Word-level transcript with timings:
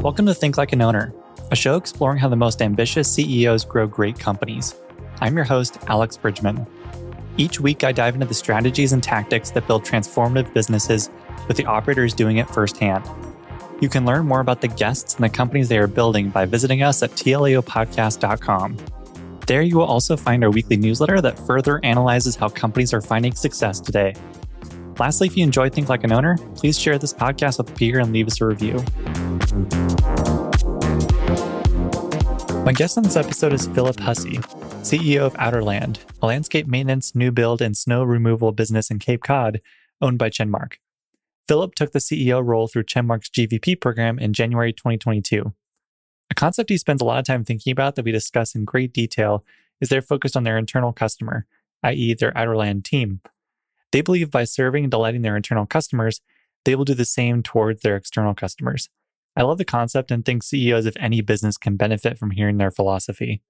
Welcome 0.00 0.26
to 0.26 0.34
Think 0.34 0.56
Like 0.56 0.72
an 0.72 0.80
Owner, 0.80 1.12
a 1.50 1.56
show 1.56 1.74
exploring 1.74 2.18
how 2.18 2.28
the 2.28 2.36
most 2.36 2.62
ambitious 2.62 3.12
CEOs 3.12 3.64
grow 3.64 3.88
great 3.88 4.16
companies. 4.16 4.76
I'm 5.20 5.34
your 5.34 5.44
host, 5.44 5.76
Alex 5.88 6.16
Bridgeman. 6.16 6.64
Each 7.36 7.58
week, 7.58 7.82
I 7.82 7.90
dive 7.90 8.14
into 8.14 8.26
the 8.26 8.32
strategies 8.32 8.92
and 8.92 9.02
tactics 9.02 9.50
that 9.50 9.66
build 9.66 9.84
transformative 9.84 10.54
businesses 10.54 11.10
with 11.48 11.56
the 11.56 11.64
operators 11.64 12.14
doing 12.14 12.36
it 12.36 12.48
firsthand. 12.48 13.04
You 13.80 13.88
can 13.88 14.06
learn 14.06 14.24
more 14.24 14.38
about 14.38 14.60
the 14.60 14.68
guests 14.68 15.16
and 15.16 15.24
the 15.24 15.28
companies 15.28 15.68
they 15.68 15.78
are 15.78 15.88
building 15.88 16.30
by 16.30 16.44
visiting 16.44 16.84
us 16.84 17.02
at 17.02 17.10
tlaopodcast.com. 17.10 18.76
There, 19.48 19.62
you 19.62 19.78
will 19.78 19.84
also 19.84 20.16
find 20.16 20.44
our 20.44 20.50
weekly 20.50 20.76
newsletter 20.76 21.20
that 21.22 21.40
further 21.40 21.84
analyzes 21.84 22.36
how 22.36 22.50
companies 22.50 22.94
are 22.94 23.00
finding 23.00 23.34
success 23.34 23.80
today. 23.80 24.14
Lastly, 25.00 25.26
if 25.26 25.36
you 25.36 25.42
enjoy 25.42 25.70
Think 25.70 25.88
Like 25.88 26.04
an 26.04 26.12
Owner, 26.12 26.38
please 26.54 26.78
share 26.78 26.98
this 26.98 27.12
podcast 27.12 27.58
with 27.58 27.70
a 27.70 27.74
peer 27.74 27.98
and 27.98 28.12
leave 28.12 28.28
us 28.28 28.40
a 28.40 28.46
review. 28.46 28.84
My 32.64 32.72
guest 32.72 32.96
on 32.96 33.02
this 33.02 33.16
episode 33.16 33.52
is 33.52 33.66
Philip 33.68 33.98
Hussey, 33.98 34.38
CEO 34.82 35.20
of 35.20 35.34
Outerland, 35.34 35.98
a 36.22 36.26
landscape 36.26 36.66
maintenance, 36.66 37.14
new 37.14 37.32
build, 37.32 37.60
and 37.60 37.76
snow 37.76 38.04
removal 38.04 38.52
business 38.52 38.90
in 38.90 38.98
Cape 38.98 39.22
Cod 39.24 39.60
owned 40.00 40.18
by 40.18 40.30
Chenmark. 40.30 40.74
Philip 41.48 41.74
took 41.74 41.92
the 41.92 41.98
CEO 41.98 42.44
role 42.44 42.68
through 42.68 42.84
Chenmark's 42.84 43.30
GVP 43.30 43.80
program 43.80 44.18
in 44.18 44.32
January 44.32 44.72
2022. 44.72 45.52
A 46.30 46.34
concept 46.34 46.70
he 46.70 46.76
spends 46.76 47.02
a 47.02 47.04
lot 47.04 47.18
of 47.18 47.24
time 47.24 47.44
thinking 47.44 47.72
about 47.72 47.96
that 47.96 48.04
we 48.04 48.12
discuss 48.12 48.54
in 48.54 48.64
great 48.64 48.92
detail 48.92 49.44
is 49.80 49.88
they're 49.88 50.02
focused 50.02 50.36
on 50.36 50.44
their 50.44 50.58
internal 50.58 50.92
customer, 50.92 51.46
i.e., 51.82 52.14
their 52.14 52.32
Outerland 52.32 52.84
team. 52.84 53.22
They 53.92 54.02
believe 54.02 54.30
by 54.30 54.44
serving 54.44 54.84
and 54.84 54.90
delighting 54.90 55.22
their 55.22 55.36
internal 55.36 55.66
customers, 55.66 56.20
they 56.64 56.74
will 56.74 56.84
do 56.84 56.94
the 56.94 57.04
same 57.04 57.42
towards 57.42 57.80
their 57.80 57.96
external 57.96 58.34
customers. 58.34 58.90
I 59.38 59.42
love 59.42 59.58
the 59.58 59.64
concept 59.64 60.10
and 60.10 60.24
think 60.24 60.42
CEOs 60.42 60.84
of 60.84 60.96
any 60.98 61.20
business 61.20 61.56
can 61.56 61.76
benefit 61.76 62.18
from 62.18 62.32
hearing 62.32 62.56
their 62.58 62.72
philosophy. 62.72 63.40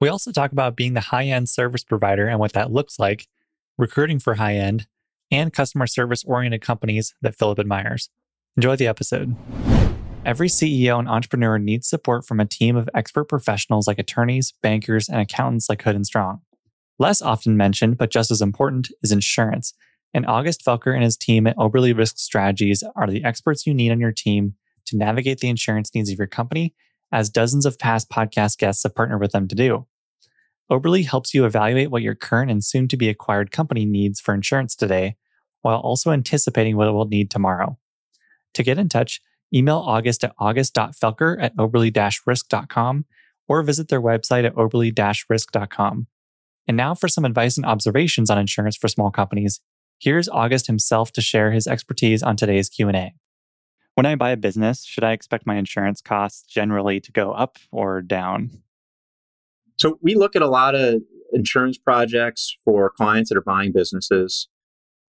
We 0.00 0.08
also 0.08 0.32
talk 0.32 0.50
about 0.50 0.74
being 0.74 0.94
the 0.94 1.00
high 1.00 1.26
end 1.26 1.48
service 1.48 1.84
provider 1.84 2.26
and 2.26 2.40
what 2.40 2.54
that 2.54 2.72
looks 2.72 2.98
like, 2.98 3.28
recruiting 3.78 4.18
for 4.18 4.34
high 4.34 4.56
end, 4.56 4.88
and 5.30 5.52
customer 5.52 5.86
service 5.86 6.24
oriented 6.24 6.60
companies 6.60 7.14
that 7.22 7.36
Philip 7.36 7.60
admires. 7.60 8.10
Enjoy 8.56 8.74
the 8.74 8.88
episode. 8.88 9.36
Every 10.26 10.48
CEO 10.48 10.98
and 10.98 11.08
entrepreneur 11.08 11.56
needs 11.56 11.88
support 11.88 12.26
from 12.26 12.40
a 12.40 12.44
team 12.44 12.74
of 12.74 12.90
expert 12.92 13.26
professionals 13.26 13.86
like 13.86 14.00
attorneys, 14.00 14.54
bankers, 14.60 15.08
and 15.08 15.20
accountants 15.20 15.68
like 15.68 15.82
Hood 15.82 15.94
and 15.94 16.04
Strong. 16.04 16.40
Less 16.98 17.22
often 17.22 17.56
mentioned, 17.56 17.96
but 17.96 18.10
just 18.10 18.32
as 18.32 18.42
important, 18.42 18.88
is 19.04 19.12
insurance. 19.12 19.72
And 20.12 20.26
August 20.26 20.64
Felker 20.66 20.92
and 20.92 21.04
his 21.04 21.16
team 21.16 21.46
at 21.46 21.56
Oberle 21.58 21.96
Risk 21.96 22.18
Strategies 22.18 22.82
are 22.96 23.06
the 23.06 23.22
experts 23.22 23.68
you 23.68 23.72
need 23.72 23.92
on 23.92 24.00
your 24.00 24.10
team 24.10 24.54
to 24.86 24.96
navigate 24.96 25.40
the 25.40 25.48
insurance 25.48 25.94
needs 25.94 26.10
of 26.10 26.18
your 26.18 26.26
company, 26.26 26.74
as 27.12 27.30
dozens 27.30 27.66
of 27.66 27.78
past 27.78 28.10
podcast 28.10 28.58
guests 28.58 28.82
have 28.82 28.94
partnered 28.94 29.20
with 29.20 29.32
them 29.32 29.48
to 29.48 29.54
do. 29.54 29.86
Oberle 30.70 31.06
helps 31.06 31.34
you 31.34 31.44
evaluate 31.44 31.90
what 31.90 32.02
your 32.02 32.14
current 32.14 32.50
and 32.50 32.64
soon 32.64 32.88
to 32.88 32.96
be 32.96 33.08
acquired 33.08 33.50
company 33.50 33.84
needs 33.84 34.20
for 34.20 34.32
insurance 34.32 34.74
today, 34.74 35.16
while 35.60 35.78
also 35.80 36.10
anticipating 36.10 36.76
what 36.76 36.88
it 36.88 36.92
will 36.92 37.06
need 37.06 37.30
tomorrow. 37.30 37.78
To 38.54 38.62
get 38.62 38.78
in 38.78 38.88
touch, 38.88 39.20
email 39.54 39.78
August 39.78 40.24
at 40.24 40.34
august.felker 40.38 41.42
at 41.42 41.56
oberle 41.56 42.20
risk.com 42.26 43.04
or 43.48 43.62
visit 43.62 43.88
their 43.88 44.00
website 44.00 44.44
at 44.44 44.54
oberle 44.54 45.24
risk.com. 45.28 46.06
And 46.68 46.76
now 46.76 46.94
for 46.94 47.08
some 47.08 47.24
advice 47.24 47.56
and 47.56 47.66
observations 47.66 48.30
on 48.30 48.38
insurance 48.38 48.76
for 48.76 48.88
small 48.88 49.10
companies. 49.10 49.60
Here's 49.98 50.28
August 50.28 50.66
himself 50.66 51.12
to 51.12 51.20
share 51.20 51.52
his 51.52 51.66
expertise 51.66 52.22
on 52.22 52.36
today's 52.36 52.68
Q&A. 52.68 53.14
When 53.94 54.06
I 54.06 54.14
buy 54.14 54.30
a 54.30 54.36
business, 54.36 54.84
should 54.84 55.04
I 55.04 55.12
expect 55.12 55.46
my 55.46 55.56
insurance 55.56 56.00
costs 56.00 56.42
generally 56.42 56.98
to 57.00 57.12
go 57.12 57.32
up 57.32 57.58
or 57.70 58.00
down? 58.00 58.50
So 59.76 59.98
we 60.02 60.14
look 60.14 60.34
at 60.34 60.42
a 60.42 60.48
lot 60.48 60.74
of 60.74 61.02
insurance 61.32 61.78
projects 61.78 62.56
for 62.64 62.90
clients 62.90 63.28
that 63.30 63.38
are 63.38 63.42
buying 63.42 63.72
businesses. 63.72 64.48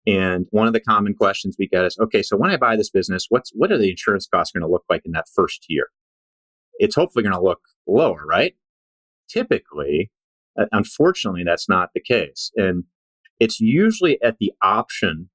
And 0.06 0.48
one 0.52 0.68
of 0.68 0.74
the 0.74 0.82
common 0.82 1.14
questions 1.14 1.56
we 1.58 1.68
get 1.68 1.86
is, 1.86 1.98
okay, 1.98 2.22
so 2.22 2.36
when 2.36 2.52
I 2.52 2.58
buy 2.58 2.76
this 2.76 2.90
business, 2.90 3.28
what's 3.30 3.52
what 3.56 3.72
are 3.72 3.78
the 3.78 3.90
insurance 3.90 4.28
costs 4.28 4.52
going 4.52 4.62
to 4.62 4.72
look 4.72 4.84
like 4.90 5.04
in 5.06 5.14
that 5.14 5.30
first 5.34 5.66
year? 5.70 5.88
It's 6.80 6.96
hopefully 6.96 7.24
going 7.24 7.36
to 7.36 7.42
look 7.42 7.62
lower, 7.88 8.26
right? 8.26 8.56
Typically, 9.30 10.12
uh, 10.60 10.66
unfortunately, 10.74 11.44
that's 11.46 11.70
not 11.70 11.90
the 11.94 12.02
case. 12.02 12.52
And 12.58 12.84
it's 13.40 13.62
usually 13.62 14.22
at 14.22 14.40
the 14.40 14.52
option 14.62 15.30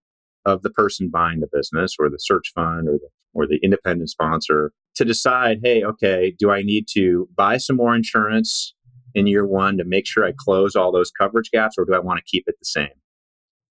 of 0.44 0.62
the 0.62 0.70
person 0.70 1.08
buying 1.08 1.40
the 1.40 1.48
business 1.50 1.96
or 1.98 2.10
the 2.10 2.18
search 2.18 2.52
fund 2.54 2.88
or 2.88 2.98
the 2.98 3.08
or 3.34 3.46
the 3.46 3.58
independent 3.62 4.10
sponsor 4.10 4.72
to 4.96 5.04
decide, 5.04 5.60
hey, 5.62 5.84
okay, 5.84 6.34
do 6.38 6.50
I 6.50 6.62
need 6.62 6.86
to 6.94 7.28
buy 7.36 7.56
some 7.56 7.76
more 7.76 7.94
insurance 7.94 8.74
in 9.14 9.26
year 9.26 9.46
one 9.46 9.76
to 9.78 9.84
make 9.84 10.06
sure 10.06 10.24
I 10.24 10.32
close 10.36 10.76
all 10.76 10.92
those 10.92 11.10
coverage 11.10 11.50
gaps, 11.50 11.76
or 11.78 11.84
do 11.84 11.94
I 11.94 11.98
want 11.98 12.18
to 12.18 12.24
keep 12.30 12.44
it 12.46 12.56
the 12.58 12.64
same? 12.64 12.88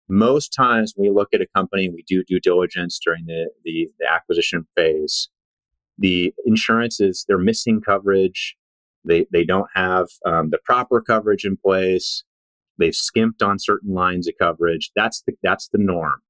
Most 0.09 0.53
times 0.53 0.93
when 0.95 1.09
we 1.09 1.15
look 1.15 1.33
at 1.33 1.41
a 1.41 1.47
company, 1.53 1.89
we 1.89 2.03
do 2.07 2.23
due 2.23 2.39
diligence 2.39 2.99
during 3.03 3.25
the, 3.25 3.49
the, 3.65 3.89
the 3.99 4.09
acquisition 4.09 4.65
phase. 4.75 5.29
The 5.97 6.33
insurance 6.45 6.99
is 6.99 7.25
they're 7.27 7.37
missing 7.37 7.81
coverage. 7.81 8.55
They, 9.03 9.25
they 9.31 9.43
don't 9.43 9.69
have 9.73 10.07
um, 10.25 10.49
the 10.49 10.59
proper 10.63 11.01
coverage 11.01 11.43
in 11.43 11.57
place. 11.57 12.23
They've 12.77 12.95
skimped 12.95 13.41
on 13.41 13.59
certain 13.59 13.93
lines 13.93 14.27
of 14.27 14.35
coverage. 14.39 14.91
That's 14.95 15.23
the, 15.23 15.33
that's 15.43 15.67
the 15.69 15.79
norm. 15.79 16.21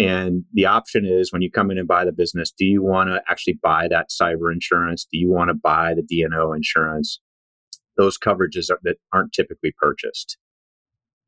And 0.00 0.44
the 0.54 0.64
option 0.64 1.04
is 1.04 1.30
when 1.30 1.42
you 1.42 1.50
come 1.50 1.70
in 1.70 1.76
and 1.76 1.86
buy 1.86 2.06
the 2.06 2.12
business, 2.12 2.50
do 2.56 2.64
you 2.64 2.82
want 2.82 3.10
to 3.10 3.20
actually 3.28 3.58
buy 3.62 3.86
that 3.88 4.08
cyber 4.08 4.50
insurance? 4.50 5.06
Do 5.10 5.18
you 5.18 5.28
want 5.28 5.48
to 5.48 5.54
buy 5.54 5.92
the 5.94 6.02
D&O 6.02 6.52
insurance? 6.54 7.20
Those 7.98 8.16
coverages 8.16 8.70
are, 8.70 8.78
that 8.82 8.96
aren't 9.12 9.34
typically 9.34 9.74
purchased. 9.76 10.38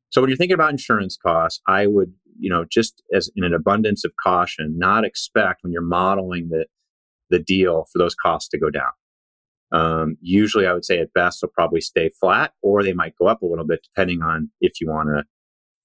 So 0.09 0.21
when 0.21 0.29
you're 0.29 0.37
thinking 0.37 0.55
about 0.55 0.71
insurance 0.71 1.15
costs, 1.23 1.61
I 1.67 1.85
would, 1.85 2.13
you 2.39 2.49
know, 2.49 2.65
just 2.67 3.03
as 3.13 3.29
in 3.35 3.43
an 3.43 3.53
abundance 3.53 4.03
of 4.05 4.13
caution, 4.23 4.79
not 4.79 5.05
expect 5.05 5.63
when 5.63 5.71
you're 5.71 5.81
modeling 5.81 6.49
the 6.49 6.65
the 7.29 7.39
deal 7.39 7.85
for 7.91 7.97
those 7.97 8.13
costs 8.13 8.49
to 8.49 8.59
go 8.59 8.69
down. 8.69 8.91
Um, 9.71 10.17
usually, 10.21 10.67
I 10.67 10.73
would 10.73 10.85
say 10.85 10.99
at 10.99 11.13
best 11.13 11.41
they'll 11.41 11.49
probably 11.49 11.81
stay 11.81 12.11
flat, 12.19 12.53
or 12.61 12.83
they 12.83 12.93
might 12.93 13.15
go 13.19 13.27
up 13.27 13.41
a 13.41 13.45
little 13.47 13.65
bit 13.65 13.79
depending 13.83 14.21
on 14.21 14.51
if 14.61 14.79
you 14.81 14.87
want 14.87 15.09
to 15.09 15.23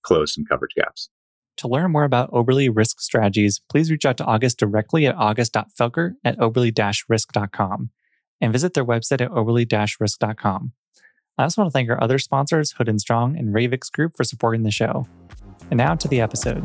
close 0.02 0.34
some 0.34 0.44
coverage 0.44 0.74
gaps. 0.74 1.08
To 1.58 1.66
learn 1.66 1.90
more 1.90 2.04
about 2.04 2.30
Oberle 2.30 2.70
Risk 2.72 3.00
Strategies, 3.00 3.60
please 3.68 3.90
reach 3.90 4.06
out 4.06 4.16
to 4.18 4.24
August 4.24 4.60
directly 4.60 5.06
at 5.06 5.16
august.felker 5.16 6.14
at 6.24 6.38
oberle-risk.com 6.38 7.90
and 8.40 8.52
visit 8.52 8.74
their 8.74 8.84
website 8.84 9.20
at 9.20 9.30
oberle-risk.com. 9.32 10.72
I 11.36 11.42
also 11.42 11.60
want 11.60 11.70
to 11.70 11.72
thank 11.72 11.90
our 11.90 12.00
other 12.00 12.20
sponsors, 12.20 12.72
Hood 12.72 12.88
and 12.88 13.00
Strong 13.00 13.36
and 13.36 13.52
Ravix 13.52 13.90
Group, 13.90 14.16
for 14.16 14.22
supporting 14.22 14.62
the 14.62 14.70
show. 14.70 15.08
And 15.68 15.78
now 15.78 15.96
to 15.96 16.06
the 16.06 16.20
episode. 16.20 16.62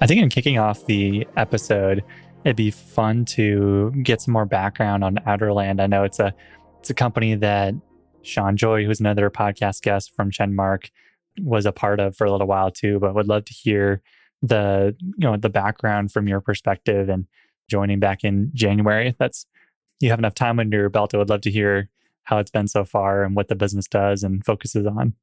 I 0.00 0.06
think 0.06 0.22
in 0.22 0.28
kicking 0.28 0.58
off 0.58 0.86
the 0.86 1.26
episode, 1.36 2.04
it'd 2.44 2.56
be 2.56 2.70
fun 2.70 3.24
to 3.26 3.92
get 4.04 4.20
some 4.20 4.32
more 4.32 4.46
background 4.46 5.02
on 5.02 5.16
Outerland. 5.26 5.80
I 5.80 5.88
know 5.88 6.04
it's 6.04 6.20
a 6.20 6.32
it's 6.78 6.90
a 6.90 6.94
company 6.94 7.34
that 7.34 7.74
Sean 8.22 8.56
Joy, 8.56 8.84
who's 8.84 9.00
another 9.00 9.28
podcast 9.28 9.82
guest 9.82 10.14
from 10.14 10.30
Chenmark, 10.30 10.90
was 11.38 11.66
a 11.66 11.72
part 11.72 12.00
of 12.00 12.16
for 12.16 12.26
a 12.26 12.32
little 12.32 12.46
while 12.46 12.70
too, 12.70 12.98
but 12.98 13.14
would 13.14 13.28
love 13.28 13.44
to 13.46 13.52
hear 13.52 14.02
the 14.42 14.96
you 15.00 15.28
know 15.28 15.36
the 15.36 15.50
background 15.50 16.12
from 16.12 16.26
your 16.26 16.40
perspective 16.40 17.08
and 17.08 17.26
joining 17.68 18.00
back 18.00 18.24
in 18.24 18.50
January. 18.54 19.14
That's 19.18 19.46
you 20.00 20.10
have 20.10 20.18
enough 20.18 20.34
time 20.34 20.58
under 20.58 20.78
your 20.78 20.88
belt. 20.88 21.14
I 21.14 21.18
would 21.18 21.28
love 21.28 21.42
to 21.42 21.50
hear 21.50 21.88
how 22.24 22.38
it's 22.38 22.50
been 22.50 22.68
so 22.68 22.84
far 22.84 23.22
and 23.22 23.36
what 23.36 23.48
the 23.48 23.54
business 23.54 23.86
does 23.86 24.22
and 24.22 24.44
focuses 24.44 24.86
on. 24.86 25.14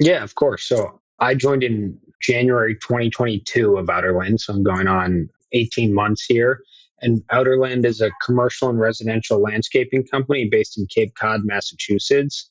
Yeah, 0.00 0.22
of 0.22 0.34
course. 0.34 0.64
So 0.64 1.00
I 1.20 1.34
joined 1.34 1.62
in 1.62 1.98
January 2.20 2.74
2022 2.74 3.76
of 3.76 3.86
Outerland. 3.86 4.40
So 4.40 4.52
I'm 4.52 4.62
going 4.62 4.88
on 4.88 5.28
18 5.52 5.94
months 5.94 6.24
here. 6.24 6.60
And 7.02 7.22
Outerland 7.28 7.84
is 7.84 8.00
a 8.00 8.10
commercial 8.24 8.68
and 8.68 8.80
residential 8.80 9.40
landscaping 9.40 10.06
company 10.06 10.48
based 10.50 10.78
in 10.78 10.86
Cape 10.86 11.14
Cod, 11.14 11.42
Massachusetts. 11.44 12.50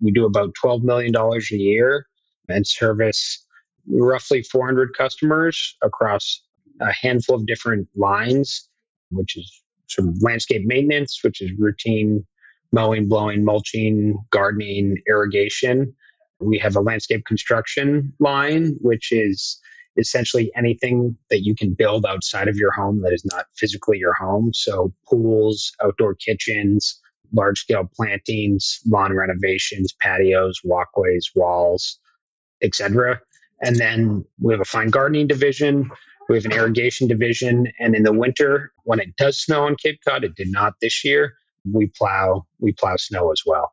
We 0.00 0.12
do 0.12 0.26
about 0.26 0.54
$12 0.62 0.82
million 0.82 1.14
a 1.16 1.40
year 1.54 2.06
and 2.48 2.66
service 2.66 3.44
roughly 3.88 4.42
400 4.42 4.96
customers 4.96 5.76
across 5.82 6.42
a 6.80 6.92
handful 6.92 7.36
of 7.36 7.46
different 7.46 7.88
lines, 7.96 8.68
which 9.10 9.36
is 9.36 9.62
sort 9.88 10.08
of 10.08 10.22
landscape 10.22 10.62
maintenance, 10.64 11.20
which 11.22 11.40
is 11.40 11.50
routine 11.58 12.26
mowing, 12.72 13.08
blowing, 13.08 13.44
mulching, 13.44 14.18
gardening, 14.30 14.96
irrigation. 15.08 15.94
We 16.40 16.58
have 16.58 16.76
a 16.76 16.80
landscape 16.80 17.24
construction 17.24 18.12
line, 18.20 18.76
which 18.80 19.12
is 19.12 19.58
essentially 19.96 20.50
anything 20.54 21.16
that 21.30 21.42
you 21.42 21.54
can 21.54 21.72
build 21.72 22.04
outside 22.04 22.48
of 22.48 22.56
your 22.56 22.72
home 22.72 23.00
that 23.02 23.12
is 23.12 23.24
not 23.24 23.46
physically 23.56 23.98
your 23.98 24.12
home. 24.12 24.52
So 24.52 24.92
pools, 25.08 25.72
outdoor 25.82 26.14
kitchens, 26.14 27.00
large 27.32 27.60
scale 27.60 27.88
plantings, 27.94 28.80
lawn 28.86 29.12
renovations, 29.14 29.92
patios, 29.92 30.60
walkways, 30.64 31.30
walls, 31.34 31.98
etc. 32.62 33.20
And 33.62 33.76
then 33.76 34.24
we 34.40 34.52
have 34.52 34.60
a 34.60 34.66
fine 34.66 34.90
gardening 34.90 35.26
division, 35.26 35.90
We 36.28 36.36
have 36.36 36.44
an 36.44 36.52
irrigation 36.52 37.08
division, 37.08 37.68
and 37.78 37.94
in 37.94 38.02
the 38.02 38.12
winter, 38.12 38.72
when 38.84 39.00
it 39.00 39.16
does 39.16 39.38
snow 39.40 39.64
on 39.64 39.76
Cape 39.76 40.00
Cod, 40.06 40.24
it 40.24 40.34
did 40.34 40.50
not 40.50 40.74
this 40.80 41.04
year. 41.04 41.34
We 41.72 41.86
plow 41.86 42.46
we 42.60 42.72
plow 42.72 42.96
snow 42.96 43.32
as 43.32 43.42
well. 43.46 43.72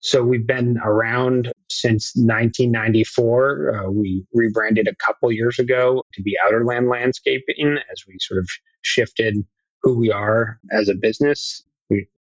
So 0.00 0.22
we've 0.22 0.46
been 0.46 0.78
around 0.78 1.52
since 1.70 2.12
1994. 2.14 3.74
Uh, 3.86 3.90
we 3.90 4.24
rebranded 4.32 4.86
a 4.86 4.94
couple 4.94 5.30
years 5.32 5.58
ago 5.58 6.04
to 6.14 6.22
be 6.22 6.36
Outerland 6.44 6.88
Landscaping 6.90 7.78
as 7.90 8.04
we 8.06 8.16
sort 8.20 8.38
of 8.38 8.48
shifted 8.82 9.44
who 9.82 9.98
we 9.98 10.12
are 10.12 10.60
as 10.70 10.88
a 10.88 10.94
business. 10.94 11.64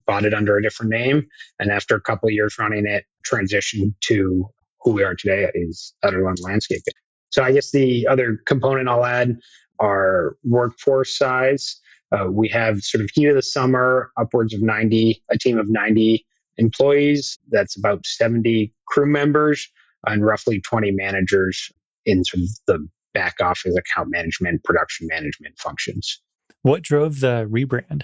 Bought 0.07 0.25
it 0.25 0.33
under 0.33 0.57
a 0.57 0.63
different 0.63 0.91
name, 0.91 1.27
and 1.59 1.69
after 1.69 1.95
a 1.95 2.01
couple 2.01 2.29
years 2.29 2.57
running 2.57 2.85
it, 2.87 3.03
transitioned 3.29 3.93
to 4.05 4.47
who 4.81 4.93
we 4.93 5.03
are 5.03 5.15
today 5.15 5.51
is 5.53 5.93
Outerland 6.03 6.41
Landscaping. 6.41 6.93
So 7.29 7.43
I 7.43 7.51
guess 7.51 7.71
the 7.71 8.07
other 8.07 8.39
component 8.45 8.87
I'll 8.87 9.05
add 9.05 9.37
are 9.79 10.37
workforce 10.43 11.17
size. 11.17 11.79
Uh, 12.11 12.27
we 12.31 12.47
have 12.49 12.81
sort 12.81 13.03
of 13.03 13.09
heat 13.13 13.27
of 13.27 13.35
the 13.35 13.41
summer, 13.41 14.11
upwards 14.17 14.53
of 14.53 14.61
90, 14.61 15.21
a 15.29 15.37
team 15.37 15.57
of 15.57 15.69
90 15.69 16.25
employees. 16.57 17.37
That's 17.49 17.77
about 17.77 18.05
70 18.05 18.73
crew 18.87 19.05
members 19.05 19.67
and 20.05 20.25
roughly 20.25 20.61
20 20.61 20.91
managers 20.91 21.69
in 22.05 22.23
sort 22.23 22.43
of 22.43 22.49
the 22.67 22.87
back 23.13 23.35
office 23.41 23.75
account 23.75 24.09
management, 24.09 24.63
production 24.63 25.07
management 25.09 25.59
functions. 25.59 26.21
What 26.61 26.81
drove 26.81 27.19
the 27.19 27.47
rebrand? 27.49 28.03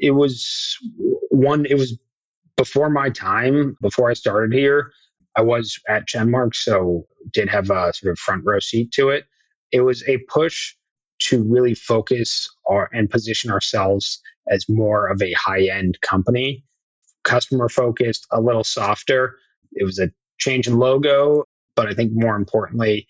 It 0.00 0.12
was 0.12 0.76
one, 1.30 1.66
it 1.66 1.76
was 1.76 1.98
before 2.56 2.90
my 2.90 3.10
time, 3.10 3.76
before 3.80 4.10
I 4.10 4.14
started 4.14 4.52
here. 4.52 4.92
I 5.36 5.42
was 5.42 5.78
at 5.88 6.08
Chenmark, 6.08 6.54
so 6.54 7.06
did 7.32 7.48
have 7.48 7.70
a 7.70 7.92
sort 7.92 8.12
of 8.12 8.18
front 8.18 8.44
row 8.44 8.58
seat 8.58 8.92
to 8.92 9.10
it. 9.10 9.24
It 9.72 9.82
was 9.82 10.02
a 10.08 10.18
push 10.28 10.74
to 11.20 11.42
really 11.42 11.74
focus 11.74 12.48
our, 12.68 12.90
and 12.92 13.08
position 13.10 13.50
ourselves 13.50 14.20
as 14.48 14.68
more 14.68 15.08
of 15.08 15.22
a 15.22 15.32
high 15.32 15.68
end 15.68 16.00
company 16.00 16.64
customer 17.24 17.68
focused, 17.68 18.26
a 18.30 18.40
little 18.40 18.64
softer. 18.64 19.36
It 19.72 19.84
was 19.84 19.98
a 19.98 20.10
change 20.38 20.66
in 20.66 20.78
logo, 20.78 21.44
but 21.74 21.86
I 21.86 21.94
think 21.94 22.12
more 22.12 22.36
importantly, 22.36 23.06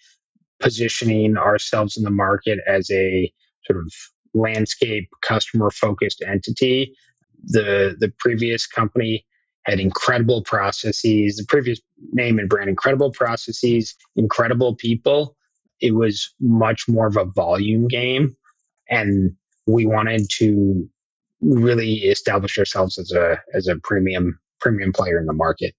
positioning 0.58 1.36
ourselves 1.36 1.96
in 1.96 2.04
the 2.04 2.10
market 2.10 2.58
as 2.66 2.90
a 2.90 3.32
sort 3.64 3.78
of 3.78 3.92
landscape 4.34 5.08
customer 5.22 5.70
focused 5.70 6.22
entity. 6.26 6.94
The 7.44 7.96
the 7.98 8.12
previous 8.18 8.66
company 8.66 9.26
had 9.64 9.80
incredible 9.80 10.42
processes, 10.42 11.36
the 11.36 11.44
previous 11.48 11.80
name 12.12 12.38
and 12.38 12.48
brand, 12.48 12.68
incredible 12.68 13.12
processes, 13.12 13.94
incredible 14.16 14.74
people. 14.74 15.36
It 15.80 15.94
was 15.94 16.34
much 16.40 16.88
more 16.88 17.06
of 17.06 17.16
a 17.16 17.24
volume 17.24 17.88
game. 17.88 18.36
And 18.88 19.36
we 19.66 19.86
wanted 19.86 20.28
to 20.38 20.88
really 21.40 21.94
establish 22.04 22.58
ourselves 22.58 22.98
as 22.98 23.12
a 23.12 23.40
as 23.54 23.66
a 23.66 23.76
premium 23.76 24.38
premium 24.60 24.92
player 24.92 25.18
in 25.18 25.26
the 25.26 25.32
market. 25.32 25.74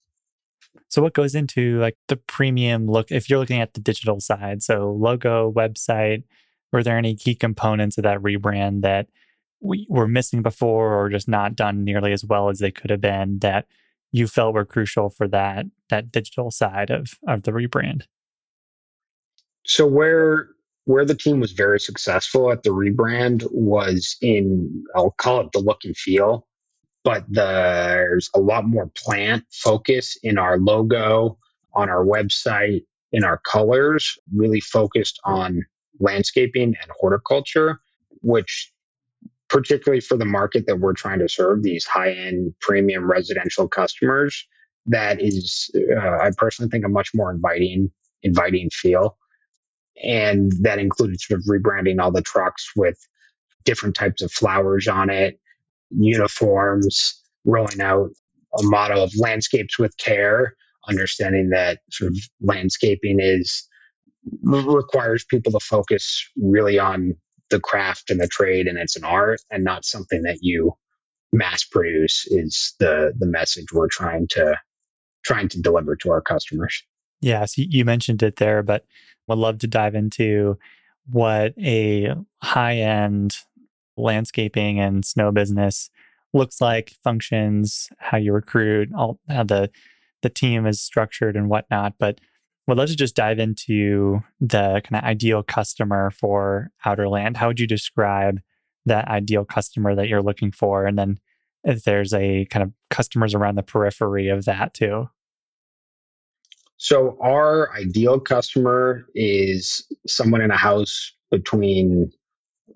So 0.87 1.01
what 1.01 1.13
goes 1.13 1.35
into 1.35 1.79
like 1.79 1.97
the 2.07 2.17
premium 2.17 2.87
look 2.87 3.11
if 3.11 3.29
you're 3.29 3.39
looking 3.39 3.61
at 3.61 3.73
the 3.73 3.81
digital 3.81 4.19
side? 4.19 4.63
So 4.63 4.91
logo, 4.91 5.51
website, 5.51 6.23
were 6.71 6.83
there 6.83 6.97
any 6.97 7.15
key 7.15 7.35
components 7.35 7.97
of 7.97 8.03
that 8.03 8.19
rebrand 8.19 8.81
that 8.81 9.07
we 9.61 9.85
were 9.89 10.07
missing 10.07 10.41
before 10.41 10.93
or 10.93 11.09
just 11.09 11.27
not 11.27 11.55
done 11.55 11.83
nearly 11.83 12.13
as 12.13 12.25
well 12.25 12.49
as 12.49 12.59
they 12.59 12.71
could 12.71 12.89
have 12.89 13.01
been 13.01 13.39
that 13.39 13.67
you 14.11 14.27
felt 14.27 14.53
were 14.53 14.65
crucial 14.65 15.09
for 15.09 15.27
that 15.27 15.65
that 15.89 16.11
digital 16.11 16.51
side 16.51 16.89
of 16.89 17.19
of 17.27 17.43
the 17.43 17.51
rebrand? 17.51 18.03
So 19.65 19.85
where 19.85 20.49
where 20.85 21.05
the 21.05 21.15
team 21.15 21.39
was 21.39 21.51
very 21.51 21.79
successful 21.79 22.51
at 22.51 22.63
the 22.63 22.71
rebrand 22.71 23.47
was 23.51 24.17
in 24.21 24.83
I'll 24.95 25.11
call 25.11 25.41
it 25.41 25.51
the 25.51 25.59
look 25.59 25.83
and 25.83 25.95
feel, 25.95 26.47
but 27.03 27.23
there's 27.29 28.29
a 28.35 28.39
lot 28.39 28.65
more 28.65 28.91
plant 28.95 29.45
focus 29.51 30.17
in 30.23 30.37
our 30.37 30.57
logo, 30.57 31.37
on 31.73 31.89
our 31.89 32.03
website, 32.03 32.83
in 33.11 33.23
our 33.23 33.37
colors, 33.37 34.17
really 34.33 34.59
focused 34.59 35.19
on 35.23 35.65
landscaping 36.01 36.75
and 36.81 36.91
horticulture, 36.99 37.79
which 38.21 38.71
particularly 39.49 39.99
for 39.99 40.17
the 40.17 40.25
market 40.25 40.65
that 40.65 40.79
we're 40.79 40.93
trying 40.93 41.19
to 41.19 41.27
serve, 41.27 41.61
these 41.61 41.85
high-end 41.85 42.53
premium 42.61 43.09
residential 43.09 43.67
customers, 43.67 44.47
that 44.85 45.21
is, 45.21 45.69
uh, 45.75 46.17
I 46.19 46.31
personally 46.37 46.69
think, 46.69 46.85
a 46.85 46.89
much 46.89 47.09
more 47.13 47.31
inviting, 47.31 47.91
inviting 48.23 48.69
feel. 48.71 49.17
And 50.03 50.53
that 50.61 50.79
included 50.79 51.19
sort 51.19 51.41
of 51.41 51.45
rebranding 51.45 52.01
all 52.01 52.11
the 52.11 52.21
trucks 52.21 52.71
with 52.75 52.97
different 53.65 53.95
types 53.95 54.21
of 54.21 54.31
flowers 54.31 54.87
on 54.87 55.09
it, 55.09 55.39
uniforms, 55.89 57.21
rolling 57.45 57.81
out 57.81 58.09
a 58.57 58.63
motto 58.63 59.03
of 59.03 59.11
landscapes 59.17 59.77
with 59.77 59.95
care, 59.97 60.55
understanding 60.87 61.49
that 61.49 61.79
sort 61.91 62.11
of 62.11 62.17
landscaping 62.41 63.19
is 63.19 63.67
requires 64.43 65.23
people 65.23 65.51
to 65.51 65.59
focus 65.59 66.29
really 66.35 66.79
on 66.79 67.15
the 67.49 67.59
craft 67.59 68.09
and 68.09 68.19
the 68.19 68.27
trade 68.27 68.67
and 68.67 68.77
it's 68.77 68.95
an 68.95 69.03
art 69.03 69.41
and 69.49 69.63
not 69.63 69.83
something 69.83 70.23
that 70.23 70.39
you 70.41 70.73
mass 71.33 71.63
produce 71.63 72.25
is 72.27 72.73
the 72.79 73.13
the 73.17 73.25
message 73.25 73.67
we're 73.73 73.87
trying 73.89 74.27
to 74.27 74.57
trying 75.23 75.47
to 75.49 75.61
deliver 75.61 75.95
to 75.95 76.09
our 76.11 76.21
customers. 76.21 76.83
Yes, 77.21 77.57
you 77.57 77.85
mentioned 77.85 78.23
it 78.23 78.37
there, 78.37 78.63
but 78.63 78.85
would 79.27 79.37
love 79.37 79.59
to 79.59 79.67
dive 79.67 79.93
into 79.93 80.57
what 81.09 81.53
a 81.59 82.15
high 82.41 82.77
end 82.77 83.37
landscaping 83.97 84.79
and 84.79 85.05
snow 85.05 85.31
business 85.31 85.89
looks 86.33 86.61
like, 86.61 86.93
functions, 87.03 87.89
how 87.99 88.17
you 88.17 88.33
recruit, 88.33 88.89
all 88.95 89.19
how 89.29 89.43
the 89.43 89.69
the 90.21 90.29
team 90.29 90.65
is 90.65 90.81
structured 90.81 91.35
and 91.35 91.49
whatnot. 91.49 91.93
But 91.99 92.19
would 92.67 92.77
love 92.77 92.89
to 92.89 92.95
just 92.95 93.15
dive 93.15 93.39
into 93.39 94.21
the 94.39 94.81
kind 94.83 94.95
of 94.95 95.03
ideal 95.03 95.43
customer 95.43 96.11
for 96.11 96.71
Outerland. 96.85 97.37
How 97.37 97.47
would 97.47 97.59
you 97.59 97.67
describe 97.67 98.39
that 98.85 99.07
ideal 99.07 99.45
customer 99.45 99.95
that 99.95 100.07
you're 100.07 100.21
looking 100.21 100.51
for? 100.51 100.85
And 100.85 100.97
then 100.97 101.19
if 101.63 101.83
there's 101.83 102.13
a 102.13 102.45
kind 102.45 102.63
of 102.63 102.71
customers 102.89 103.33
around 103.33 103.55
the 103.55 103.63
periphery 103.63 104.29
of 104.29 104.45
that 104.45 104.73
too. 104.73 105.09
So 106.77 107.17
our 107.21 107.71
ideal 107.73 108.19
customer 108.19 109.05
is 109.13 109.87
someone 110.07 110.41
in 110.41 110.49
a 110.49 110.57
house 110.57 111.11
between 111.29 112.11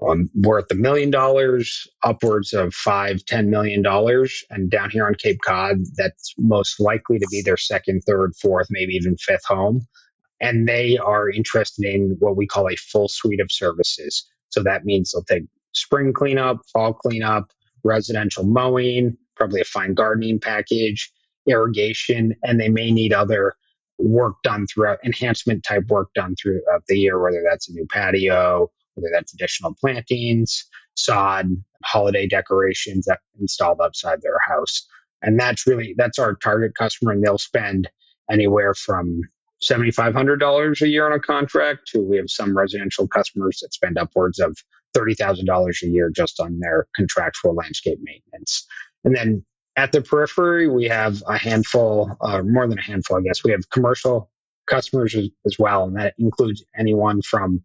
um, 0.08 0.30
worth 0.36 0.72
a 0.72 0.76
million 0.76 1.12
dollars 1.12 1.88
upwards 2.04 2.54
of 2.54 2.74
five, 2.74 3.24
ten 3.26 3.50
million 3.50 3.82
dollars. 3.82 4.44
And 4.50 4.70
down 4.70 4.90
here 4.90 5.06
on 5.06 5.16
Cape 5.16 5.40
Cod, 5.46 5.78
that's 5.96 6.34
most 6.38 6.80
likely 6.80 7.20
to 7.20 7.28
be 7.32 7.42
their 7.42 7.58
second, 7.58 8.02
third, 8.02 8.34
fourth, 8.42 8.68
maybe 8.70 8.94
even 8.94 9.18
fifth 9.18 9.46
home. 9.46 9.86
And 10.42 10.68
they 10.68 10.98
are 10.98 11.30
interested 11.30 11.86
in 11.86 12.18
what 12.20 12.36
we 12.36 12.46
call 12.46 12.70
a 12.70 12.76
full 12.76 13.08
suite 13.08 13.40
of 13.40 13.52
services. 13.52 14.28
So 14.50 14.64
that 14.64 14.86
means 14.86 15.12
they'll 15.12 15.24
take 15.24 15.46
spring 15.74 16.14
cleanup, 16.14 16.60
fall 16.72 16.94
cleanup, 16.94 17.52
residential 17.84 18.46
mowing, 18.46 19.18
probably 19.36 19.62
a 19.62 19.66
fine 19.66 19.94
gardening 19.94 20.40
package, 20.40 21.12
irrigation, 21.48 22.36
and 22.44 22.60
they 22.60 22.70
may 22.70 22.92
need 22.92 23.14
other 23.14 23.56
work 23.98 24.36
done 24.44 24.68
throughout 24.68 25.00
enhancement 25.06 25.64
type 25.64 25.86
work 25.88 26.10
done 26.16 26.36
throughout 26.42 26.84
the 26.88 26.98
year, 26.98 27.22
whether 27.22 27.44
that's 27.50 27.70
a 27.70 27.74
new 27.74 27.88
patio, 27.90 28.70
whether 28.96 29.10
that's 29.14 29.34
additional 29.34 29.76
plantings, 29.80 30.66
sod, 30.96 31.50
holiday 31.84 32.28
decorations 32.28 33.06
that 33.06 33.20
installed 33.40 33.80
outside 33.82 34.22
their 34.22 34.40
house. 34.48 34.88
And 35.22 35.40
that's 35.40 35.68
really 35.68 35.94
that's 35.98 36.20
our 36.20 36.36
target 36.36 36.76
customer, 36.76 37.12
and 37.12 37.24
they'll 37.24 37.38
spend 37.38 37.90
anywhere 38.30 38.74
from 38.74 39.22
$7,500 39.64 40.82
a 40.82 40.88
year 40.88 41.06
on 41.06 41.14
a 41.14 41.20
contract 41.20 41.88
to 41.88 42.02
we 42.02 42.18
have 42.18 42.30
some 42.30 42.58
residential 42.58 43.08
customers 43.08 43.60
that 43.62 43.74
spend 43.74 43.98
upwards 43.98 44.40
of 44.40 44.58
$30,000 44.96 45.84
a 45.84 45.88
year 45.88 46.10
just 46.14 46.40
on 46.40 46.60
their 46.60 46.88
contractual 46.96 47.56
landscape 47.56 48.00
maintenance. 48.02 48.66
And 49.04 49.16
then 49.16 49.46
at 49.76 49.92
the 49.92 50.02
periphery, 50.02 50.70
we 50.70 50.86
have 50.86 51.22
a 51.28 51.38
handful, 51.38 52.16
uh, 52.22 52.42
more 52.44 52.68
than 52.68 52.80
a 52.80 52.84
handful, 52.84 53.18
I 53.18 53.22
guess. 53.22 53.44
We 53.44 53.52
have 53.52 53.70
commercial 53.70 54.30
customers 54.68 55.16
as, 55.16 55.30
as 55.46 55.58
well, 55.60 55.86
and 55.86 55.98
that 55.98 56.16
includes 56.18 56.64
anyone 56.78 57.22
from 57.22 57.62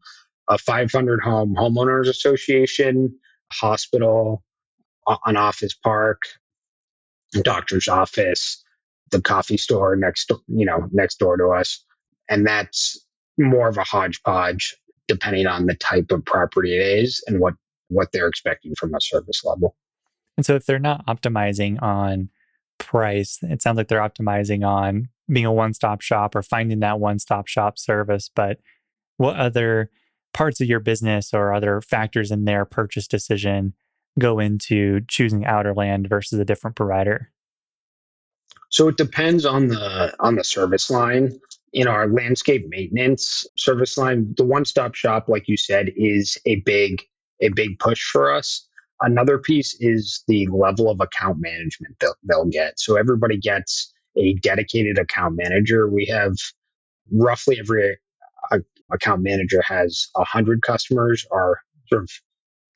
a 0.49 0.59
500 0.59 1.21
home 1.21 1.55
homeowners 1.55 2.09
association, 2.09 3.15
a 3.53 3.55
hospital, 3.55 4.43
an 5.27 5.37
office 5.37 5.75
park, 5.75 6.23
a 7.35 7.43
doctor's 7.43 7.89
office, 7.89 8.63
the 9.11 9.21
coffee 9.21 9.57
store 9.57 9.97
next, 9.97 10.31
you 10.49 10.67
know, 10.67 10.89
next 10.93 11.19
door 11.19 11.37
to 11.37 11.49
us, 11.49 11.85
and 12.29 12.47
that's 12.47 12.99
more 13.39 13.69
of 13.69 13.79
a 13.79 13.85
hodgepodge 13.85 14.77
depending 15.09 15.47
on 15.47 15.67
the 15.67 15.75
type 15.75 16.11
of 16.13 16.25
property 16.25 16.77
it 16.77 17.05
is 17.05 17.23
and 17.27 17.41
what 17.41 17.55
what 17.89 18.13
they're 18.13 18.29
expecting 18.29 18.75
from 18.77 18.95
a 18.95 19.01
service 19.01 19.43
level. 19.45 19.75
And 20.37 20.47
so 20.47 20.55
if 20.55 20.65
they're 20.65 20.79
not 20.79 21.05
optimizing 21.07 21.83
on 21.83 22.31
price, 22.79 23.39
it 23.43 23.61
sounds 23.61 23.77
like 23.77 23.89
they're 23.89 24.01
optimizing 24.01 24.67
on 24.67 25.09
being 25.29 25.47
a 25.47 25.53
one 25.53 25.75
stop 25.75 26.01
shop 26.01 26.35
or 26.35 26.43
finding 26.43 26.81
that 26.81 27.01
one 27.01 27.19
stop 27.19 27.49
shop 27.49 27.79
service. 27.79 28.31
But 28.35 28.59
what 29.17 29.37
other 29.37 29.91
parts 30.33 30.61
of 30.61 30.69
your 30.69 30.81
business 30.81 31.35
or 31.35 31.53
other 31.53 31.81
factors 31.81 32.31
in 32.31 32.45
their 32.45 32.65
purchase 32.65 33.07
decision 33.07 33.75
go 34.19 34.39
into 34.39 35.01
choosing 35.09 35.43
Outerland 35.43 36.09
versus 36.09 36.39
a 36.39 36.45
different 36.45 36.77
provider? 36.77 37.31
So 38.69 38.89
it 38.89 38.97
depends 38.97 39.45
on 39.45 39.69
the 39.69 40.15
on 40.21 40.37
the 40.37 40.45
service 40.45 40.91
line. 40.91 41.39
In 41.73 41.87
our 41.87 42.09
landscape 42.09 42.67
maintenance 42.69 43.47
service 43.57 43.97
line, 43.97 44.35
the 44.37 44.45
one-stop 44.45 44.97
shop, 44.97 45.29
like 45.29 45.47
you 45.47 45.57
said, 45.57 45.91
is 45.97 46.37
a 46.47 46.57
big 46.61 47.03
a 47.41 47.49
big 47.51 47.79
push 47.79 48.03
for 48.03 48.33
us. 48.33 48.67
Another 49.01 49.39
piece 49.39 49.77
is 49.81 50.23
the 50.29 50.47
level 50.49 50.91
of 50.91 51.01
account 51.01 51.39
management 51.41 51.97
they'll, 52.01 52.15
they'll 52.23 52.45
get. 52.45 52.79
So 52.79 52.97
everybody 52.97 53.39
gets 53.39 53.93
a 54.17 54.35
dedicated 54.35 54.99
account 54.99 55.37
manager. 55.37 55.89
We 55.89 56.07
have 56.07 56.35
roughly 57.11 57.59
every 57.59 57.97
account 58.93 59.23
manager 59.23 59.63
has 59.63 60.09
100 60.15 60.63
customers. 60.63 61.27
Our 61.33 61.61
sort 61.89 62.03
of 62.03 62.11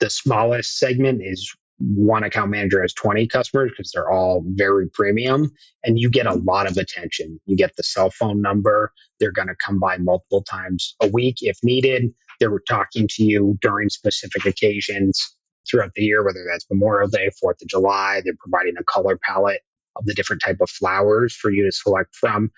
the 0.01 0.11
smallest 0.11 0.79
segment 0.79 1.23
is 1.23 1.55
one 1.79 2.23
account 2.23 2.51
manager 2.51 2.81
has 2.83 2.93
20 2.95 3.27
customers 3.27 3.73
because 3.77 3.91
they're 3.93 4.11
all 4.11 4.45
very 4.47 4.89
premium 4.89 5.51
and 5.83 5.99
you 5.99 6.09
get 6.09 6.27
a 6.27 6.35
lot 6.35 6.71
of 6.71 6.77
attention. 6.77 7.41
You 7.47 7.57
get 7.57 7.75
the 7.77 7.83
cell 7.83 8.11
phone 8.11 8.41
number. 8.41 8.93
They're 9.19 9.33
going 9.33 9.49
to 9.49 9.57
come 9.65 9.79
by 9.79 9.99
multiple 9.99 10.43
times 10.43 10.95
a 11.03 11.09
week 11.09 11.39
if 11.41 11.59
needed. 11.63 12.13
They're 12.41 12.59
talking 12.69 13.09
to 13.13 13.25
you 13.25 13.59
during 13.61 13.89
specific 13.89 14.47
occasions 14.47 15.37
throughout 15.69 15.93
the 15.95 16.03
year, 16.03 16.25
whether 16.25 16.45
that's 16.51 16.67
Memorial 16.71 17.09
Day, 17.09 17.31
4th 17.43 17.63
of 17.63 17.69
July. 17.69 18.21
They're 18.25 18.35
providing 18.39 18.75
a 18.79 18.85
color 18.85 19.19
palette 19.23 19.63
of 19.97 20.05
the 20.07 20.15
different 20.15 20.43
type 20.43 20.59
of 20.61 20.71
flowers 20.71 21.35
for 21.35 21.51
you 21.51 21.65
to 21.65 21.73
select 21.73 22.15
from. 22.15 22.51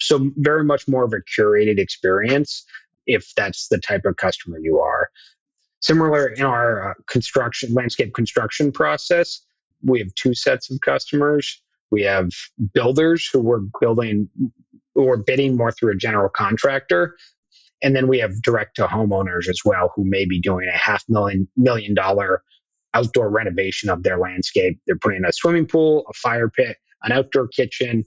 So 0.00 0.30
very 0.36 0.64
much 0.64 0.88
more 0.88 1.04
of 1.04 1.12
a 1.12 1.40
curated 1.40 1.78
experience 1.78 2.64
if 3.06 3.32
that's 3.36 3.68
the 3.68 3.78
type 3.78 4.04
of 4.04 4.16
customer 4.16 4.58
you 4.60 4.78
are. 4.78 5.10
Similar 5.80 6.28
in 6.28 6.44
our 6.44 6.90
uh, 6.90 6.94
construction, 7.08 7.74
landscape 7.74 8.14
construction 8.14 8.70
process, 8.70 9.40
we 9.82 9.98
have 9.98 10.14
two 10.14 10.34
sets 10.34 10.70
of 10.70 10.80
customers. 10.80 11.60
We 11.90 12.02
have 12.02 12.30
builders 12.72 13.28
who 13.30 13.40
were 13.40 13.62
building 13.80 14.28
or 14.94 15.16
bidding 15.16 15.56
more 15.56 15.72
through 15.72 15.92
a 15.92 15.96
general 15.96 16.28
contractor. 16.28 17.16
And 17.82 17.96
then 17.96 18.06
we 18.06 18.18
have 18.20 18.40
direct 18.42 18.76
to 18.76 18.86
homeowners 18.86 19.48
as 19.48 19.60
well 19.64 19.92
who 19.94 20.04
may 20.04 20.24
be 20.24 20.40
doing 20.40 20.68
a 20.68 20.76
half 20.76 21.04
million 21.08 21.48
million 21.56 21.94
dollar 21.94 22.42
outdoor 22.94 23.30
renovation 23.30 23.88
of 23.90 24.02
their 24.02 24.18
landscape. 24.18 24.78
They're 24.86 24.98
putting 24.98 25.18
in 25.18 25.24
a 25.24 25.32
swimming 25.32 25.66
pool, 25.66 26.04
a 26.08 26.12
fire 26.12 26.48
pit, 26.48 26.76
an 27.02 27.12
outdoor 27.12 27.48
kitchen, 27.48 28.04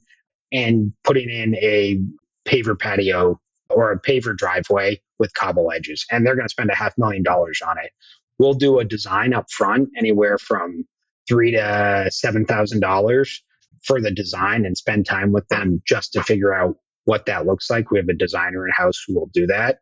and 0.51 0.93
putting 1.03 1.29
in 1.29 1.55
a 1.55 1.99
paver 2.47 2.79
patio 2.79 3.39
or 3.69 3.91
a 3.91 3.99
paver 3.99 4.35
driveway 4.35 5.01
with 5.19 5.33
cobble 5.33 5.71
edges. 5.71 6.05
And 6.11 6.25
they're 6.25 6.35
going 6.35 6.47
to 6.47 6.51
spend 6.51 6.69
a 6.69 6.75
half 6.75 6.97
million 6.97 7.23
dollars 7.23 7.61
on 7.65 7.77
it. 7.77 7.91
We'll 8.37 8.53
do 8.53 8.79
a 8.79 8.85
design 8.85 9.33
up 9.33 9.49
front, 9.49 9.89
anywhere 9.97 10.37
from 10.37 10.85
three 11.27 11.51
to 11.51 12.07
seven 12.09 12.45
thousand 12.45 12.81
dollars 12.81 13.43
for 13.83 14.01
the 14.01 14.11
design 14.11 14.65
and 14.65 14.77
spend 14.77 15.05
time 15.05 15.31
with 15.31 15.47
them 15.47 15.81
just 15.87 16.13
to 16.13 16.23
figure 16.23 16.53
out 16.53 16.75
what 17.05 17.25
that 17.27 17.45
looks 17.45 17.69
like. 17.69 17.91
We 17.91 17.99
have 17.99 18.09
a 18.09 18.13
designer 18.13 18.65
in 18.65 18.73
house 18.73 19.03
who 19.05 19.15
will 19.15 19.29
do 19.33 19.47
that. 19.47 19.79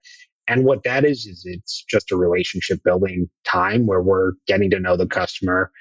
And 0.48 0.66
what 0.66 0.84
that 0.84 1.06
is, 1.06 1.26
is 1.26 1.44
it's 1.46 1.86
just 1.90 2.12
a 2.12 2.18
relationship 2.18 2.84
building 2.84 3.30
time 3.46 3.88
where 3.88 4.02
we're 4.02 4.34
getting 4.46 4.70
to 4.72 4.80
know 4.80 4.98
the 4.98 5.08
customer. 5.08 5.72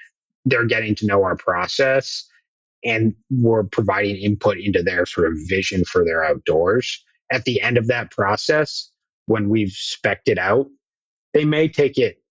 They're 0.45 0.65
getting 0.65 0.95
to 0.95 1.05
know 1.05 1.23
our 1.23 1.35
process 1.35 2.25
and 2.83 3.13
we're 3.29 3.63
providing 3.63 4.15
input 4.17 4.57
into 4.57 4.83
their 4.83 5.05
sort 5.05 5.27
of 5.27 5.33
vision 5.47 5.83
for 5.85 6.03
their 6.03 6.23
outdoors. 6.23 7.03
At 7.31 7.45
the 7.45 7.61
end 7.61 7.77
of 7.77 7.87
that 7.87 8.11
process, 8.11 8.89
when 9.25 9.49
we've 9.49 9.69
specced 9.69 10.27
it 10.27 10.37
out, 10.37 10.67
they 11.33 11.45
may 11.45 11.67
take 11.67 11.97
it 11.97 12.21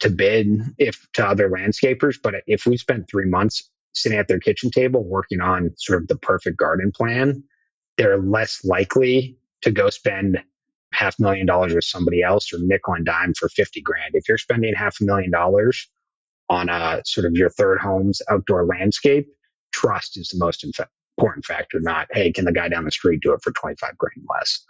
to 0.00 0.10
bid 0.10 0.60
if 0.78 1.06
to 1.14 1.26
other 1.26 1.48
landscapers, 1.48 2.16
but 2.22 2.34
if 2.46 2.66
we 2.66 2.76
spent 2.76 3.08
three 3.08 3.26
months 3.26 3.68
sitting 3.94 4.18
at 4.18 4.28
their 4.28 4.38
kitchen 4.38 4.70
table 4.70 5.04
working 5.04 5.40
on 5.40 5.70
sort 5.76 6.02
of 6.02 6.08
the 6.08 6.16
perfect 6.16 6.56
garden 6.56 6.92
plan, 6.92 7.42
they're 7.96 8.18
less 8.18 8.64
likely 8.64 9.36
to 9.62 9.70
go 9.70 9.90
spend 9.90 10.42
half 10.92 11.18
a 11.18 11.22
million 11.22 11.46
dollars 11.46 11.74
with 11.74 11.84
somebody 11.84 12.22
else 12.22 12.52
or 12.52 12.58
nickel 12.60 12.94
and 12.94 13.06
dime 13.06 13.34
for 13.34 13.48
50 13.48 13.80
grand. 13.80 14.14
If 14.14 14.28
you're 14.28 14.38
spending 14.38 14.74
half 14.74 15.00
a 15.00 15.04
million 15.04 15.30
dollars 15.30 15.88
on 16.48 16.68
a 16.68 17.02
sort 17.04 17.26
of 17.26 17.32
your 17.34 17.50
third 17.50 17.78
home's 17.78 18.20
outdoor 18.30 18.66
landscape, 18.66 19.26
trust 19.72 20.18
is 20.18 20.28
the 20.28 20.38
most 20.38 20.64
important 21.18 21.44
factor, 21.44 21.80
not, 21.80 22.08
hey, 22.12 22.32
can 22.32 22.44
the 22.44 22.52
guy 22.52 22.68
down 22.68 22.84
the 22.84 22.90
street 22.90 23.20
do 23.22 23.32
it 23.32 23.42
for 23.42 23.52
25 23.52 23.96
grand 23.98 24.26
less? 24.32 24.64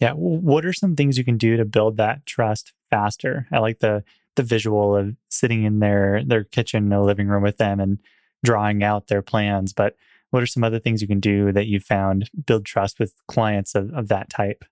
Yeah. 0.00 0.12
What 0.12 0.64
are 0.64 0.72
some 0.72 0.94
things 0.94 1.18
you 1.18 1.24
can 1.24 1.38
do 1.38 1.56
to 1.56 1.64
build 1.64 1.96
that 1.96 2.24
trust 2.24 2.72
faster? 2.90 3.46
I 3.52 3.58
like 3.58 3.80
the 3.80 4.04
the 4.36 4.42
visual 4.44 4.96
of 4.96 5.16
sitting 5.28 5.64
in 5.64 5.80
their 5.80 6.22
their 6.24 6.44
kitchen 6.44 6.92
or 6.92 7.04
living 7.04 7.26
room 7.26 7.42
with 7.42 7.56
them 7.58 7.80
and 7.80 7.98
drawing 8.44 8.84
out 8.84 9.08
their 9.08 9.22
plans. 9.22 9.72
But 9.72 9.96
what 10.30 10.42
are 10.42 10.46
some 10.46 10.62
other 10.62 10.78
things 10.78 11.02
you 11.02 11.08
can 11.08 11.20
do 11.20 11.52
that 11.52 11.66
you 11.66 11.80
found 11.80 12.30
build 12.46 12.64
trust 12.64 13.00
with 13.00 13.14
clients 13.26 13.74
of, 13.74 13.92
of 13.92 14.08
that 14.08 14.30
type? 14.30 14.64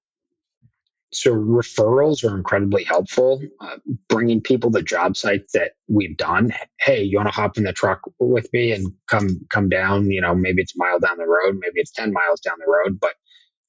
So 1.12 1.32
referrals 1.32 2.24
are 2.24 2.36
incredibly 2.36 2.84
helpful. 2.84 3.42
Uh, 3.60 3.78
bringing 4.08 4.42
people 4.42 4.70
to 4.72 4.82
job 4.82 5.16
sites 5.16 5.52
that 5.54 5.72
we've 5.88 6.16
done. 6.16 6.52
Hey, 6.80 7.02
you 7.02 7.16
want 7.18 7.28
to 7.28 7.34
hop 7.34 7.58
in 7.58 7.64
the 7.64 7.72
truck 7.72 8.02
with 8.20 8.52
me 8.52 8.72
and 8.72 8.92
come 9.08 9.40
come 9.50 9.68
down? 9.68 10.10
You 10.10 10.20
know, 10.20 10.34
maybe 10.34 10.62
it's 10.62 10.74
a 10.74 10.78
mile 10.78 10.98
down 11.00 11.18
the 11.18 11.26
road, 11.26 11.56
maybe 11.60 11.74
it's 11.80 11.92
ten 11.92 12.12
miles 12.12 12.40
down 12.40 12.56
the 12.58 12.70
road, 12.70 12.98
but 13.00 13.14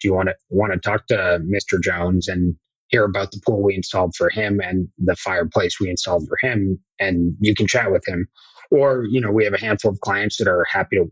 do 0.01 0.09
you 0.09 0.15
want 0.15 0.29
to 0.29 0.35
want 0.49 0.73
to 0.73 0.79
talk 0.79 1.07
to 1.07 1.39
Mr. 1.43 1.81
Jones 1.81 2.27
and 2.27 2.55
hear 2.89 3.05
about 3.05 3.31
the 3.31 3.41
pool 3.45 3.63
we 3.63 3.75
installed 3.75 4.15
for 4.15 4.29
him 4.29 4.61
and 4.61 4.89
the 4.97 5.15
fireplace 5.17 5.79
we 5.79 5.89
installed 5.89 6.27
for 6.27 6.37
him 6.41 6.79
and 6.99 7.35
you 7.41 7.55
can 7.55 7.67
chat 7.67 7.91
with 7.91 8.07
him 8.07 8.27
or 8.71 9.05
you 9.09 9.21
know 9.21 9.31
we 9.31 9.43
have 9.45 9.53
a 9.53 9.59
handful 9.59 9.91
of 9.91 9.99
clients 10.01 10.37
that 10.37 10.47
are 10.47 10.65
happy 10.71 10.97
to 10.97 11.11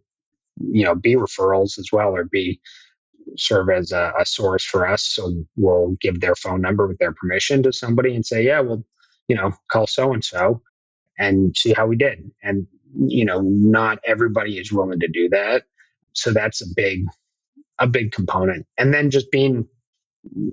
you 0.71 0.85
know 0.85 0.95
be 0.95 1.15
referrals 1.15 1.77
as 1.79 1.89
well 1.91 2.15
or 2.15 2.23
be 2.25 2.61
serve 3.37 3.69
as 3.69 3.91
a, 3.91 4.13
a 4.19 4.25
source 4.25 4.63
for 4.63 4.87
us 4.87 5.03
so 5.03 5.31
we'll 5.55 5.95
give 6.01 6.21
their 6.21 6.35
phone 6.35 6.61
number 6.61 6.87
with 6.87 6.97
their 6.99 7.13
permission 7.13 7.63
to 7.63 7.73
somebody 7.73 8.15
and 8.15 8.25
say 8.25 8.43
yeah 8.43 8.59
well 8.59 8.83
you 9.27 9.35
know 9.35 9.51
call 9.71 9.87
so 9.87 10.13
and 10.13 10.23
so 10.23 10.61
and 11.17 11.55
see 11.57 11.73
how 11.73 11.87
we 11.87 11.95
did 11.95 12.31
and 12.43 12.67
you 13.07 13.25
know 13.25 13.41
not 13.41 13.99
everybody 14.05 14.57
is 14.57 14.71
willing 14.71 14.99
to 14.99 15.07
do 15.07 15.27
that 15.29 15.63
so 16.13 16.31
that's 16.31 16.61
a 16.61 16.67
big 16.75 17.05
a 17.79 17.87
big 17.87 18.11
component. 18.11 18.65
And 18.77 18.93
then 18.93 19.09
just 19.09 19.31
being 19.31 19.67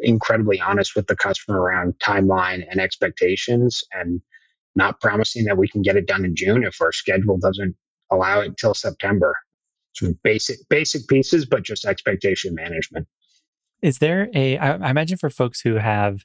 incredibly 0.01 0.61
honest 0.61 0.95
with 0.95 1.07
the 1.07 1.17
customer 1.17 1.61
around 1.61 1.95
timeline 2.05 2.65
and 2.71 2.81
expectations 2.81 3.83
and 3.93 4.21
not 4.75 5.01
promising 5.01 5.45
that 5.45 5.57
we 5.57 5.69
can 5.69 5.83
get 5.83 5.97
it 5.97 6.07
done 6.07 6.25
in 6.25 6.35
June 6.35 6.65
if 6.65 6.81
our 6.81 6.93
schedule 6.93 7.39
doesn't 7.39 7.75
allow 8.11 8.41
it 8.41 8.49
until 8.49 8.75
September. 8.75 9.37
Basic 10.23 10.59
basic 10.69 11.07
pieces, 11.09 11.45
but 11.47 11.63
just 11.63 11.85
expectation 11.85 12.55
management. 12.55 13.07
Is 13.83 13.99
there 13.99 14.29
a? 14.35 14.59
I, 14.59 14.73
I 14.77 14.91
imagine 14.91 15.19
for 15.19 15.31
folks 15.31 15.61
who 15.61 15.75
have 15.75 16.25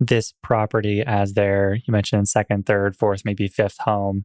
this 0.00 0.34
property 0.42 1.02
as 1.02 1.34
their, 1.34 1.76
you 1.86 1.92
mentioned 1.92 2.28
second, 2.28 2.66
third, 2.66 2.96
fourth, 2.96 3.24
maybe 3.24 3.46
fifth 3.46 3.78
home, 3.78 4.24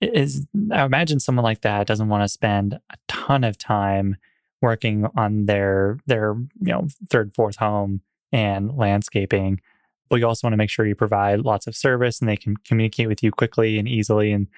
is 0.00 0.46
I 0.72 0.84
imagine 0.84 1.20
someone 1.20 1.44
like 1.44 1.62
that 1.62 1.86
doesn't 1.86 2.08
want 2.08 2.24
to 2.24 2.28
spend 2.28 2.74
a 2.74 2.96
ton 3.08 3.44
of 3.44 3.56
time 3.56 4.16
working 4.60 5.06
on 5.16 5.46
their 5.46 5.98
their 6.06 6.34
you 6.60 6.72
know 6.72 6.88
third 7.08 7.34
fourth 7.34 7.56
home 7.56 8.00
and 8.32 8.76
landscaping 8.76 9.60
but 10.08 10.16
you 10.16 10.26
also 10.26 10.46
want 10.46 10.52
to 10.52 10.58
make 10.58 10.70
sure 10.70 10.86
you 10.86 10.94
provide 10.94 11.40
lots 11.40 11.66
of 11.66 11.74
service 11.74 12.20
and 12.20 12.28
they 12.28 12.36
can 12.36 12.56
communicate 12.58 13.08
with 13.08 13.22
you 13.22 13.30
quickly 13.30 13.78
and 13.78 13.88
easily 13.88 14.32
and 14.32 14.48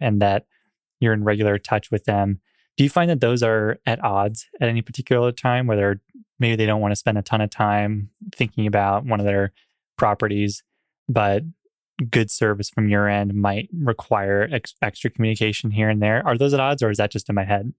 and 0.00 0.20
that 0.20 0.46
you're 1.00 1.12
in 1.12 1.24
regular 1.24 1.58
touch 1.58 1.90
with 1.90 2.04
them 2.04 2.40
do 2.76 2.84
you 2.84 2.90
find 2.90 3.10
that 3.10 3.20
those 3.20 3.42
are 3.42 3.78
at 3.86 4.02
odds 4.04 4.46
at 4.60 4.68
any 4.68 4.82
particular 4.82 5.32
time 5.32 5.66
where 5.66 5.76
they're 5.76 6.00
maybe 6.38 6.56
they 6.56 6.66
don't 6.66 6.80
want 6.80 6.92
to 6.92 6.96
spend 6.96 7.18
a 7.18 7.22
ton 7.22 7.40
of 7.40 7.50
time 7.50 8.10
thinking 8.34 8.66
about 8.66 9.04
one 9.04 9.20
of 9.20 9.26
their 9.26 9.52
properties 9.96 10.62
but 11.08 11.42
good 12.10 12.30
service 12.30 12.68
from 12.68 12.88
your 12.88 13.08
end 13.08 13.32
might 13.32 13.68
require 13.72 14.48
ex- 14.52 14.74
extra 14.82 15.08
communication 15.08 15.70
here 15.70 15.88
and 15.88 16.02
there 16.02 16.26
are 16.26 16.36
those 16.36 16.52
at 16.52 16.60
odds 16.60 16.82
or 16.82 16.90
is 16.90 16.98
that 16.98 17.10
just 17.10 17.28
in 17.28 17.34
my 17.34 17.44
head 17.44 17.72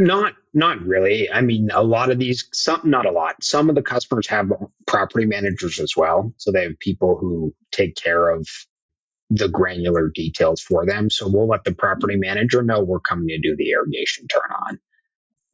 not 0.00 0.32
not 0.54 0.80
really. 0.80 1.30
I 1.30 1.42
mean, 1.42 1.70
a 1.72 1.82
lot 1.82 2.10
of 2.10 2.18
these, 2.18 2.48
some 2.52 2.80
not 2.84 3.06
a 3.06 3.10
lot. 3.10 3.44
Some 3.44 3.68
of 3.68 3.74
the 3.74 3.82
customers 3.82 4.26
have 4.28 4.50
property 4.86 5.26
managers 5.26 5.78
as 5.78 5.94
well, 5.96 6.32
so 6.38 6.50
they 6.50 6.64
have 6.64 6.78
people 6.80 7.16
who 7.16 7.54
take 7.70 7.96
care 7.96 8.30
of 8.30 8.48
the 9.30 9.48
granular 9.48 10.08
details 10.08 10.60
for 10.60 10.84
them. 10.84 11.08
So 11.08 11.28
we'll 11.28 11.48
let 11.48 11.64
the 11.64 11.72
property 11.72 12.16
manager 12.16 12.62
know 12.62 12.82
we're 12.82 13.00
coming 13.00 13.28
to 13.28 13.38
do 13.38 13.56
the 13.56 13.70
irrigation 13.70 14.26
turn 14.26 14.50
on, 14.66 14.78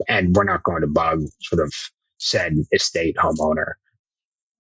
and 0.09 0.35
we're 0.35 0.45
not 0.45 0.63
going 0.63 0.81
to 0.81 0.87
bug 0.89 1.23
sort 1.43 1.65
of 1.65 1.73
said 2.19 2.55
estate 2.73 3.17
homeowner. 3.17 3.75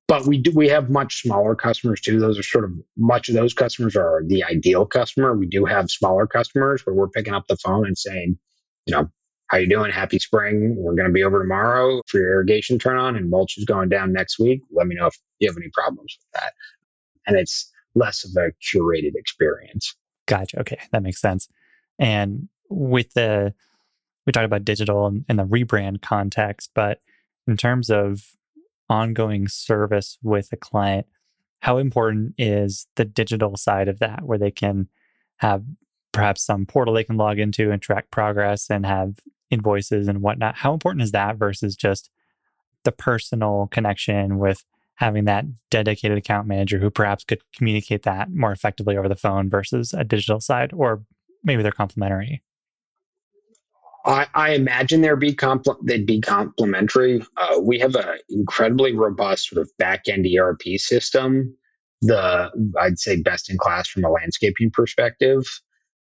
But 0.08 0.26
we 0.26 0.38
do 0.38 0.52
we 0.54 0.68
have 0.68 0.90
much 0.90 1.22
smaller 1.22 1.56
customers 1.56 2.00
too. 2.00 2.20
Those 2.20 2.38
are 2.38 2.44
sort 2.44 2.64
of 2.64 2.72
much 2.96 3.28
of 3.28 3.34
those 3.34 3.54
customers 3.54 3.96
are 3.96 4.22
the 4.24 4.44
ideal 4.44 4.86
customer. 4.86 5.34
We 5.34 5.46
do 5.46 5.64
have 5.64 5.90
smaller 5.90 6.26
customers 6.26 6.84
where 6.84 6.94
we're 6.94 7.08
picking 7.08 7.34
up 7.34 7.46
the 7.48 7.56
phone 7.56 7.86
and 7.86 7.98
saying, 7.98 8.38
you 8.86 8.94
know, 8.94 9.08
how 9.48 9.58
you 9.58 9.68
doing? 9.68 9.90
Happy 9.90 10.18
spring. 10.18 10.76
We're 10.78 10.94
going 10.94 11.08
to 11.08 11.12
be 11.12 11.24
over 11.24 11.40
tomorrow 11.40 12.02
for 12.06 12.18
your 12.20 12.34
irrigation 12.34 12.78
turn 12.78 12.98
on 12.98 13.16
and 13.16 13.30
mulch 13.30 13.58
is 13.58 13.64
going 13.64 13.88
down 13.88 14.12
next 14.12 14.38
week. 14.38 14.60
Let 14.70 14.86
me 14.86 14.94
know 14.94 15.06
if 15.06 15.16
you 15.40 15.48
have 15.48 15.56
any 15.56 15.70
problems 15.72 16.16
with 16.18 16.40
that. 16.40 16.52
And 17.26 17.36
it's 17.36 17.72
less 17.96 18.24
of 18.24 18.30
a 18.36 18.52
curated 18.62 19.16
experience. 19.16 19.96
Gotcha. 20.26 20.60
Okay. 20.60 20.78
That 20.92 21.02
makes 21.02 21.20
sense. 21.20 21.48
And 21.98 22.48
with 22.68 23.12
the, 23.14 23.54
we 24.26 24.32
talked 24.32 24.44
about 24.44 24.64
digital 24.64 25.06
and, 25.06 25.24
and 25.28 25.38
the 25.38 25.44
rebrand 25.44 26.02
context, 26.02 26.70
but 26.74 27.00
in 27.48 27.56
terms 27.56 27.90
of 27.90 28.36
ongoing 28.88 29.48
service 29.48 30.18
with 30.22 30.52
a 30.52 30.56
client, 30.56 31.06
how 31.60 31.78
important 31.78 32.34
is 32.38 32.86
the 32.96 33.04
digital 33.04 33.56
side 33.56 33.88
of 33.88 33.98
that 33.98 34.24
where 34.24 34.38
they 34.38 34.50
can 34.50 34.88
have 35.38 35.64
perhaps 36.12 36.42
some 36.42 36.66
portal 36.66 36.94
they 36.94 37.04
can 37.04 37.16
log 37.16 37.38
into 37.38 37.70
and 37.70 37.80
track 37.80 38.10
progress 38.10 38.70
and 38.70 38.84
have 38.84 39.20
invoices 39.50 40.06
and 40.06 40.22
whatnot? 40.22 40.56
How 40.56 40.74
important 40.74 41.02
is 41.02 41.12
that 41.12 41.36
versus 41.36 41.76
just 41.76 42.10
the 42.84 42.92
personal 42.92 43.68
connection 43.70 44.38
with 44.38 44.64
having 44.96 45.24
that 45.26 45.44
dedicated 45.70 46.18
account 46.18 46.46
manager 46.46 46.78
who 46.78 46.90
perhaps 46.90 47.24
could 47.24 47.40
communicate 47.54 48.02
that 48.02 48.30
more 48.30 48.52
effectively 48.52 48.96
over 48.96 49.08
the 49.08 49.16
phone 49.16 49.48
versus 49.48 49.94
a 49.94 50.04
digital 50.04 50.40
side, 50.40 50.72
or 50.72 51.02
maybe 51.44 51.62
they're 51.62 51.72
complementary? 51.72 52.42
I, 54.06 54.26
I 54.34 54.50
imagine 54.54 55.00
there'd 55.00 55.18
be 55.18 55.34
compl- 55.34 55.84
they'd 55.84 56.06
be 56.06 56.20
complementary. 56.20 57.22
Uh, 57.36 57.60
we 57.60 57.78
have 57.80 57.96
an 57.96 58.18
incredibly 58.30 58.94
robust 58.94 59.48
sort 59.48 59.60
of 59.60 59.70
back 59.78 60.08
end 60.08 60.26
ERP 60.26 60.62
system. 60.76 61.56
The 62.02 62.50
I'd 62.80 62.98
say 62.98 63.20
best 63.20 63.50
in 63.50 63.58
class 63.58 63.88
from 63.88 64.04
a 64.04 64.10
landscaping 64.10 64.70
perspective. 64.70 65.44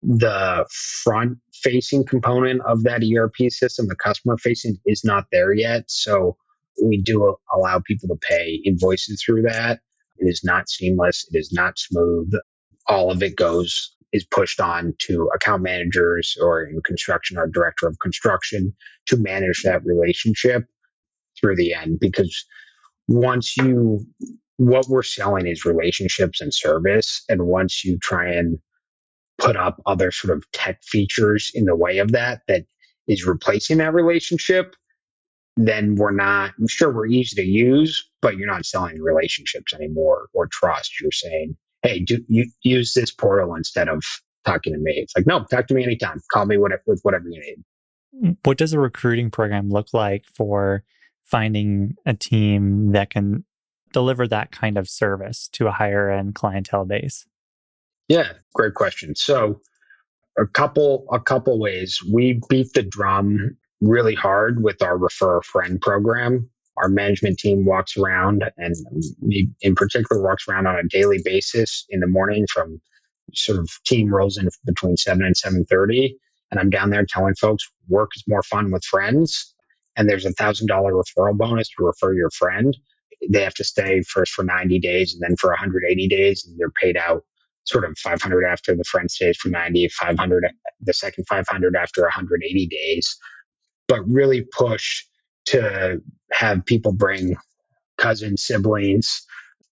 The 0.04 0.68
front 0.70 1.40
facing 1.54 2.06
component 2.06 2.62
of 2.62 2.84
that 2.84 3.02
ERP 3.04 3.50
system, 3.50 3.88
the 3.88 3.96
customer 3.96 4.38
facing, 4.38 4.78
is 4.86 5.04
not 5.04 5.26
there 5.32 5.52
yet. 5.52 5.86
So 5.88 6.38
we 6.84 7.02
do 7.02 7.36
allow 7.54 7.80
people 7.80 8.10
to 8.10 8.16
pay 8.16 8.62
invoices 8.66 9.24
through 9.24 9.44
that. 9.44 9.80
It 10.18 10.26
is 10.28 10.42
not 10.44 10.70
seamless. 10.70 11.28
It 11.32 11.38
is 11.38 11.52
not 11.52 11.78
smooth. 11.78 12.32
All 12.88 13.12
of 13.12 13.22
it 13.24 13.36
goes 13.36 13.96
is 14.12 14.26
pushed 14.26 14.62
on 14.62 14.94
to 15.00 15.30
account 15.36 15.62
managers 15.62 16.38
or 16.42 16.64
in 16.64 16.82
construction 16.86 17.38
or 17.38 17.48
director 17.48 17.88
of 17.88 17.98
construction 18.02 18.74
to 19.08 19.18
manage 19.18 19.64
that 19.64 19.84
relationship 19.86 20.64
through 21.40 21.56
the 21.56 21.74
end 21.74 22.00
because 22.00 22.46
once 23.08 23.58
you 23.58 24.06
what 24.58 24.88
we're 24.88 25.04
selling 25.04 25.48
is 25.48 25.66
relationships 25.66 26.40
and 26.40 26.54
service 26.54 27.24
and 27.28 27.46
once 27.46 27.84
you 27.84 27.98
try 28.02 28.32
and 28.32 28.58
put 29.38 29.58
up 29.58 29.82
other 29.86 30.12
sort 30.12 30.36
of 30.36 30.50
tech 30.54 30.82
features 30.82 31.52
in 31.54 31.66
the 31.66 31.76
way 31.76 31.98
of 31.98 32.14
that 32.14 32.42
that 32.48 32.64
is 33.08 33.26
replacing 33.26 33.80
that 33.80 33.94
relationship 33.94 34.76
then 35.58 35.96
we're 35.96 36.12
not 36.12 36.52
i'm 36.60 36.68
sure 36.68 36.92
we're 36.92 37.06
easy 37.06 37.36
to 37.36 37.48
use 37.48 38.10
but 38.22 38.38
you're 38.38 38.48
not 38.48 38.66
selling 38.66 39.02
relationships 39.02 39.74
anymore 39.74 40.28
or 40.34 40.48
trust 40.48 41.00
you're 41.00 41.12
saying 41.12 41.56
hey, 41.86 42.00
do 42.00 42.20
you 42.28 42.50
use 42.64 42.94
this 42.94 43.12
portal 43.12 43.54
instead 43.54 43.88
of 43.88 44.04
talking 44.44 44.74
to 44.74 44.80
me? 44.80 44.94
It's 44.98 45.14
like, 45.16 45.28
no, 45.28 45.44
talk 45.44 45.68
to 45.68 45.74
me 45.74 45.84
anytime. 45.84 46.20
Call 46.32 46.46
me 46.46 46.58
with 46.58 47.00
whatever 47.04 47.30
you 47.30 47.40
need. 47.40 48.38
What 48.44 48.58
does 48.58 48.74
a 48.74 48.80
recruiting 48.80 49.30
program 49.30 49.70
look 49.70 49.94
like 49.94 50.26
for 50.34 50.84
finding 51.24 51.96
a 52.06 52.14
team 52.14 52.92
that 52.94 53.12
can 53.12 53.46
deliver 53.94 54.28
that 54.28 54.52
kind 54.52 54.78
of 54.78 54.90
service 54.90 55.48
to 55.54 55.68
a 55.68 55.72
higher 55.72 56.10
end 56.10 56.34
clientele 56.34 56.86
base? 56.86 57.28
Yeah, 58.08 58.34
great 58.54 58.74
question. 58.74 59.16
So 59.16 59.62
a 60.38 60.46
couple 60.46 61.06
a 61.12 61.20
couple 61.20 61.60
ways. 61.60 62.02
We 62.04 62.42
beat 62.50 62.74
the 62.74 62.84
drum 62.84 63.58
really 63.82 64.16
hard 64.16 64.64
with 64.64 64.82
our 64.82 64.98
refer 64.98 65.38
a 65.38 65.44
friend 65.44 65.80
program. 65.82 66.50
Our 66.78 66.90
management 66.90 67.40
team 67.40 67.66
walks 67.66 67.96
around 67.96 68.44
and 68.58 68.76
me 69.22 69.50
in 69.62 69.76
particular 69.76 70.22
walks 70.22 70.48
around 70.48 70.68
on 70.68 70.76
a 70.76 70.84
daily 70.84 71.22
basis 71.24 71.86
in 71.90 72.02
the 72.02 72.08
morning 72.08 72.46
from 72.52 72.82
sort 73.34 73.60
of 73.60 73.70
team 73.86 74.14
rolls 74.14 74.38
in 74.38 74.50
between 74.66 74.98
7 74.98 75.26
and 75.26 75.36
7.30 75.36 76.16
and 76.52 76.60
i'm 76.60 76.70
down 76.70 76.92
there 76.92 77.06
telling 77.06 77.34
folks 77.36 77.68
work 77.88 78.12
is 78.16 78.24
more 78.28 78.44
fun 78.44 78.72
with 78.72 78.84
friends. 78.84 79.54
And 79.96 80.10
there's 80.10 80.26
a 80.26 80.32
thousand 80.32 80.68
dollar 80.68 80.92
referral 80.94 81.38
bonus 81.38 81.70
to 81.70 81.86
refer 81.86 82.14
your 82.14 82.30
friend. 82.32 82.76
They 83.30 83.42
have 83.42 83.54
to 83.56 83.64
stay 83.64 84.02
first 84.02 84.34
for 84.34 84.44
90 84.44 84.80
days 84.80 85.14
and 85.14 85.22
then 85.22 85.38
for 85.38 85.50
180 85.50 86.08
days 86.08 86.46
and 86.46 86.60
they're 86.60 86.70
paid 86.70 86.98
out 86.98 87.24
sort 87.64 87.86
of 87.86 87.98
500 87.98 88.46
after 88.46 88.76
the 88.76 88.84
friend 88.84 89.10
stays 89.10 89.38
for 89.38 89.50
90 89.50 89.88
500 89.90 90.46
the 90.82 90.94
second 90.94 91.26
500 91.28 91.76
after 91.76 92.02
180 92.04 92.68
days 92.68 93.18
but 93.88 94.02
really 94.08 94.42
push 94.42 95.04
to 95.48 96.02
have 96.32 96.66
people 96.66 96.92
bring 96.92 97.36
cousins, 97.98 98.46
siblings. 98.46 99.26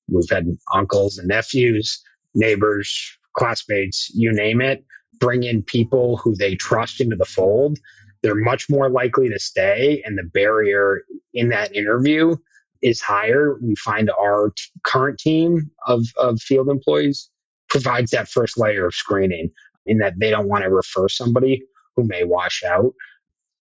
We've 0.07 0.29
had 0.29 0.47
uncles 0.73 1.17
and 1.17 1.27
nephews, 1.27 2.01
neighbors, 2.35 3.17
classmates, 3.35 4.11
you 4.13 4.31
name 4.31 4.61
it. 4.61 4.83
Bring 5.19 5.43
in 5.43 5.63
people 5.63 6.17
who 6.17 6.35
they 6.35 6.55
trust 6.55 7.01
into 7.01 7.15
the 7.15 7.25
fold. 7.25 7.79
They're 8.21 8.35
much 8.35 8.69
more 8.69 8.89
likely 8.89 9.29
to 9.29 9.39
stay, 9.39 10.01
and 10.05 10.17
the 10.17 10.23
barrier 10.23 11.03
in 11.33 11.49
that 11.49 11.75
interview 11.75 12.37
is 12.81 13.01
higher. 13.01 13.57
We 13.61 13.75
find 13.75 14.09
our 14.11 14.51
t- 14.55 14.63
current 14.83 15.19
team 15.19 15.69
of, 15.87 16.05
of 16.17 16.39
field 16.39 16.69
employees 16.69 17.29
provides 17.69 18.11
that 18.11 18.29
first 18.29 18.57
layer 18.57 18.85
of 18.85 18.93
screening 18.93 19.49
in 19.85 19.97
that 19.97 20.19
they 20.19 20.29
don't 20.29 20.47
want 20.47 20.63
to 20.63 20.69
refer 20.69 21.09
somebody 21.09 21.63
who 21.95 22.05
may 22.05 22.23
wash 22.23 22.63
out. 22.63 22.93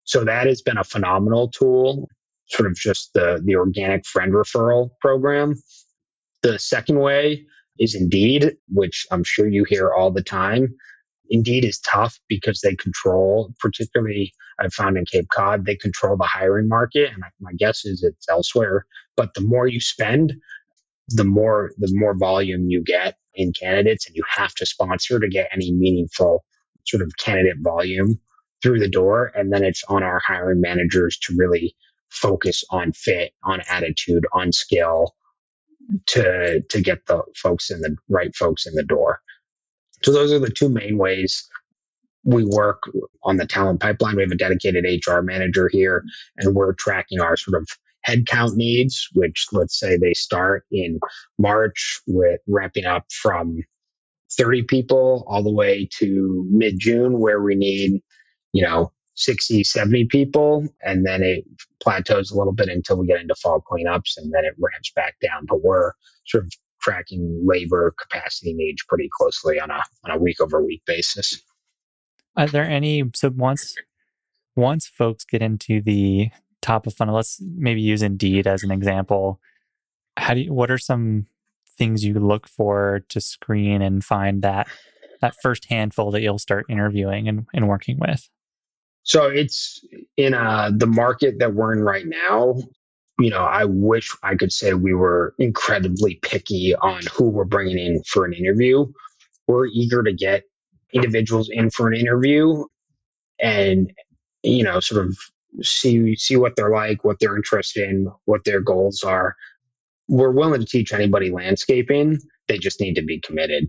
So 0.05 0.25
that 0.25 0.47
has 0.47 0.62
been 0.62 0.79
a 0.79 0.85
phenomenal 0.85 1.49
tool, 1.49 2.09
sort 2.49 2.69
of 2.69 2.77
just 2.77 3.12
the, 3.15 3.41
the 3.45 3.57
organic 3.57 4.05
friend 4.07 4.33
referral 4.33 4.91
program. 5.01 5.55
The 6.43 6.59
second 6.59 6.99
way 6.99 7.47
is 7.79 7.95
Indeed, 7.95 8.57
which 8.69 9.07
I'm 9.11 9.25
sure 9.25 9.49
you 9.49 9.65
hear 9.65 9.93
all 9.93 10.11
the 10.11 10.23
time. 10.23 10.75
Indeed 11.31 11.65
is 11.65 11.81
tough 11.81 12.19
because 12.29 12.61
they 12.61 12.75
control, 12.75 13.55
particularly 13.59 14.33
I've 14.59 14.75
found 14.75 14.99
in 14.99 15.07
Cape 15.07 15.29
Cod, 15.33 15.65
they 15.65 15.77
control 15.77 16.17
the 16.17 16.25
hiring 16.25 16.69
market. 16.69 17.11
And 17.12 17.23
my 17.41 17.53
guess 17.57 17.85
is 17.85 18.03
it's 18.03 18.29
elsewhere. 18.29 18.85
But 19.17 19.35
the 19.35 19.41
more 19.41 19.67
you 19.67 19.81
spend, 19.81 20.35
the 21.09 21.25
more 21.25 21.73
the 21.79 21.91
more 21.93 22.15
volume 22.17 22.69
you 22.69 22.83
get 22.83 23.17
in 23.35 23.53
candidates, 23.53 24.07
and 24.07 24.15
you 24.15 24.23
have 24.29 24.55
to 24.57 24.67
sponsor 24.67 25.19
to 25.19 25.29
get 25.29 25.49
any 25.53 25.73
meaningful 25.73 26.45
sort 26.87 27.03
of 27.03 27.12
candidate 27.19 27.57
volume 27.61 28.21
through 28.62 28.79
the 28.79 28.88
door. 28.88 29.33
And 29.35 29.53
then 29.53 29.64
it's 29.64 29.85
on 29.88 30.03
our 30.03 30.20
hiring 30.25 30.61
managers 30.61 31.18
to 31.18 31.35
really 31.37 31.75
focus 32.11 32.64
on 32.70 32.92
fit, 32.92 33.33
on 33.42 33.61
attitude, 33.68 34.27
on 34.33 34.53
skill 34.53 35.14
to 36.07 36.61
to 36.61 36.81
get 36.81 37.07
the 37.07 37.22
folks 37.37 37.70
in 37.70 37.81
the 37.81 37.96
right 38.09 38.35
folks 38.35 38.66
in 38.66 38.75
the 38.75 38.85
door. 38.85 39.20
So 40.03 40.12
those 40.12 40.33
are 40.33 40.38
the 40.38 40.51
two 40.51 40.68
main 40.68 40.98
ways 40.98 41.48
we 42.25 42.44
work 42.44 42.83
on 43.25 43.37
the 43.37 43.46
talent 43.46 43.81
pipeline. 43.81 44.16
We 44.16 44.22
have 44.22 44.31
a 44.31 44.37
dedicated 44.37 44.85
HR 44.85 45.20
manager 45.20 45.68
here, 45.72 46.05
and 46.37 46.55
we're 46.55 46.75
tracking 46.75 47.20
our 47.20 47.37
sort 47.37 47.61
of 47.61 47.68
headcount 48.07 48.55
needs, 48.57 49.09
which 49.14 49.46
let's 49.53 49.79
say 49.79 49.96
they 49.96 50.14
start 50.14 50.64
in 50.70 51.01
March 51.38 52.01
with 52.07 52.40
ramping 52.46 52.85
up 52.85 53.07
from 53.11 53.62
30 54.37 54.64
people 54.64 55.25
all 55.27 55.42
the 55.42 55.53
way 55.53 55.88
to 55.98 56.46
mid 56.51 56.79
June, 56.79 57.18
where 57.18 57.40
we 57.40 57.55
need 57.55 58.03
you 58.53 58.62
know, 58.62 58.93
60, 59.15 59.65
70 59.65 60.07
people. 60.07 60.67
And 60.83 61.05
then 61.07 61.23
it 61.23 61.45
plateaus 61.83 62.31
a 62.31 62.37
little 62.37 62.53
bit 62.53 62.69
until 62.69 62.99
we 62.99 63.07
get 63.07 63.21
into 63.21 63.35
fall 63.35 63.62
cleanups 63.62 64.17
and 64.17 64.33
then 64.33 64.45
it 64.45 64.55
ramps 64.59 64.93
back 64.95 65.17
down. 65.21 65.47
But 65.47 65.62
we're 65.62 65.93
sort 66.27 66.45
of 66.45 66.53
tracking 66.81 67.45
labor 67.47 67.95
capacity 68.01 68.53
needs 68.55 68.83
pretty 68.88 69.09
closely 69.17 69.61
on 69.61 69.71
a 69.71 69.83
on 70.05 70.11
a 70.11 70.19
week 70.19 70.41
over 70.41 70.62
week 70.65 70.83
basis. 70.87 71.41
Are 72.37 72.47
there 72.47 72.65
any 72.65 73.05
so 73.15 73.31
once 73.35 73.77
once 74.57 74.87
folks 74.87 75.25
get 75.25 75.43
into 75.43 75.81
the 75.81 76.31
top 76.62 76.87
of 76.87 76.95
funnel, 76.95 77.17
let's 77.17 77.38
maybe 77.41 77.83
use 77.83 78.03
Indeed 78.03 78.47
as 78.47 78.62
an 78.62 78.71
example. 78.71 79.41
How 80.17 80.35
do 80.35 80.41
you, 80.41 80.55
what 80.55 80.71
are 80.71 80.79
some 80.79 81.27
things 81.77 82.05
you 82.05 82.15
look 82.15 82.49
for 82.49 83.05
to 83.09 83.21
screen 83.21 83.83
and 83.83 84.05
find 84.05 84.43
that 84.43 84.69
that 85.21 85.35
first 85.43 85.67
handful 85.67 86.11
that 86.11 86.23
you'll 86.23 86.38
start 86.38 86.67
interviewing 86.69 87.29
and, 87.29 87.47
and 87.53 87.69
working 87.69 87.99
with? 87.99 88.29
So 89.05 89.27
it's 89.27 89.85
in 90.17 90.35
uh, 90.35 90.71
the 90.75 90.87
market 90.87 91.38
that 91.41 91.55
we're 91.55 91.73
in 91.73 91.81
right 91.81 92.05
now. 92.07 92.57
You 93.19 93.31
know, 93.31 93.45
I 93.45 93.65
wish 93.65 94.15
I 94.23 94.37
could 94.37 94.53
say 94.53 94.75
we 94.75 94.95
were 94.95 95.35
incredibly 95.38 96.17
picky 96.23 96.75
on 96.75 97.03
who 97.12 97.29
we're 97.29 97.45
bringing 97.45 97.79
in 97.79 98.03
for 98.05 98.25
an 98.25 98.33
interview. 98.33 98.87
We're 99.47 99.67
eager 99.67 100.03
to 100.03 100.12
get 100.12 100.45
individuals 100.93 101.49
in 101.51 101.71
for 101.71 101.88
an 101.88 101.95
interview 101.95 102.65
and, 103.41 103.93
you 104.43 104.65
know, 104.65 104.81
sort 104.81 105.07
of 105.07 105.17
see 105.62 106.17
see 106.17 106.37
what 106.37 106.57
they're 106.57 106.71
like, 106.71 107.05
what 107.05 107.19
they're 107.21 107.37
interested 107.37 107.88
in, 107.88 108.11
what 108.25 108.45
their 108.45 108.61
goals 108.61 109.03
are. 109.03 109.37
We're 110.09 110.33
willing 110.33 110.61
to 110.61 110.67
teach 110.67 110.93
anybody 110.93 111.31
landscaping. 111.31 112.19
They 112.49 112.59
just 112.59 112.81
need 112.81 112.95
to 112.95 113.03
be 113.03 113.21
committed 113.21 113.69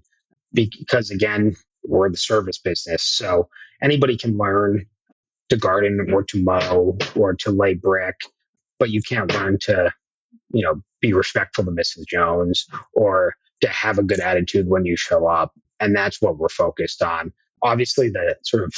because 0.53 1.11
again, 1.11 1.55
we're 1.83 2.09
the 2.09 2.17
service 2.17 2.59
business. 2.59 3.03
So 3.03 3.49
anybody 3.81 4.17
can 4.17 4.37
learn 4.37 4.85
to 5.49 5.57
garden 5.57 6.11
or 6.13 6.23
to 6.23 6.43
mow 6.43 6.97
or 7.15 7.33
to 7.35 7.51
lay 7.51 7.73
brick, 7.73 8.15
but 8.79 8.89
you 8.89 9.01
can't 9.01 9.33
learn 9.33 9.57
to, 9.61 9.91
you 10.51 10.63
know, 10.63 10.81
be 11.01 11.13
respectful 11.13 11.65
to 11.65 11.71
Mrs. 11.71 12.07
Jones 12.07 12.67
or 12.93 13.35
to 13.61 13.67
have 13.67 13.99
a 13.99 14.03
good 14.03 14.19
attitude 14.19 14.67
when 14.67 14.85
you 14.85 14.95
show 14.95 15.27
up. 15.27 15.53
And 15.79 15.95
that's 15.95 16.21
what 16.21 16.37
we're 16.37 16.49
focused 16.49 17.01
on. 17.01 17.33
Obviously, 17.61 18.09
the 18.09 18.35
sort 18.43 18.63
of 18.63 18.73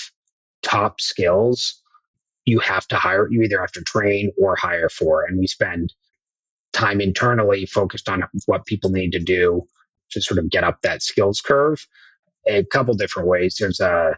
top 0.61 1.01
skills 1.01 1.81
you 2.45 2.59
have 2.59 2.87
to 2.87 2.95
hire, 2.95 3.27
you 3.29 3.41
either 3.41 3.59
have 3.59 3.71
to 3.71 3.81
train 3.81 4.31
or 4.37 4.55
hire 4.55 4.89
for. 4.89 5.23
And 5.23 5.39
we 5.39 5.47
spend 5.47 5.93
time 6.73 7.01
internally 7.01 7.65
focused 7.65 8.07
on 8.07 8.23
what 8.45 8.65
people 8.65 8.91
need 8.91 9.11
to 9.11 9.19
do 9.19 9.63
to 10.11 10.21
sort 10.21 10.37
of 10.37 10.49
get 10.49 10.63
up 10.63 10.81
that 10.81 11.01
skills 11.01 11.41
curve. 11.41 11.85
A 12.47 12.63
couple 12.63 12.93
different 12.93 13.27
ways. 13.27 13.57
There's 13.59 13.79
a 13.79 14.17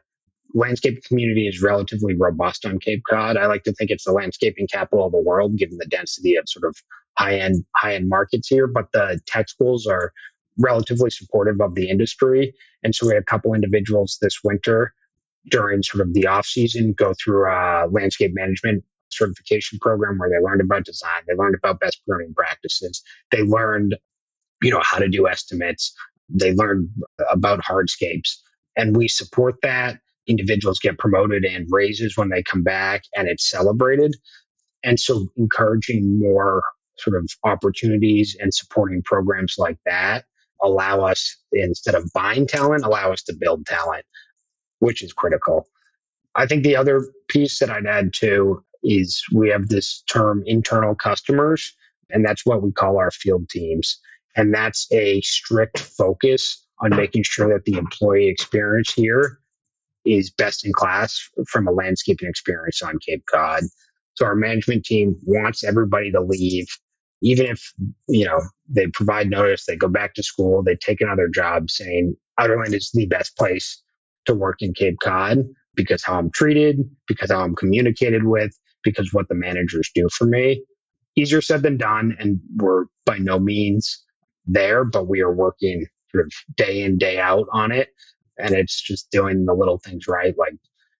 landscape 0.54 1.04
community 1.04 1.48
is 1.48 1.62
relatively 1.62 2.16
robust 2.16 2.66
on 2.66 2.80
Cape 2.80 3.04
Cod. 3.10 3.38
I 3.38 3.48
like 3.48 3.64
to 3.64 3.74
think 3.74 3.92
it's 3.92 4.06
the 4.06 4.12
landscaping 4.12 4.68
capital 4.68 5.06
of 5.06 5.12
the 5.12 5.22
world, 5.22 5.58
given 5.58 5.78
the 5.78 5.86
density 5.86 6.36
of 6.36 6.46
sort 6.48 6.66
of 6.66 6.76
high 7.18 7.38
end 7.38 7.66
high 7.76 7.96
end 7.96 8.10
markets 8.10 8.48
here. 8.48 8.68
But 8.68 8.92
the 8.94 9.20
tech 9.26 9.50
schools 9.50 9.88
are 9.88 10.12
relatively 10.58 11.10
supportive 11.10 11.62
of 11.62 11.76
the 11.76 11.90
industry, 11.90 12.54
and 12.84 12.96
so 12.96 13.08
we 13.08 13.14
had 13.14 13.22
a 13.22 13.26
couple 13.26 13.54
individuals 13.54 14.18
this 14.22 14.40
winter 14.44 14.94
during 15.50 15.84
sort 15.84 16.06
of 16.06 16.14
the 16.14 16.28
off 16.28 16.46
season 16.46 16.94
go 16.94 17.14
through 17.14 17.48
a 17.48 17.88
landscape 17.90 18.32
management 18.34 18.84
certification 19.10 19.80
program 19.80 20.18
where 20.18 20.30
they 20.30 20.44
learned 20.44 20.62
about 20.62 20.84
design, 20.84 21.22
they 21.28 21.36
learned 21.36 21.56
about 21.56 21.80
best 21.80 22.02
pruning 22.06 22.34
practices, 22.34 23.02
they 23.32 23.42
learned, 23.42 23.96
you 24.62 24.72
know, 24.72 24.82
how 24.82 24.98
to 24.98 25.08
do 25.08 25.28
estimates, 25.28 25.94
they 26.30 26.54
learned 26.54 26.90
about 27.32 27.62
hardscapes, 27.62 28.38
and 28.76 28.96
we 28.96 29.08
support 29.08 29.56
that. 29.64 30.00
Individuals 30.28 30.80
get 30.80 30.98
promoted 30.98 31.46
and 31.46 31.68
raises 31.70 32.18
when 32.18 32.30
they 32.30 32.44
come 32.44 32.64
back, 32.64 33.04
and 33.16 33.28
it's 33.28 33.50
celebrated. 33.50 34.16
And 34.84 35.00
so, 35.00 35.28
encouraging 35.38 36.20
more 36.20 36.62
sort 36.98 37.16
of 37.16 37.30
opportunities 37.44 38.36
and 38.40 38.54
supporting 38.54 39.02
programs 39.04 39.56
like 39.58 39.78
that 39.86 40.26
allow 40.62 41.02
us 41.02 41.38
instead 41.52 41.96
of 41.96 42.10
buying 42.14 42.48
talent 42.48 42.84
allow 42.84 43.12
us 43.12 43.24
to 43.24 43.36
build 43.40 43.66
talent 43.66 44.06
which 44.80 45.04
is 45.04 45.14
critical 45.14 45.68
i 46.36 46.46
think 46.46 46.64
the 46.64 46.76
other 46.76 47.06
piece 47.28 47.60
that 47.60 47.70
i'd 47.70 47.86
add 47.86 48.14
to 48.14 48.64
is 48.84 49.24
we 49.34 49.50
have 49.50 49.70
this 49.70 50.04
term 50.10 50.44
internal 50.46 50.96
customers 50.96 51.76
and 52.10 52.26
that's 52.26 52.46
what 52.46 52.62
we 52.62 52.72
call 52.72 52.98
our 52.98 53.12
field 53.12 53.48
teams 53.50 54.00
and 54.36 54.54
that's 54.54 54.88
a 54.92 55.22
strict 55.22 55.80
focus 55.80 56.64
on 56.80 56.96
making 56.96 57.24
sure 57.24 57.50
that 57.50 57.66
the 57.66 57.78
employee 57.78 58.28
experience 58.28 58.94
here 58.94 59.40
is 60.08 60.32
best 60.32 60.66
in 60.66 60.74
class 60.74 61.20
from 61.48 61.68
a 61.68 61.72
landscaping 61.72 62.30
experience 62.30 62.82
on 62.82 63.00
cape 63.06 63.24
cod. 63.30 63.64
So 64.16 64.26
our 64.26 64.36
management 64.36 64.86
team 64.86 65.16
wants 65.24 65.64
everybody 65.64 66.12
to 66.12 66.22
leave. 66.22 66.68
Even 67.22 67.48
if 67.48 67.74
you 68.08 68.26
know 68.26 68.40
they 68.70 68.88
provide 68.88 69.30
notice 69.30 69.66
they 69.66 69.76
go 69.76 69.88
back 69.88 70.14
to 70.14 70.24
school 70.24 70.62
they 70.62 70.76
take 70.76 71.02
another 71.02 71.28
job 71.28 71.70
saying 71.70 72.16
outerland 72.40 72.74
is 72.74 72.92
the 72.94 73.08
best 73.08 73.36
place 73.38 73.82
to 74.26 74.36
work 74.36 74.58
in 74.62 74.74
cape 74.74 74.98
cod 75.02 75.40
because 75.76 76.04
how 76.04 76.20
i'm 76.20 76.30
treated 76.32 76.78
because 77.08 77.32
how 77.32 77.42
i'm 77.42 77.56
communicated 77.56 78.24
with 78.26 78.52
because 78.84 79.14
what 79.14 79.28
the 79.28 79.36
managers 79.36 79.90
do 79.94 80.08
for 80.10 80.26
me. 80.26 80.64
Easier 81.16 81.42
said 81.42 81.64
than 81.64 81.78
done 81.78 82.16
and 82.20 82.40
we're 82.58 82.86
by 83.06 83.18
no 83.18 83.40
means 83.40 84.04
there 84.46 84.84
but 84.84 85.08
we 85.08 85.22
are 85.22 85.34
working 85.34 85.86
sort 86.12 86.26
of 86.26 86.32
day 86.56 86.84
in 86.84 86.98
day 86.98 87.20
out 87.20 87.48
on 87.52 87.72
it 87.72 87.90
and 88.38 88.54
it's 88.54 88.82
just 88.82 89.12
doing 89.12 89.46
the 89.46 89.54
little 89.54 89.78
things 89.80 90.08
right? 90.08 90.36
Like 90.38 90.56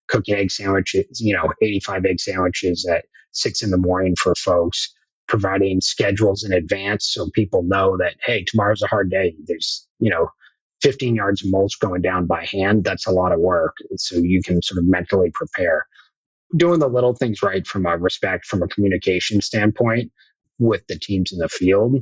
cooking 0.08 0.34
egg 0.34 0.50
sandwiches 0.50 1.20
you 1.20 1.34
know 1.34 1.52
85 1.62 2.06
egg 2.06 2.20
sandwiches 2.20 2.86
at 2.90 3.04
six 3.32 3.62
in 3.62 3.70
the 3.70 3.76
morning 3.76 4.16
for 4.16 4.34
folks 4.34 4.94
providing 5.28 5.80
schedules 5.80 6.42
in 6.42 6.52
advance 6.52 7.10
so 7.12 7.28
people 7.34 7.62
know 7.62 7.96
that 7.98 8.14
hey 8.24 8.44
tomorrow's 8.44 8.82
a 8.82 8.88
hard 8.88 9.10
day. 9.10 9.36
There's 9.46 9.86
you 10.00 10.10
know 10.10 10.28
15 10.82 11.14
yards 11.14 11.44
of 11.44 11.50
mulch 11.50 11.78
going 11.80 12.02
down 12.02 12.26
by 12.26 12.46
hand. 12.46 12.84
That's 12.84 13.06
a 13.06 13.12
lot 13.12 13.32
of 13.32 13.40
work. 13.40 13.76
So 13.96 14.16
you 14.16 14.42
can 14.42 14.62
sort 14.62 14.78
of 14.78 14.84
mentally 14.86 15.30
prepare. 15.34 15.86
Doing 16.56 16.78
the 16.80 16.88
little 16.88 17.14
things 17.14 17.42
right 17.42 17.66
from 17.66 17.84
a 17.84 17.96
respect 17.98 18.46
from 18.46 18.62
a 18.62 18.68
communication 18.68 19.40
standpoint 19.42 20.12
with 20.58 20.86
the 20.88 20.98
teams 20.98 21.32
in 21.32 21.38
the 21.38 21.48
field 21.48 21.96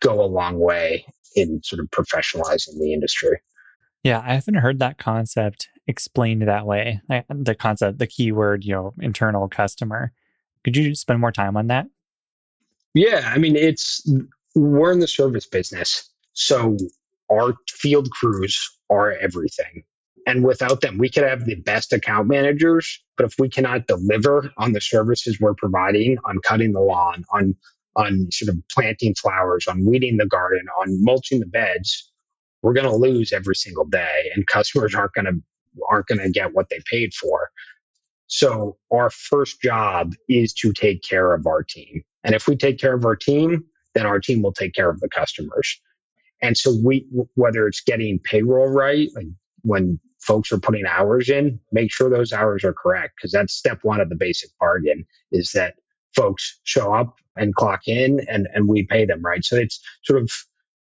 go 0.00 0.22
a 0.22 0.26
long 0.26 0.58
way 0.58 1.06
in 1.36 1.62
sort 1.62 1.80
of 1.80 1.88
professionalizing 1.90 2.78
the 2.78 2.92
industry 2.92 3.38
yeah 4.04 4.22
i 4.24 4.34
haven't 4.34 4.54
heard 4.54 4.78
that 4.78 4.98
concept 4.98 5.68
explained 5.88 6.46
that 6.46 6.66
way 6.66 7.00
eh, 7.10 7.22
the 7.28 7.54
concept 7.54 7.98
the 7.98 8.06
keyword 8.06 8.64
you 8.64 8.72
know 8.72 8.94
internal 9.00 9.48
customer 9.48 10.12
could 10.62 10.76
you 10.76 10.94
spend 10.94 11.20
more 11.20 11.32
time 11.32 11.56
on 11.56 11.66
that 11.66 11.86
yeah, 12.94 13.28
I 13.32 13.38
mean, 13.38 13.56
it's 13.56 14.08
we're 14.54 14.92
in 14.92 15.00
the 15.00 15.08
service 15.08 15.46
business, 15.46 16.08
so 16.32 16.76
our 17.30 17.54
field 17.68 18.10
crews 18.10 18.70
are 18.88 19.12
everything. 19.12 19.82
And 20.26 20.44
without 20.44 20.80
them, 20.80 20.96
we 20.96 21.10
could 21.10 21.24
have 21.24 21.44
the 21.44 21.56
best 21.56 21.92
account 21.92 22.28
managers, 22.28 23.02
but 23.18 23.26
if 23.26 23.34
we 23.38 23.50
cannot 23.50 23.86
deliver 23.86 24.50
on 24.56 24.72
the 24.72 24.80
services 24.80 25.38
we're 25.38 25.54
providing, 25.54 26.16
on 26.24 26.38
cutting 26.38 26.72
the 26.72 26.80
lawn, 26.80 27.24
on 27.32 27.56
on 27.96 28.28
sort 28.32 28.48
of 28.48 28.62
planting 28.70 29.14
flowers, 29.14 29.66
on 29.68 29.84
weeding 29.84 30.16
the 30.16 30.26
garden, 30.26 30.66
on 30.80 31.02
mulching 31.04 31.40
the 31.40 31.46
beds, 31.46 32.10
we're 32.64 32.72
going 32.72 32.88
to 32.88 32.96
lose 32.96 33.30
every 33.30 33.54
single 33.54 33.84
day, 33.84 34.30
and 34.34 34.46
customers 34.46 34.94
aren't 34.94 35.12
going 35.12 35.26
to 35.26 35.36
aren't 35.90 36.06
going 36.06 36.20
to 36.20 36.30
get 36.30 36.54
what 36.54 36.70
they 36.70 36.80
paid 36.90 37.12
for. 37.12 37.50
So 38.26 38.78
our 38.90 39.10
first 39.10 39.60
job 39.60 40.14
is 40.30 40.54
to 40.54 40.72
take 40.72 41.02
care 41.02 41.34
of 41.34 41.46
our 41.46 41.62
team. 41.62 42.02
And 42.24 42.34
if 42.34 42.48
we 42.48 42.56
take 42.56 42.78
care 42.78 42.94
of 42.94 43.04
our 43.04 43.16
team, 43.16 43.64
then 43.94 44.06
our 44.06 44.18
team 44.18 44.40
will 44.40 44.52
take 44.52 44.72
care 44.72 44.88
of 44.88 44.98
the 45.00 45.10
customers. 45.10 45.78
And 46.40 46.56
so 46.56 46.74
we, 46.82 47.06
whether 47.34 47.66
it's 47.66 47.82
getting 47.82 48.18
payroll 48.18 48.68
right, 48.68 49.10
like 49.14 49.26
when 49.60 50.00
folks 50.20 50.50
are 50.50 50.58
putting 50.58 50.86
hours 50.86 51.28
in, 51.28 51.60
make 51.70 51.92
sure 51.92 52.08
those 52.08 52.32
hours 52.32 52.64
are 52.64 52.72
correct. 52.72 53.20
Cause 53.20 53.32
that's 53.32 53.52
step 53.52 53.80
one 53.82 54.00
of 54.00 54.08
the 54.08 54.16
basic 54.16 54.50
bargain 54.58 55.04
is 55.32 55.52
that 55.52 55.74
folks 56.16 56.60
show 56.62 56.94
up 56.94 57.16
and 57.36 57.54
clock 57.54 57.88
in 57.88 58.20
and, 58.28 58.48
and 58.54 58.68
we 58.68 58.84
pay 58.84 59.04
them, 59.04 59.20
right? 59.22 59.44
So 59.44 59.56
it's 59.56 59.80
sort 60.02 60.22
of, 60.22 60.30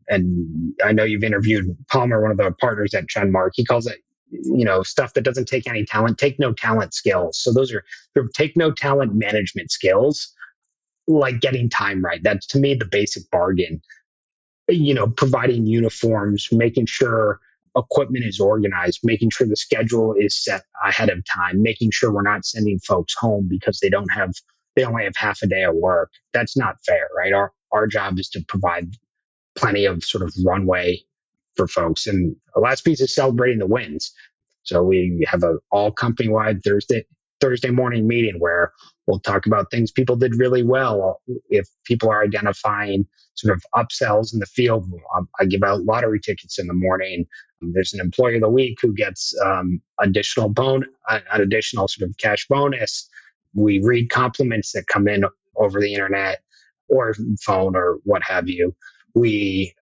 and 0.09 0.75
I 0.85 0.93
know 0.93 1.05
you've 1.05 1.25
interviewed 1.25 1.77
Palmer, 1.91 2.23
one 2.23 2.31
of 2.31 2.37
the 2.37 2.53
partners 2.61 2.95
at 2.95 3.07
Chenmark. 3.07 3.51
He 3.55 3.65
calls 3.65 3.87
it 3.87 3.99
you 4.31 4.65
know 4.65 4.83
stuff 4.83 5.15
that 5.15 5.23
doesn't 5.23 5.47
take 5.47 5.69
any 5.69 5.85
talent 5.85 6.19
take 6.19 6.39
no 6.39 6.53
talent 6.53 6.95
skills. 6.95 7.39
So 7.39 7.53
those 7.53 7.73
are 7.73 7.85
take 8.35 8.57
no 8.57 8.73
talent 8.73 9.15
management 9.15 9.71
skills 9.71 10.33
like 11.07 11.41
getting 11.41 11.69
time 11.69 12.05
right. 12.05 12.21
That's 12.23 12.47
to 12.49 12.59
me 12.59 12.75
the 12.75 12.85
basic 12.85 13.31
bargain. 13.31 13.81
You 14.69 14.95
know 14.95 15.07
providing 15.09 15.67
uniforms 15.67 16.49
making 16.51 16.87
sure 16.87 17.41
equipment 17.77 18.25
is 18.25 18.41
organized 18.41 19.01
making 19.05 19.29
sure 19.29 19.47
the 19.47 19.55
schedule 19.55 20.15
is 20.19 20.35
set 20.35 20.63
ahead 20.83 21.11
of 21.11 21.23
time 21.27 21.63
making 21.63 21.91
sure 21.91 22.11
we're 22.11 22.23
not 22.23 22.45
sending 22.45 22.79
folks 22.79 23.15
home 23.19 23.47
because 23.51 23.81
they 23.81 23.91
don't 23.91 24.11
have 24.11 24.33
they 24.75 24.83
only 24.83 25.05
have 25.05 25.17
half 25.17 25.41
a 25.43 25.47
day 25.47 25.63
of 25.63 25.75
work. 25.75 26.11
That's 26.33 26.57
not 26.57 26.77
fair 26.85 27.09
right? 27.17 27.33
Our 27.33 27.53
our 27.73 27.87
job 27.87 28.19
is 28.19 28.29
to 28.31 28.45
provide 28.49 28.91
plenty 29.57 29.85
of 29.85 30.05
sort 30.05 30.23
of 30.25 30.35
runway 30.45 31.01
for 31.57 31.67
folks. 31.67 32.07
And 32.07 32.37
the 32.55 32.61
last 32.61 32.85
piece 32.85 33.01
is 33.01 33.15
celebrating 33.15 33.59
the 33.59 33.67
wins. 33.67 34.13
So 34.63 34.83
we 34.83 35.27
have 35.29 35.43
a 35.43 35.57
all 35.71 35.93
company 35.93 36.29
wide 36.29 36.63
Thursday 36.63 37.05
Thursday 37.41 37.71
morning 37.71 38.07
meeting 38.07 38.37
where 38.39 38.73
we'll 39.07 39.21
talk 39.21 39.47
about 39.47 39.71
things 39.71 39.93
people 39.93 40.17
did 40.17 40.35
really 40.37 40.63
well. 40.63 41.21
If 41.51 41.69
people 41.85 42.11
are 42.11 42.25
identifying 42.25 43.07
sort 43.35 43.55
of 43.55 43.65
upsells 43.75 44.33
in 44.33 44.41
the 44.41 44.47
field, 44.47 44.91
um, 45.15 45.29
I 45.39 45.45
give 45.45 45.63
out 45.63 45.85
lottery 45.85 46.21
tickets 46.21 46.59
in 46.59 46.67
the 46.67 46.75
morning. 46.75 47.27
There's 47.61 47.93
an 47.93 48.01
employee 48.01 48.37
of 48.37 48.41
the 48.43 48.49
week 48.49 48.79
who 48.81 48.95
gets 48.95 49.35
um, 49.45 49.81
additional 50.01 50.49
bone, 50.49 50.85
an 51.09 51.23
additional 51.41 51.89
sort 51.89 52.09
of 52.09 52.17
cash 52.17 52.47
bonus. 52.49 53.09
We 53.55 53.81
read 53.83 54.11
compliments 54.11 54.73
that 54.73 54.87
come 54.87 55.09
in 55.09 55.25
over 55.57 55.81
the 55.81 55.93
internet 55.93 56.41
or 56.89 57.15
phone 57.43 57.77
or 57.77 57.99
what 58.05 58.23
have 58.23 58.49
you. 58.49 58.75
We 59.17 59.75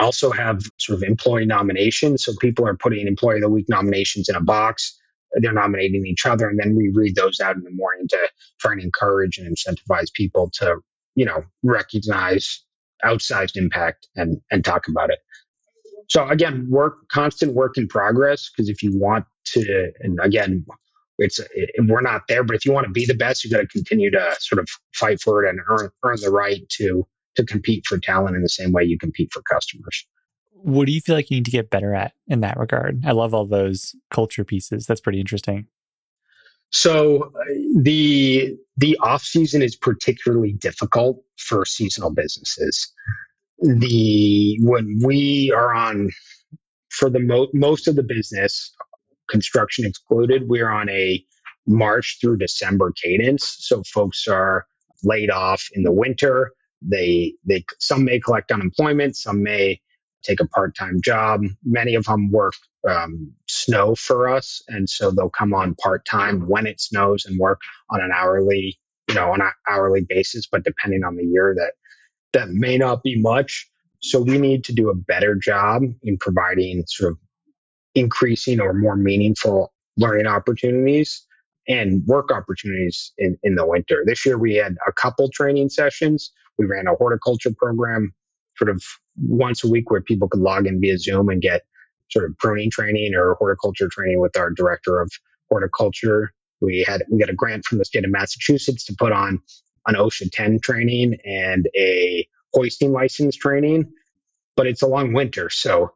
also 0.00 0.32
have 0.32 0.62
sort 0.78 0.98
of 0.98 1.02
employee 1.04 1.46
nominations. 1.46 2.24
So 2.24 2.32
people 2.40 2.66
are 2.66 2.76
putting 2.76 3.06
employee 3.06 3.36
of 3.36 3.42
the 3.42 3.48
week 3.48 3.68
nominations 3.68 4.28
in 4.28 4.34
a 4.34 4.40
box. 4.40 4.98
They're 5.40 5.52
nominating 5.52 6.06
each 6.06 6.26
other, 6.26 6.48
and 6.48 6.58
then 6.60 6.76
we 6.76 6.90
read 6.94 7.16
those 7.16 7.40
out 7.40 7.56
in 7.56 7.62
the 7.62 7.70
morning 7.70 8.06
to 8.08 8.28
try 8.60 8.72
and 8.72 8.82
encourage 8.82 9.38
and 9.38 9.56
incentivize 9.56 10.12
people 10.12 10.50
to, 10.54 10.76
you 11.16 11.24
know, 11.24 11.42
recognize 11.62 12.62
outsized 13.04 13.56
impact 13.56 14.08
and 14.14 14.40
and 14.50 14.64
talk 14.64 14.86
about 14.88 15.10
it. 15.10 15.18
So 16.08 16.28
again, 16.28 16.66
work 16.68 17.08
constant 17.08 17.54
work 17.54 17.76
in 17.76 17.88
progress 17.88 18.50
because 18.50 18.68
if 18.68 18.82
you 18.82 18.96
want 18.96 19.24
to, 19.46 19.90
and 20.00 20.18
again, 20.22 20.64
it's 21.18 21.40
it, 21.54 21.70
we're 21.88 22.00
not 22.00 22.22
there, 22.28 22.44
but 22.44 22.54
if 22.56 22.64
you 22.64 22.72
want 22.72 22.86
to 22.86 22.92
be 22.92 23.06
the 23.06 23.14
best, 23.14 23.44
you 23.44 23.50
got 23.50 23.58
to 23.58 23.66
continue 23.66 24.10
to 24.10 24.36
sort 24.38 24.60
of 24.60 24.68
fight 24.94 25.20
for 25.20 25.44
it 25.44 25.48
and 25.50 25.60
earn 25.68 25.90
earn 26.04 26.16
the 26.20 26.30
right 26.30 26.68
to 26.70 27.06
to 27.36 27.44
compete 27.44 27.84
for 27.86 27.98
talent 27.98 28.36
in 28.36 28.42
the 28.42 28.48
same 28.48 28.72
way 28.72 28.84
you 28.84 28.98
compete 28.98 29.32
for 29.32 29.42
customers. 29.42 30.06
What 30.52 30.86
do 30.86 30.92
you 30.92 31.00
feel 31.00 31.14
like 31.14 31.30
you 31.30 31.36
need 31.36 31.44
to 31.44 31.50
get 31.50 31.70
better 31.70 31.94
at 31.94 32.12
in 32.26 32.40
that 32.40 32.58
regard? 32.58 33.04
I 33.04 33.12
love 33.12 33.34
all 33.34 33.46
those 33.46 33.94
culture 34.10 34.44
pieces. 34.44 34.86
That's 34.86 35.00
pretty 35.00 35.20
interesting. 35.20 35.66
So 36.70 37.24
uh, 37.24 37.44
the 37.76 38.56
the 38.76 38.96
off 39.00 39.22
season 39.22 39.62
is 39.62 39.76
particularly 39.76 40.52
difficult 40.52 41.22
for 41.38 41.64
seasonal 41.64 42.10
businesses. 42.10 42.92
The 43.60 44.58
when 44.60 45.00
we 45.04 45.52
are 45.54 45.72
on 45.72 46.10
for 46.90 47.10
the 47.10 47.20
mo- 47.20 47.50
most 47.52 47.86
of 47.86 47.96
the 47.96 48.02
business, 48.02 48.74
construction 49.28 49.84
excluded, 49.84 50.48
we're 50.48 50.68
on 50.68 50.88
a 50.88 51.24
March 51.66 52.18
through 52.20 52.38
December 52.38 52.92
cadence. 52.92 53.56
So 53.60 53.82
folks 53.84 54.26
are 54.26 54.66
laid 55.02 55.30
off 55.30 55.68
in 55.72 55.82
the 55.82 55.92
winter. 55.92 56.52
They 56.86 57.34
they 57.44 57.64
some 57.78 58.04
may 58.04 58.20
collect 58.20 58.52
unemployment, 58.52 59.16
some 59.16 59.42
may 59.42 59.80
take 60.22 60.40
a 60.40 60.48
part 60.48 60.74
time 60.76 61.00
job. 61.02 61.42
Many 61.64 61.94
of 61.94 62.04
them 62.04 62.30
work 62.30 62.54
um, 62.88 63.32
snow 63.48 63.94
for 63.94 64.28
us, 64.28 64.62
and 64.68 64.88
so 64.88 65.10
they'll 65.10 65.30
come 65.30 65.54
on 65.54 65.74
part 65.76 66.04
time 66.04 66.48
when 66.48 66.66
it 66.66 66.80
snows 66.80 67.24
and 67.26 67.38
work 67.38 67.60
on 67.90 68.00
an 68.00 68.10
hourly, 68.14 68.78
you 69.08 69.14
know, 69.14 69.32
on 69.32 69.40
an 69.40 69.52
hourly 69.68 70.04
basis. 70.08 70.46
But 70.46 70.64
depending 70.64 71.04
on 71.04 71.16
the 71.16 71.24
year, 71.24 71.54
that 71.56 71.72
that 72.32 72.48
may 72.50 72.78
not 72.78 73.02
be 73.02 73.20
much. 73.20 73.68
So 74.00 74.20
we 74.20 74.36
need 74.38 74.64
to 74.64 74.74
do 74.74 74.90
a 74.90 74.94
better 74.94 75.34
job 75.34 75.82
in 76.02 76.18
providing 76.18 76.84
sort 76.86 77.12
of 77.12 77.18
increasing 77.94 78.60
or 78.60 78.74
more 78.74 78.96
meaningful 78.96 79.72
learning 79.96 80.26
opportunities 80.26 81.24
and 81.68 82.02
work 82.06 82.30
opportunities 82.30 83.12
in, 83.16 83.38
in 83.42 83.54
the 83.54 83.66
winter. 83.66 84.02
This 84.04 84.26
year 84.26 84.36
we 84.36 84.54
had 84.54 84.76
a 84.86 84.92
couple 84.92 85.30
training 85.30 85.70
sessions. 85.70 86.32
We 86.58 86.66
ran 86.66 86.86
a 86.86 86.94
horticulture 86.94 87.52
program 87.56 88.12
sort 88.56 88.70
of 88.70 88.82
once 89.16 89.64
a 89.64 89.68
week 89.68 89.90
where 89.90 90.00
people 90.00 90.28
could 90.28 90.40
log 90.40 90.66
in 90.66 90.80
via 90.80 90.98
Zoom 90.98 91.28
and 91.28 91.42
get 91.42 91.62
sort 92.10 92.24
of 92.24 92.36
pruning 92.38 92.70
training 92.70 93.14
or 93.14 93.34
horticulture 93.34 93.88
training 93.88 94.20
with 94.20 94.36
our 94.36 94.50
director 94.50 95.00
of 95.00 95.10
horticulture. 95.48 96.32
We 96.60 96.84
had 96.86 97.04
we 97.10 97.18
got 97.18 97.30
a 97.30 97.34
grant 97.34 97.64
from 97.64 97.78
the 97.78 97.84
state 97.84 98.04
of 98.04 98.10
Massachusetts 98.10 98.84
to 98.86 98.94
put 98.98 99.12
on 99.12 99.40
an 99.86 99.96
OSHA 99.96 100.30
10 100.32 100.60
training 100.60 101.18
and 101.24 101.68
a 101.76 102.26
hoisting 102.52 102.92
license 102.92 103.36
training, 103.36 103.92
but 104.56 104.66
it's 104.66 104.82
a 104.82 104.86
long 104.86 105.12
winter. 105.12 105.50
So 105.50 105.92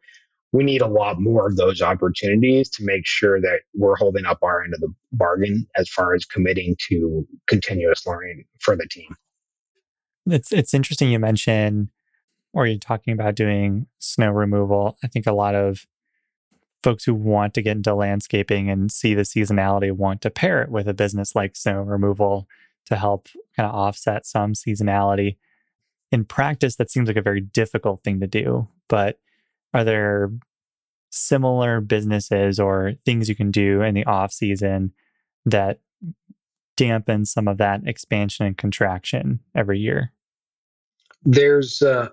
we 0.52 0.64
need 0.64 0.82
a 0.82 0.86
lot 0.86 1.20
more 1.20 1.46
of 1.46 1.56
those 1.56 1.82
opportunities 1.82 2.70
to 2.70 2.84
make 2.84 3.06
sure 3.06 3.40
that 3.40 3.60
we're 3.74 3.96
holding 3.96 4.24
up 4.24 4.38
our 4.42 4.62
end 4.62 4.74
of 4.74 4.80
the 4.80 4.92
bargain 5.12 5.66
as 5.76 5.88
far 5.88 6.14
as 6.14 6.24
committing 6.24 6.76
to 6.88 7.26
continuous 7.46 8.06
learning 8.06 8.44
for 8.60 8.74
the 8.74 8.86
team. 8.90 9.14
It's 10.30 10.52
it's 10.52 10.74
interesting 10.74 11.10
you 11.10 11.18
mention 11.18 11.90
or 12.52 12.66
you're 12.66 12.78
talking 12.78 13.12
about 13.12 13.34
doing 13.34 13.86
snow 13.98 14.30
removal. 14.30 14.96
I 15.02 15.06
think 15.06 15.26
a 15.26 15.32
lot 15.32 15.54
of 15.54 15.86
folks 16.82 17.04
who 17.04 17.14
want 17.14 17.54
to 17.54 17.62
get 17.62 17.76
into 17.76 17.94
landscaping 17.94 18.70
and 18.70 18.90
see 18.90 19.14
the 19.14 19.22
seasonality 19.22 19.92
want 19.92 20.22
to 20.22 20.30
pair 20.30 20.62
it 20.62 20.70
with 20.70 20.88
a 20.88 20.94
business 20.94 21.34
like 21.34 21.56
snow 21.56 21.82
removal 21.82 22.46
to 22.86 22.96
help 22.96 23.28
kind 23.56 23.68
of 23.68 23.74
offset 23.74 24.24
some 24.24 24.54
seasonality. 24.54 25.36
In 26.10 26.24
practice, 26.24 26.76
that 26.76 26.90
seems 26.90 27.08
like 27.08 27.16
a 27.16 27.22
very 27.22 27.40
difficult 27.40 28.02
thing 28.02 28.20
to 28.20 28.26
do, 28.26 28.68
but 28.88 29.18
are 29.74 29.84
there 29.84 30.30
similar 31.10 31.80
businesses 31.80 32.58
or 32.58 32.92
things 33.04 33.28
you 33.28 33.34
can 33.34 33.50
do 33.50 33.82
in 33.82 33.94
the 33.94 34.06
off 34.06 34.32
season 34.32 34.92
that 35.44 35.80
dampen 36.76 37.26
some 37.26 37.48
of 37.48 37.58
that 37.58 37.80
expansion 37.86 38.46
and 38.46 38.56
contraction 38.56 39.40
every 39.54 39.78
year? 39.78 40.12
There's 41.22 41.82
uh, 41.82 42.08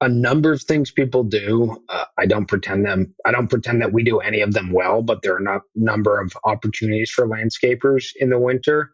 a 0.00 0.08
number 0.08 0.52
of 0.52 0.62
things 0.62 0.90
people 0.90 1.24
do. 1.24 1.82
Uh, 1.88 2.04
I 2.18 2.26
don't 2.26 2.46
pretend 2.46 2.86
them. 2.86 3.14
I 3.24 3.32
don't 3.32 3.48
pretend 3.48 3.82
that 3.82 3.92
we 3.92 4.04
do 4.04 4.20
any 4.20 4.40
of 4.40 4.52
them 4.52 4.72
well, 4.72 5.02
but 5.02 5.22
there 5.22 5.34
are 5.34 5.56
a 5.56 5.60
number 5.74 6.20
of 6.20 6.32
opportunities 6.44 7.10
for 7.10 7.26
landscapers 7.26 8.12
in 8.16 8.30
the 8.30 8.38
winter. 8.38 8.92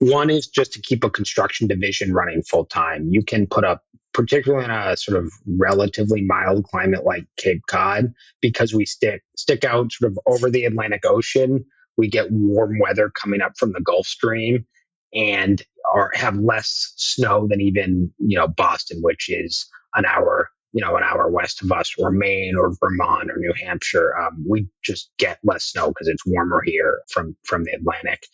One 0.00 0.30
is 0.30 0.46
just 0.46 0.72
to 0.74 0.80
keep 0.80 1.02
a 1.02 1.10
construction 1.10 1.66
division 1.66 2.12
running 2.14 2.42
full 2.42 2.66
time. 2.66 3.08
You 3.10 3.22
can 3.24 3.46
put 3.46 3.64
up 3.64 3.82
particularly 4.14 4.64
in 4.64 4.70
a 4.70 4.96
sort 4.96 5.22
of 5.22 5.32
relatively 5.46 6.22
mild 6.22 6.64
climate 6.64 7.04
like 7.04 7.24
Cape 7.36 7.62
Cod, 7.68 8.12
because 8.40 8.74
we 8.74 8.84
stick 8.84 9.22
stick 9.36 9.64
out 9.64 9.92
sort 9.92 10.10
of 10.12 10.18
over 10.26 10.50
the 10.50 10.64
Atlantic 10.64 11.02
Ocean. 11.04 11.64
We 11.96 12.08
get 12.08 12.30
warm 12.30 12.78
weather 12.80 13.10
coming 13.10 13.40
up 13.40 13.56
from 13.56 13.72
the 13.72 13.80
Gulf 13.80 14.06
Stream, 14.06 14.66
and 15.14 15.62
are 15.92 16.10
have 16.14 16.36
less 16.36 16.92
snow 16.96 17.46
than 17.48 17.60
even 17.60 18.12
you 18.18 18.36
know 18.36 18.48
Boston, 18.48 19.00
which 19.02 19.28
is 19.28 19.68
an 19.94 20.04
hour 20.04 20.50
you 20.72 20.84
know 20.84 20.96
an 20.96 21.02
hour 21.02 21.30
west 21.30 21.62
of 21.62 21.72
us, 21.72 21.94
or 21.98 22.10
Maine, 22.10 22.56
or 22.56 22.72
Vermont, 22.80 23.30
or 23.30 23.36
New 23.38 23.52
Hampshire. 23.60 24.16
Um, 24.18 24.44
we 24.46 24.68
just 24.82 25.10
get 25.18 25.38
less 25.44 25.64
snow 25.64 25.88
because 25.88 26.08
it's 26.08 26.26
warmer 26.26 26.62
here 26.64 27.00
from 27.10 27.36
from 27.44 27.64
the 27.64 27.72
Atlantic. 27.72 28.26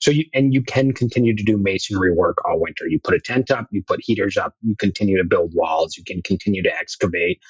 So 0.00 0.10
you 0.10 0.24
and 0.34 0.52
you 0.52 0.62
can 0.62 0.92
continue 0.92 1.34
to 1.34 1.42
do 1.42 1.56
masonry 1.56 2.12
work 2.12 2.38
all 2.44 2.60
winter. 2.60 2.86
You 2.86 3.00
put 3.00 3.14
a 3.14 3.20
tent 3.20 3.50
up, 3.50 3.68
you 3.70 3.82
put 3.82 4.00
heaters 4.02 4.36
up, 4.36 4.54
you 4.62 4.76
continue 4.76 5.16
to 5.16 5.24
build 5.24 5.52
walls, 5.54 5.96
you 5.96 6.04
can 6.04 6.22
continue 6.22 6.62
to 6.62 6.74
excavate 6.74 7.40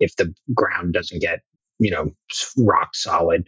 if 0.00 0.16
the 0.16 0.34
ground 0.54 0.92
doesn't 0.92 1.20
get, 1.20 1.40
you 1.78 1.90
know, 1.90 2.10
rock 2.58 2.96
solid. 2.96 3.46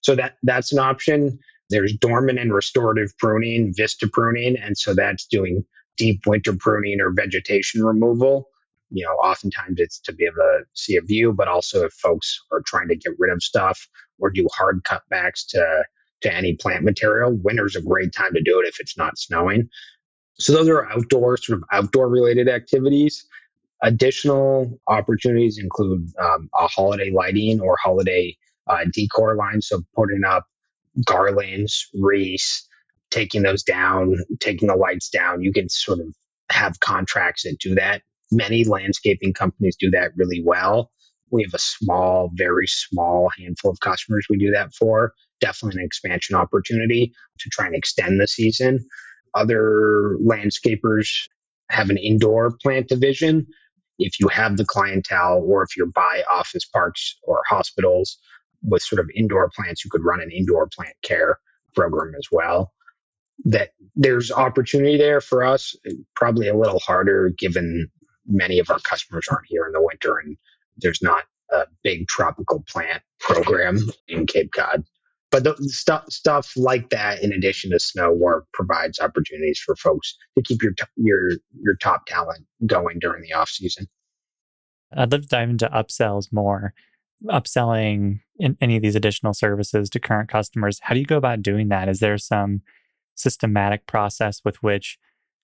So 0.00 0.14
that 0.14 0.36
that's 0.42 0.72
an 0.72 0.78
option. 0.78 1.38
There's 1.70 1.94
dormant 1.94 2.38
and 2.38 2.52
restorative 2.52 3.16
pruning, 3.18 3.72
vista 3.76 4.08
pruning, 4.08 4.56
and 4.56 4.76
so 4.76 4.94
that's 4.94 5.26
doing 5.26 5.64
deep 5.96 6.20
winter 6.26 6.54
pruning 6.58 7.00
or 7.00 7.10
vegetation 7.10 7.84
removal. 7.84 8.48
You 8.90 9.04
know, 9.04 9.12
oftentimes 9.12 9.78
it's 9.78 10.00
to 10.00 10.12
be 10.14 10.24
able 10.24 10.36
to 10.36 10.60
see 10.72 10.96
a 10.96 11.02
view, 11.02 11.32
but 11.32 11.48
also 11.48 11.84
if 11.84 11.92
folks 11.92 12.40
are 12.52 12.62
trying 12.64 12.88
to 12.88 12.96
get 12.96 13.12
rid 13.18 13.32
of 13.32 13.42
stuff 13.42 13.86
or 14.18 14.30
do 14.30 14.48
hard 14.56 14.82
cutbacks 14.84 15.46
to 15.48 15.84
to 16.20 16.34
any 16.34 16.56
plant 16.56 16.84
material. 16.84 17.32
Winter's 17.32 17.76
a 17.76 17.82
great 17.82 18.12
time 18.12 18.34
to 18.34 18.42
do 18.42 18.60
it 18.60 18.66
if 18.66 18.80
it's 18.80 18.96
not 18.96 19.18
snowing. 19.18 19.68
So 20.34 20.52
those 20.52 20.68
are 20.68 20.90
outdoor, 20.90 21.36
sort 21.36 21.58
of 21.58 21.64
outdoor 21.72 22.08
related 22.08 22.48
activities. 22.48 23.26
Additional 23.82 24.80
opportunities 24.88 25.58
include 25.58 26.08
um, 26.20 26.48
a 26.54 26.66
holiday 26.66 27.10
lighting 27.10 27.60
or 27.60 27.76
holiday 27.82 28.36
uh, 28.66 28.84
decor 28.92 29.36
line. 29.36 29.62
So 29.62 29.82
putting 29.94 30.24
up 30.24 30.44
garlands, 31.04 31.88
wreaths, 31.94 32.66
taking 33.10 33.42
those 33.42 33.62
down, 33.62 34.16
taking 34.40 34.68
the 34.68 34.76
lights 34.76 35.08
down. 35.08 35.42
You 35.42 35.52
can 35.52 35.68
sort 35.68 36.00
of 36.00 36.14
have 36.50 36.80
contracts 36.80 37.42
that 37.44 37.58
do 37.58 37.74
that. 37.74 38.02
Many 38.30 38.64
landscaping 38.64 39.32
companies 39.32 39.76
do 39.78 39.90
that 39.90 40.12
really 40.16 40.42
well. 40.44 40.90
We 41.30 41.42
have 41.42 41.54
a 41.54 41.58
small, 41.58 42.30
very 42.34 42.66
small 42.66 43.30
handful 43.38 43.70
of 43.70 43.80
customers 43.80 44.26
we 44.28 44.38
do 44.38 44.50
that 44.52 44.74
for 44.74 45.12
definitely 45.40 45.80
an 45.80 45.86
expansion 45.86 46.36
opportunity 46.36 47.12
to 47.38 47.50
try 47.50 47.66
and 47.66 47.74
extend 47.74 48.20
the 48.20 48.26
season. 48.26 48.80
Other 49.34 50.16
landscapers 50.22 51.28
have 51.70 51.90
an 51.90 51.98
indoor 51.98 52.56
plant 52.62 52.88
division. 52.88 53.46
If 53.98 54.20
you 54.20 54.28
have 54.28 54.56
the 54.56 54.64
clientele 54.64 55.42
or 55.46 55.62
if 55.62 55.76
you're 55.76 55.86
by 55.86 56.22
office 56.30 56.64
parks 56.64 57.16
or 57.22 57.42
hospitals 57.48 58.18
with 58.62 58.82
sort 58.82 59.00
of 59.00 59.10
indoor 59.14 59.50
plants, 59.54 59.84
you 59.84 59.90
could 59.90 60.04
run 60.04 60.20
an 60.20 60.30
indoor 60.30 60.68
plant 60.68 60.94
care 61.02 61.38
program 61.74 62.14
as 62.16 62.28
well. 62.30 62.72
That 63.44 63.70
there's 63.94 64.32
opportunity 64.32 64.96
there 64.96 65.20
for 65.20 65.44
us, 65.44 65.76
probably 66.16 66.48
a 66.48 66.56
little 66.56 66.80
harder 66.80 67.30
given 67.30 67.88
many 68.26 68.58
of 68.58 68.68
our 68.70 68.80
customers 68.80 69.26
aren't 69.30 69.46
here 69.46 69.66
in 69.66 69.72
the 69.72 69.82
winter 69.82 70.18
and 70.18 70.36
there's 70.76 71.00
not 71.02 71.24
a 71.50 71.62
big 71.82 72.06
tropical 72.08 72.62
plant 72.68 73.02
program 73.20 73.78
in 74.08 74.26
Cape 74.26 74.50
Cod 74.52 74.84
but 75.30 75.44
the 75.44 75.54
stuff 75.68 76.10
stuff 76.10 76.52
like 76.56 76.90
that 76.90 77.22
in 77.22 77.32
addition 77.32 77.70
to 77.70 77.78
snow 77.78 78.12
work 78.12 78.46
provides 78.52 78.98
opportunities 79.00 79.58
for 79.58 79.76
folks 79.76 80.16
to 80.36 80.42
keep 80.42 80.62
your 80.62 80.72
your 80.96 81.30
your 81.60 81.76
top 81.76 82.06
talent 82.06 82.44
going 82.66 82.98
during 82.98 83.22
the 83.22 83.32
off 83.32 83.48
season 83.48 83.86
i'd 84.96 85.12
love 85.12 85.22
to 85.22 85.28
dive 85.28 85.50
into 85.50 85.68
upsells 85.68 86.32
more 86.32 86.72
upselling 87.26 88.20
in 88.38 88.56
any 88.60 88.76
of 88.76 88.82
these 88.82 88.94
additional 88.94 89.34
services 89.34 89.90
to 89.90 89.98
current 90.00 90.28
customers 90.28 90.78
how 90.82 90.94
do 90.94 91.00
you 91.00 91.06
go 91.06 91.16
about 91.16 91.42
doing 91.42 91.68
that 91.68 91.88
is 91.88 91.98
there 92.00 92.16
some 92.18 92.62
systematic 93.14 93.86
process 93.86 94.40
with 94.44 94.62
which 94.62 94.98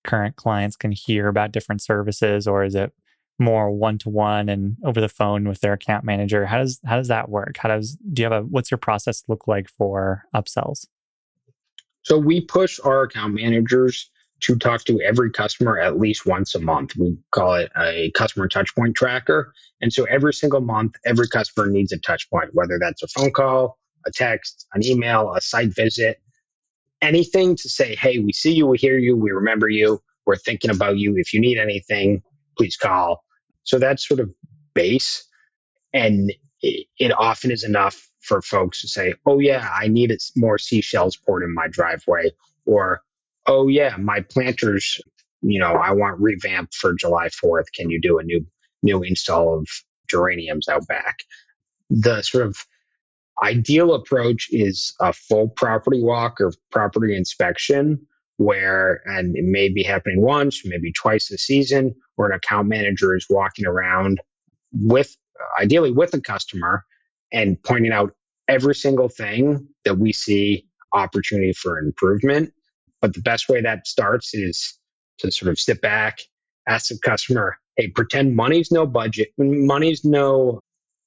current 0.04 0.36
clients 0.36 0.76
can 0.76 0.92
hear 0.92 1.28
about 1.28 1.50
different 1.50 1.82
services 1.82 2.46
or 2.46 2.64
is 2.64 2.74
it 2.74 2.92
more 3.38 3.70
one 3.70 3.98
to 3.98 4.08
one 4.08 4.48
and 4.48 4.76
over 4.84 5.00
the 5.00 5.08
phone 5.08 5.48
with 5.48 5.60
their 5.60 5.72
account 5.72 6.04
manager. 6.04 6.46
How 6.46 6.58
does 6.58 6.80
how 6.84 6.96
does 6.96 7.08
that 7.08 7.28
work? 7.28 7.56
How 7.56 7.68
does 7.68 7.96
do 8.12 8.22
you 8.22 8.30
have 8.30 8.44
a 8.44 8.46
what's 8.46 8.70
your 8.70 8.78
process 8.78 9.24
look 9.28 9.48
like 9.48 9.68
for 9.68 10.24
upsells? 10.34 10.86
So 12.02 12.18
we 12.18 12.40
push 12.42 12.78
our 12.84 13.02
account 13.02 13.34
managers 13.34 14.10
to 14.40 14.56
talk 14.56 14.84
to 14.84 15.00
every 15.00 15.30
customer 15.30 15.78
at 15.78 15.98
least 15.98 16.26
once 16.26 16.54
a 16.54 16.60
month. 16.60 16.96
We 16.96 17.16
call 17.30 17.54
it 17.54 17.70
a 17.76 18.10
customer 18.12 18.48
touchpoint 18.48 18.94
tracker. 18.94 19.52
And 19.80 19.92
so 19.92 20.04
every 20.04 20.34
single 20.34 20.60
month, 20.60 20.96
every 21.06 21.28
customer 21.28 21.68
needs 21.68 21.92
a 21.92 21.98
touchpoint, 21.98 22.50
whether 22.52 22.78
that's 22.78 23.02
a 23.02 23.08
phone 23.08 23.32
call, 23.32 23.78
a 24.06 24.10
text, 24.10 24.66
an 24.74 24.84
email, 24.84 25.32
a 25.34 25.40
site 25.40 25.74
visit, 25.74 26.20
anything 27.00 27.56
to 27.56 27.68
say, 27.68 27.94
hey, 27.94 28.18
we 28.18 28.32
see 28.32 28.52
you, 28.52 28.66
we 28.66 28.78
hear 28.78 28.98
you, 28.98 29.16
we 29.16 29.30
remember 29.30 29.68
you, 29.68 30.00
we're 30.26 30.36
thinking 30.36 30.70
about 30.70 30.98
you. 30.98 31.16
If 31.16 31.32
you 31.32 31.40
need 31.40 31.58
anything, 31.58 32.22
please 32.56 32.76
call. 32.76 33.24
So 33.62 33.78
that's 33.78 34.06
sort 34.06 34.20
of 34.20 34.30
base. 34.74 35.24
And 35.92 36.32
it, 36.60 36.86
it 36.98 37.12
often 37.12 37.50
is 37.50 37.62
enough 37.62 38.10
for 38.20 38.42
folks 38.42 38.80
to 38.80 38.88
say, 38.88 39.14
oh, 39.26 39.38
yeah, 39.38 39.68
I 39.72 39.88
need 39.88 40.16
more 40.34 40.58
seashells 40.58 41.16
poured 41.16 41.42
in 41.42 41.54
my 41.54 41.68
driveway. 41.68 42.30
Or, 42.66 43.02
oh, 43.46 43.68
yeah, 43.68 43.96
my 43.98 44.20
planters, 44.20 45.00
you 45.42 45.58
know, 45.58 45.72
I 45.72 45.92
want 45.92 46.20
revamped 46.20 46.74
for 46.74 46.94
July 46.94 47.28
4th. 47.28 47.66
Can 47.74 47.90
you 47.90 48.00
do 48.00 48.18
a 48.18 48.22
new 48.22 48.46
new 48.82 49.02
install 49.02 49.58
of 49.58 49.68
geraniums 50.08 50.68
out 50.68 50.86
back? 50.86 51.18
The 51.90 52.22
sort 52.22 52.46
of 52.46 52.56
ideal 53.42 53.94
approach 53.94 54.48
is 54.50 54.94
a 55.00 55.12
full 55.12 55.48
property 55.48 56.00
walk 56.00 56.40
or 56.40 56.52
property 56.70 57.16
inspection 57.16 58.06
where 58.36 59.00
and 59.04 59.36
it 59.36 59.44
may 59.44 59.68
be 59.68 59.82
happening 59.82 60.20
once 60.20 60.62
maybe 60.64 60.92
twice 60.92 61.30
a 61.30 61.38
season 61.38 61.94
where 62.16 62.30
an 62.30 62.36
account 62.36 62.68
manager 62.68 63.14
is 63.14 63.26
walking 63.30 63.66
around 63.66 64.20
with 64.72 65.16
ideally 65.60 65.92
with 65.92 66.14
a 66.14 66.20
customer 66.20 66.84
and 67.32 67.62
pointing 67.62 67.92
out 67.92 68.12
every 68.48 68.74
single 68.74 69.08
thing 69.08 69.68
that 69.84 69.98
we 69.98 70.12
see 70.12 70.66
opportunity 70.92 71.52
for 71.52 71.78
improvement. 71.78 72.52
But 73.04 73.12
the 73.12 73.20
best 73.20 73.50
way 73.50 73.60
that 73.60 73.86
starts 73.86 74.32
is 74.32 74.78
to 75.18 75.30
sort 75.30 75.50
of 75.50 75.60
sit 75.60 75.82
back, 75.82 76.20
ask 76.66 76.88
the 76.88 76.98
customer, 76.98 77.58
hey, 77.76 77.88
pretend 77.88 78.34
money's 78.34 78.72
no 78.72 78.86
budget, 78.86 79.28
money's 79.36 80.06
no, 80.06 80.60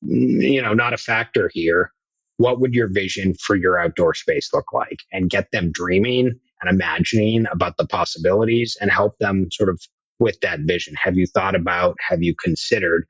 you 0.04 0.62
know, 0.62 0.76
not 0.76 0.94
a 0.94 0.98
factor 0.98 1.50
here. 1.52 1.92
What 2.38 2.60
would 2.60 2.76
your 2.76 2.88
vision 2.88 3.34
for 3.34 3.56
your 3.56 3.80
outdoor 3.80 4.14
space 4.14 4.52
look 4.54 4.72
like? 4.74 5.00
And 5.12 5.28
get 5.28 5.50
them 5.52 5.72
dreaming 5.72 6.40
and 6.62 6.70
imagining 6.70 7.48
about 7.52 7.78
the 7.78 7.88
possibilities 7.88 8.78
and 8.80 8.92
help 8.92 9.18
them 9.18 9.48
sort 9.52 9.70
of 9.70 9.82
with 10.20 10.40
that 10.42 10.60
vision. 10.66 10.94
Have 11.04 11.18
you 11.18 11.26
thought 11.26 11.56
about, 11.56 11.98
have 12.08 12.22
you 12.22 12.36
considered 12.36 13.08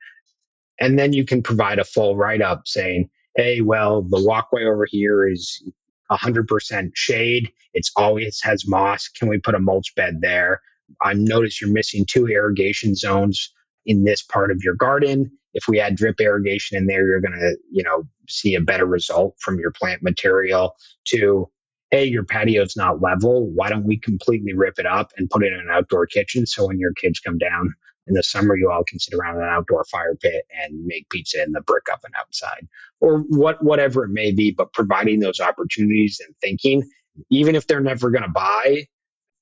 and 0.80 0.98
then 0.98 1.12
you 1.12 1.26
can 1.26 1.42
provide 1.42 1.78
a 1.78 1.84
full 1.84 2.16
write 2.16 2.40
up 2.40 2.62
saying, 2.64 3.10
hey, 3.36 3.60
well, 3.60 4.00
the 4.00 4.24
walkway 4.24 4.64
over 4.64 4.86
here 4.88 5.28
is 5.28 5.62
100% 6.10 6.90
shade. 6.94 7.52
It's 7.74 7.90
always 7.96 8.40
has 8.42 8.66
moss. 8.66 9.08
Can 9.08 9.28
we 9.28 9.38
put 9.38 9.54
a 9.54 9.60
mulch 9.60 9.94
bed 9.94 10.20
there? 10.20 10.60
I 11.02 11.12
notice 11.14 11.60
you're 11.60 11.72
missing 11.72 12.06
two 12.06 12.26
irrigation 12.26 12.94
zones 12.94 13.52
in 13.84 14.04
this 14.04 14.22
part 14.22 14.50
of 14.50 14.62
your 14.62 14.74
garden. 14.74 15.30
If 15.54 15.68
we 15.68 15.80
add 15.80 15.96
drip 15.96 16.20
irrigation 16.20 16.76
in 16.76 16.86
there, 16.86 17.06
you're 17.06 17.20
going 17.20 17.38
to, 17.38 17.56
you 17.70 17.82
know, 17.82 18.04
see 18.28 18.54
a 18.54 18.60
better 18.60 18.86
result 18.86 19.34
from 19.40 19.58
your 19.58 19.72
plant 19.72 20.02
material. 20.02 20.76
To, 21.08 21.48
hey, 21.90 22.04
your 22.04 22.24
patio's 22.24 22.76
not 22.76 23.02
level. 23.02 23.50
Why 23.50 23.68
don't 23.68 23.84
we 23.84 23.98
completely 23.98 24.52
rip 24.54 24.78
it 24.78 24.86
up 24.86 25.12
and 25.16 25.30
put 25.30 25.42
it 25.42 25.52
in 25.52 25.60
an 25.60 25.68
outdoor 25.70 26.06
kitchen 26.06 26.46
so 26.46 26.66
when 26.66 26.78
your 26.78 26.92
kids 26.92 27.20
come 27.20 27.38
down 27.38 27.74
in 28.08 28.14
the 28.14 28.22
summer, 28.22 28.56
you 28.56 28.70
all 28.70 28.84
can 28.84 28.98
sit 28.98 29.14
around 29.14 29.36
an 29.36 29.48
outdoor 29.48 29.84
fire 29.84 30.16
pit 30.20 30.44
and 30.62 30.84
make 30.84 31.08
pizza 31.10 31.42
in 31.42 31.52
the 31.52 31.60
brick 31.60 31.84
oven 31.92 32.12
outside, 32.18 32.66
or 33.00 33.20
what 33.28 33.62
whatever 33.62 34.04
it 34.04 34.10
may 34.10 34.32
be. 34.32 34.50
But 34.50 34.72
providing 34.72 35.20
those 35.20 35.40
opportunities 35.40 36.20
and 36.24 36.34
thinking, 36.40 36.82
even 37.30 37.54
if 37.54 37.66
they're 37.66 37.80
never 37.80 38.10
going 38.10 38.22
to 38.22 38.28
buy, 38.28 38.86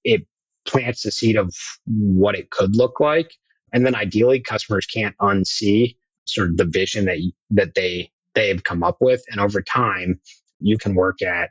it 0.05 0.26
plants 0.66 1.02
the 1.02 1.11
seed 1.11 1.37
of 1.37 1.55
what 1.87 2.37
it 2.37 2.50
could 2.50 2.76
look 2.76 3.00
like. 3.00 3.33
And 3.72 3.87
then 3.87 3.94
ideally, 3.94 4.40
customers 4.40 4.87
can't 4.87 5.16
unsee 5.18 5.96
sort 6.24 6.50
of 6.50 6.57
the 6.57 6.64
vision 6.64 7.05
that 7.07 7.18
that 7.50 7.74
they 7.74 8.11
they 8.35 8.48
have 8.48 8.64
come 8.64 8.83
up 8.83 8.98
with, 9.00 9.22
and 9.31 9.40
over 9.40 9.62
time, 9.62 10.20
you 10.61 10.76
can 10.76 10.94
work 10.94 11.22
at 11.22 11.50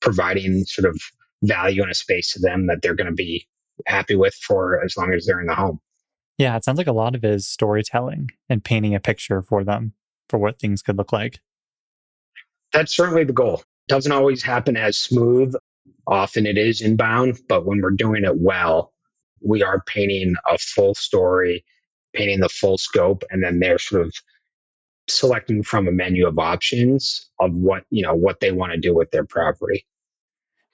providing 0.00 0.64
sort 0.64 0.88
of 0.88 1.00
value 1.42 1.82
in 1.82 1.90
a 1.90 1.94
space 1.94 2.32
to 2.32 2.40
them 2.40 2.66
that 2.66 2.82
they're 2.82 2.94
going 2.94 3.08
to 3.08 3.14
be 3.14 3.46
happy 3.86 4.14
with 4.14 4.34
for 4.34 4.82
as 4.84 4.96
long 4.96 5.12
as 5.12 5.26
they're 5.26 5.40
in 5.40 5.46
the 5.46 5.54
home. 5.54 5.80
Yeah, 6.38 6.56
it 6.56 6.64
sounds 6.64 6.78
like 6.78 6.86
a 6.86 6.92
lot 6.92 7.14
of 7.14 7.24
it 7.24 7.30
is 7.30 7.46
storytelling 7.46 8.30
and 8.48 8.64
painting 8.64 8.94
a 8.94 9.00
picture 9.00 9.40
for 9.42 9.62
them 9.62 9.92
for 10.28 10.38
what 10.38 10.58
things 10.58 10.82
could 10.82 10.98
look 10.98 11.12
like. 11.12 11.40
That's 12.72 12.94
certainly 12.94 13.24
the 13.24 13.32
goal. 13.32 13.62
Doesn't 13.86 14.10
always 14.10 14.42
happen 14.42 14.76
as 14.76 14.96
smooth. 14.96 15.54
Often 16.06 16.46
it 16.46 16.58
is 16.58 16.80
inbound, 16.80 17.40
but 17.48 17.64
when 17.64 17.80
we're 17.80 17.90
doing 17.90 18.24
it 18.24 18.36
well, 18.36 18.92
we 19.40 19.62
are 19.62 19.82
painting 19.86 20.34
a 20.50 20.58
full 20.58 20.94
story, 20.94 21.64
painting 22.14 22.40
the 22.40 22.48
full 22.48 22.78
scope, 22.78 23.22
and 23.30 23.42
then 23.42 23.60
they're 23.60 23.78
sort 23.78 24.06
of 24.06 24.14
selecting 25.08 25.62
from 25.62 25.86
a 25.86 25.92
menu 25.92 26.26
of 26.26 26.38
options 26.38 27.30
of 27.38 27.52
what, 27.52 27.84
you 27.90 28.02
know, 28.02 28.14
what 28.14 28.40
they 28.40 28.50
want 28.50 28.72
to 28.72 28.78
do 28.78 28.94
with 28.94 29.10
their 29.10 29.24
property. 29.24 29.86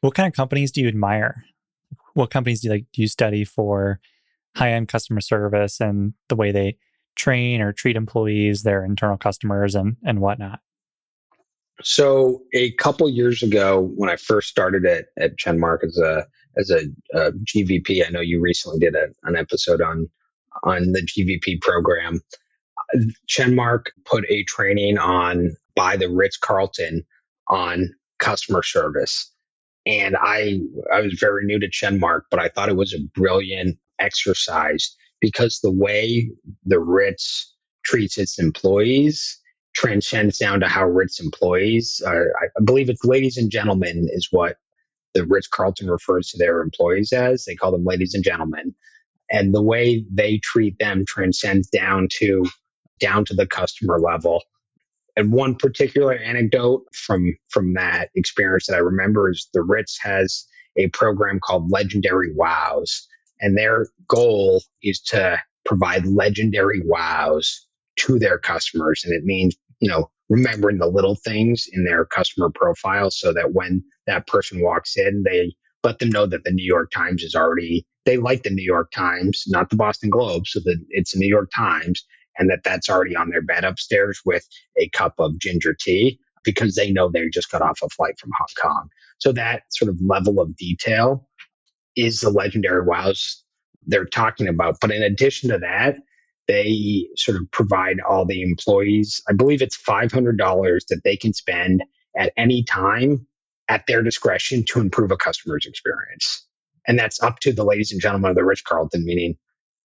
What 0.00 0.14
kind 0.14 0.28
of 0.28 0.34
companies 0.34 0.72
do 0.72 0.80
you 0.80 0.88
admire? 0.88 1.44
What 2.14 2.30
companies 2.30 2.60
do 2.60 2.68
you 2.68 2.74
like 2.74 2.86
do 2.92 3.02
you 3.02 3.08
study 3.08 3.44
for 3.44 4.00
high 4.56 4.72
end 4.72 4.88
customer 4.88 5.20
service 5.20 5.80
and 5.80 6.14
the 6.28 6.36
way 6.36 6.52
they 6.52 6.76
train 7.16 7.60
or 7.60 7.72
treat 7.72 7.96
employees, 7.96 8.62
their 8.62 8.84
internal 8.84 9.16
customers, 9.16 9.74
and 9.74 9.96
and 10.04 10.20
whatnot? 10.20 10.60
So 11.82 12.42
a 12.54 12.72
couple 12.72 13.08
years 13.08 13.42
ago, 13.42 13.90
when 13.96 14.10
I 14.10 14.16
first 14.16 14.48
started 14.48 14.84
at 14.84 15.06
at 15.18 15.36
Chenmark 15.36 15.84
as 15.84 15.98
a 15.98 16.26
as 16.56 16.70
a, 16.70 16.80
a 17.14 17.32
GVP, 17.32 18.06
I 18.06 18.10
know 18.10 18.20
you 18.20 18.40
recently 18.40 18.78
did 18.78 18.94
a, 18.94 19.08
an 19.24 19.36
episode 19.36 19.80
on 19.80 20.08
on 20.64 20.92
the 20.92 21.02
GVP 21.02 21.60
program. 21.60 22.20
Chenmark 23.28 23.86
put 24.04 24.24
a 24.28 24.44
training 24.44 24.98
on 24.98 25.56
by 25.76 25.96
the 25.96 26.08
Ritz 26.08 26.36
Carlton 26.36 27.04
on 27.48 27.94
customer 28.18 28.62
service. 28.62 29.32
And 29.86 30.16
I 30.20 30.60
I 30.92 31.00
was 31.00 31.14
very 31.18 31.46
new 31.46 31.58
to 31.58 31.68
Chenmark, 31.68 32.22
but 32.30 32.40
I 32.40 32.48
thought 32.48 32.68
it 32.68 32.76
was 32.76 32.92
a 32.92 33.00
brilliant 33.14 33.78
exercise 34.00 34.96
because 35.20 35.60
the 35.60 35.72
way 35.72 36.30
the 36.64 36.80
Ritz 36.80 37.54
treats 37.84 38.18
its 38.18 38.38
employees 38.38 39.38
transcends 39.74 40.38
down 40.38 40.60
to 40.60 40.68
how 40.68 40.84
Ritz 40.84 41.20
employees, 41.20 42.02
uh, 42.04 42.10
I 42.10 42.64
believe 42.64 42.90
it's 42.90 43.04
ladies 43.04 43.36
and 43.36 43.50
gentlemen, 43.50 44.08
is 44.10 44.28
what 44.30 44.56
the 45.14 45.24
Ritz 45.26 45.46
Carlton 45.48 45.90
refers 45.90 46.28
to 46.30 46.38
their 46.38 46.60
employees 46.60 47.12
as. 47.12 47.44
They 47.44 47.54
call 47.54 47.72
them 47.72 47.84
ladies 47.84 48.14
and 48.14 48.24
gentlemen. 48.24 48.74
And 49.30 49.54
the 49.54 49.62
way 49.62 50.04
they 50.12 50.38
treat 50.38 50.78
them 50.78 51.04
transcends 51.06 51.68
down 51.68 52.08
to 52.18 52.44
down 52.98 53.24
to 53.26 53.34
the 53.34 53.46
customer 53.46 53.98
level. 53.98 54.42
And 55.16 55.32
one 55.32 55.54
particular 55.54 56.14
anecdote 56.14 56.84
from 56.92 57.36
from 57.48 57.74
that 57.74 58.10
experience 58.14 58.66
that 58.66 58.76
I 58.76 58.80
remember 58.80 59.30
is 59.30 59.48
the 59.52 59.62
Ritz 59.62 59.98
has 60.02 60.46
a 60.76 60.88
program 60.88 61.40
called 61.40 61.70
Legendary 61.70 62.32
Wows, 62.34 63.06
and 63.40 63.56
their 63.56 63.86
goal 64.08 64.62
is 64.82 65.00
to 65.00 65.38
provide 65.64 66.06
legendary 66.06 66.80
wows 66.84 67.66
to 67.98 68.18
their 68.18 68.38
customers. 68.38 69.02
And 69.04 69.14
it 69.14 69.24
means, 69.24 69.56
you 69.80 69.88
know, 69.88 70.10
remembering 70.28 70.78
the 70.78 70.86
little 70.86 71.16
things 71.16 71.66
in 71.72 71.84
their 71.84 72.04
customer 72.04 72.50
profile 72.54 73.10
so 73.10 73.32
that 73.32 73.52
when 73.52 73.82
that 74.06 74.26
person 74.26 74.62
walks 74.62 74.96
in, 74.96 75.24
they 75.24 75.54
let 75.82 75.98
them 75.98 76.10
know 76.10 76.26
that 76.26 76.44
the 76.44 76.52
New 76.52 76.64
York 76.64 76.90
Times 76.90 77.22
is 77.22 77.34
already, 77.34 77.86
they 78.04 78.16
like 78.16 78.42
the 78.42 78.50
New 78.50 78.64
York 78.64 78.90
Times, 78.92 79.44
not 79.48 79.70
the 79.70 79.76
Boston 79.76 80.10
Globe, 80.10 80.46
so 80.46 80.60
that 80.60 80.78
it's 80.90 81.12
the 81.12 81.18
New 81.18 81.28
York 81.28 81.50
Times 81.54 82.04
and 82.38 82.48
that 82.50 82.60
that's 82.64 82.88
already 82.88 83.16
on 83.16 83.30
their 83.30 83.42
bed 83.42 83.64
upstairs 83.64 84.20
with 84.24 84.46
a 84.78 84.88
cup 84.90 85.14
of 85.18 85.38
ginger 85.38 85.74
tea 85.78 86.18
because 86.44 86.74
they 86.74 86.90
know 86.90 87.10
they 87.10 87.28
just 87.28 87.50
got 87.50 87.62
off 87.62 87.80
a 87.82 87.88
flight 87.88 88.18
from 88.18 88.30
Hong 88.38 88.70
Kong. 88.70 88.88
So 89.18 89.32
that 89.32 89.64
sort 89.70 89.90
of 89.90 90.00
level 90.00 90.40
of 90.40 90.56
detail 90.56 91.28
is 91.96 92.20
the 92.20 92.30
legendary 92.30 92.84
wows 92.84 93.42
they're 93.86 94.04
talking 94.04 94.48
about. 94.48 94.76
But 94.80 94.92
in 94.92 95.02
addition 95.02 95.50
to 95.50 95.58
that, 95.58 95.96
they 96.48 97.06
sort 97.16 97.40
of 97.40 97.50
provide 97.52 97.98
all 98.00 98.24
the 98.24 98.42
employees, 98.42 99.22
I 99.28 99.32
believe 99.32 99.62
it's 99.62 99.80
$500 99.80 100.36
that 100.88 101.00
they 101.04 101.16
can 101.16 101.32
spend 101.32 101.84
at 102.16 102.32
any 102.36 102.64
time 102.64 103.26
at 103.68 103.86
their 103.86 104.02
discretion 104.02 104.64
to 104.64 104.80
improve 104.80 105.12
a 105.12 105.16
customer's 105.16 105.64
experience. 105.66 106.44
And 106.88 106.98
that's 106.98 107.22
up 107.22 107.38
to 107.40 107.52
the 107.52 107.64
ladies 107.64 107.92
and 107.92 108.00
gentlemen 108.00 108.30
of 108.30 108.36
the 108.36 108.44
Ritz 108.44 108.62
Carlton, 108.62 109.04
meaning 109.04 109.36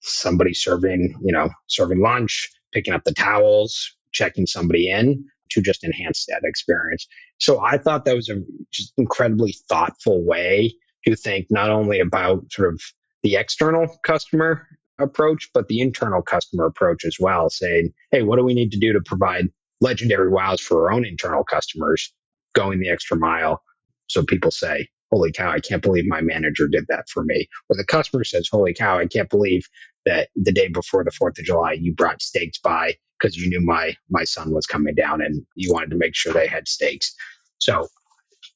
somebody 0.00 0.54
serving, 0.54 1.18
you 1.20 1.32
know, 1.32 1.50
serving 1.66 2.00
lunch, 2.00 2.48
picking 2.72 2.94
up 2.94 3.02
the 3.04 3.14
towels, 3.14 3.96
checking 4.12 4.46
somebody 4.46 4.88
in 4.90 5.24
to 5.50 5.62
just 5.62 5.82
enhance 5.82 6.26
that 6.26 6.42
experience. 6.44 7.08
So 7.38 7.60
I 7.60 7.78
thought 7.78 8.04
that 8.04 8.16
was 8.16 8.28
a 8.28 8.42
just 8.70 8.92
incredibly 8.96 9.56
thoughtful 9.68 10.24
way 10.24 10.74
to 11.06 11.16
think 11.16 11.46
not 11.50 11.70
only 11.70 12.00
about 12.00 12.50
sort 12.50 12.72
of 12.72 12.80
the 13.22 13.36
external 13.36 13.86
customer 14.04 14.66
approach, 14.98 15.48
but 15.54 15.68
the 15.68 15.80
internal 15.80 16.22
customer 16.22 16.66
approach 16.66 17.04
as 17.04 17.16
well, 17.18 17.50
saying, 17.50 17.92
hey, 18.10 18.22
what 18.22 18.36
do 18.36 18.44
we 18.44 18.54
need 18.54 18.72
to 18.72 18.78
do 18.78 18.92
to 18.92 19.00
provide 19.00 19.48
legendary 19.80 20.30
wows 20.30 20.60
for 20.60 20.86
our 20.86 20.92
own 20.92 21.04
internal 21.04 21.44
customers, 21.44 22.12
going 22.54 22.80
the 22.80 22.90
extra 22.90 23.16
mile? 23.16 23.62
So 24.08 24.24
people 24.24 24.50
say, 24.50 24.88
holy 25.10 25.32
cow, 25.32 25.50
I 25.50 25.60
can't 25.60 25.82
believe 25.82 26.06
my 26.06 26.20
manager 26.20 26.68
did 26.68 26.86
that 26.88 27.08
for 27.08 27.22
me. 27.24 27.48
Or 27.68 27.76
the 27.76 27.84
customer 27.84 28.24
says, 28.24 28.48
holy 28.50 28.74
cow, 28.74 28.98
I 28.98 29.06
can't 29.06 29.30
believe 29.30 29.66
that 30.04 30.28
the 30.34 30.52
day 30.52 30.68
before 30.68 31.04
the 31.04 31.10
4th 31.10 31.38
of 31.38 31.44
July, 31.44 31.72
you 31.72 31.94
brought 31.94 32.22
steaks 32.22 32.58
by 32.58 32.94
because 33.18 33.36
you 33.36 33.48
knew 33.48 33.60
my, 33.60 33.94
my 34.10 34.24
son 34.24 34.52
was 34.52 34.66
coming 34.66 34.94
down 34.94 35.22
and 35.22 35.44
you 35.54 35.72
wanted 35.72 35.90
to 35.90 35.96
make 35.96 36.14
sure 36.14 36.32
they 36.32 36.46
had 36.46 36.66
steaks. 36.66 37.14
So 37.58 37.86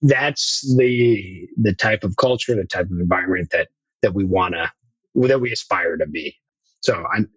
that's 0.03 0.77
the 0.77 1.49
the 1.57 1.75
type 1.75 2.05
of 2.05 2.17
culture, 2.17 2.55
the 2.55 2.65
type 2.65 2.87
of 2.87 2.99
environment 2.99 3.51
that 3.53 3.69
that 4.03 4.15
we 4.15 4.25
want 4.25 4.55
to 4.55 4.71
that 5.15 5.41
we 5.41 5.53
aspire 5.53 5.97
to 5.97 6.07
be. 6.07 6.37
So, 6.81 7.05
I'm 7.13 7.29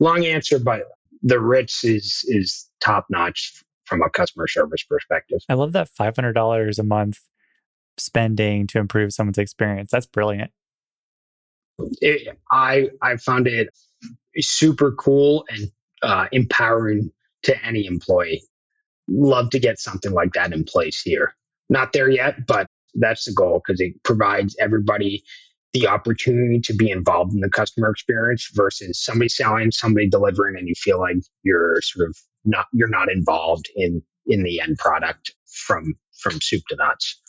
long 0.00 0.24
answer, 0.24 0.58
but 0.58 0.82
the 1.22 1.40
Ritz 1.40 1.84
is 1.84 2.24
is 2.28 2.68
top 2.80 3.06
notch 3.10 3.62
from 3.84 4.02
a 4.02 4.10
customer 4.10 4.48
service 4.48 4.82
perspective. 4.82 5.40
I 5.48 5.54
love 5.54 5.72
that 5.72 5.88
$500 5.88 6.78
a 6.78 6.82
month 6.82 7.20
spending 7.98 8.66
to 8.68 8.78
improve 8.78 9.12
someone's 9.12 9.38
experience. 9.38 9.90
That's 9.90 10.06
brilliant. 10.06 10.50
It, 12.00 12.36
I 12.50 12.90
I 13.02 13.16
found 13.16 13.46
it 13.46 13.68
super 14.38 14.92
cool 14.92 15.44
and 15.48 15.70
uh, 16.02 16.26
empowering 16.32 17.12
to 17.44 17.64
any 17.64 17.86
employee. 17.86 18.42
Love 19.08 19.50
to 19.50 19.58
get 19.58 19.78
something 19.78 20.12
like 20.12 20.32
that 20.32 20.52
in 20.52 20.64
place 20.64 21.00
here. 21.00 21.34
Not 21.68 21.92
there 21.92 22.08
yet, 22.08 22.46
but 22.46 22.66
that's 22.94 23.24
the 23.24 23.32
goal 23.32 23.60
because 23.64 23.80
it 23.80 24.02
provides 24.04 24.56
everybody 24.58 25.24
the 25.72 25.88
opportunity 25.88 26.60
to 26.60 26.74
be 26.74 26.90
involved 26.90 27.34
in 27.34 27.40
the 27.40 27.50
customer 27.50 27.90
experience 27.90 28.48
versus 28.54 29.02
somebody 29.02 29.28
selling, 29.28 29.70
somebody 29.70 30.08
delivering, 30.08 30.56
and 30.56 30.68
you 30.68 30.74
feel 30.74 30.98
like 30.98 31.16
you're 31.42 31.80
sort 31.82 32.08
of 32.08 32.16
not 32.44 32.66
you're 32.72 32.88
not 32.88 33.10
involved 33.10 33.68
in 33.74 34.02
in 34.26 34.42
the 34.42 34.60
end 34.60 34.78
product 34.78 35.34
from 35.46 35.94
from 36.18 36.40
soup 36.40 36.62
to 36.68 36.76
nuts. 36.76 37.20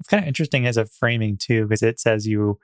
It's 0.00 0.08
kind 0.08 0.22
of 0.22 0.28
interesting 0.28 0.66
as 0.66 0.76
a 0.76 0.86
framing 0.86 1.36
too, 1.36 1.64
because 1.64 1.82
it 1.82 1.98
says 1.98 2.26
you 2.26 2.58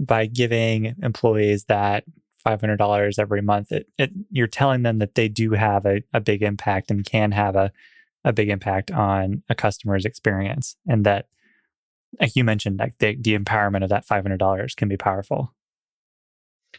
by 0.00 0.26
giving 0.26 0.96
employees 1.02 1.64
that 1.64 2.04
$500 2.46 3.18
every 3.18 3.42
month, 3.42 3.70
it, 3.70 3.86
it, 3.98 4.10
you're 4.30 4.46
telling 4.46 4.82
them 4.82 4.98
that 4.98 5.14
they 5.14 5.28
do 5.28 5.52
have 5.52 5.84
a, 5.84 6.02
a 6.14 6.20
big 6.20 6.42
impact 6.42 6.90
and 6.90 7.04
can 7.04 7.32
have 7.32 7.54
a, 7.54 7.70
a 8.24 8.32
big 8.32 8.48
impact 8.48 8.90
on 8.90 9.42
a 9.48 9.54
customer's 9.54 10.04
experience. 10.04 10.76
And 10.86 11.04
that, 11.06 11.26
like 12.20 12.36
you 12.36 12.44
mentioned, 12.44 12.78
like 12.78 12.98
the, 12.98 13.16
the 13.18 13.38
empowerment 13.38 13.82
of 13.82 13.90
that 13.90 14.06
$500 14.06 14.76
can 14.76 14.88
be 14.88 14.96
powerful. 14.96 15.54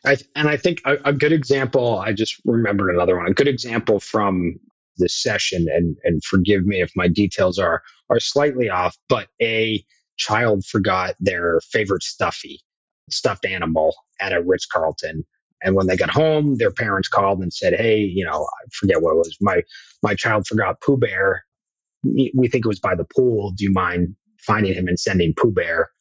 I, 0.06 0.18
and 0.36 0.48
I 0.48 0.58
think 0.58 0.82
a, 0.86 0.98
a 1.06 1.14
good 1.14 1.32
example, 1.32 2.00
I 2.00 2.14
just 2.14 2.42
remembered 2.46 2.94
another 2.94 3.18
one, 3.18 3.28
a 3.28 3.34
good 3.34 3.48
example 3.48 4.00
from 4.00 4.60
this 4.98 5.16
session, 5.16 5.68
and, 5.70 5.98
and 6.04 6.24
forgive 6.24 6.66
me 6.66 6.82
if 6.82 6.92
my 6.96 7.08
details 7.08 7.60
are, 7.60 7.82
are 8.10 8.20
slightly 8.20 8.70
off, 8.70 8.98
but 9.10 9.28
a 9.42 9.84
child 10.18 10.66
forgot 10.66 11.16
their 11.20 11.60
favorite 11.72 12.04
stuffy 12.04 12.62
stuffed 13.10 13.46
animal 13.46 13.96
at 14.20 14.34
a 14.34 14.42
Ritz 14.42 14.66
Carlton. 14.66 15.26
And 15.64 15.76
when 15.76 15.88
they 15.88 15.98
got 15.98 16.10
home, 16.10 16.56
their 16.58 16.72
parents 16.72 17.08
called 17.08 17.40
and 17.42 17.54
said, 17.54 17.74
"Hey, 17.76 18.00
you 18.00 18.26
know, 18.26 18.44
I 18.46 18.68
forget 18.74 19.02
what 19.02 19.12
it 19.14 19.18
was. 19.18 19.38
My 19.42 19.64
my 20.04 20.16
child 20.16 20.48
forgot 20.48 20.82
Pooh 20.82 20.98
Bear. 20.98 21.44
We 22.04 22.48
think 22.48 22.66
it 22.66 22.70
was 22.70 22.80
by 22.80 22.96
the 22.96 23.06
pool. 23.16 23.52
Do 23.52 23.64
you 23.64 23.72
mind 23.72 24.16
finding 24.40 24.74
him 24.74 24.88
and 24.88 25.00
sending 25.00 25.34
Pooh 25.36 25.52
Bear 25.52 25.92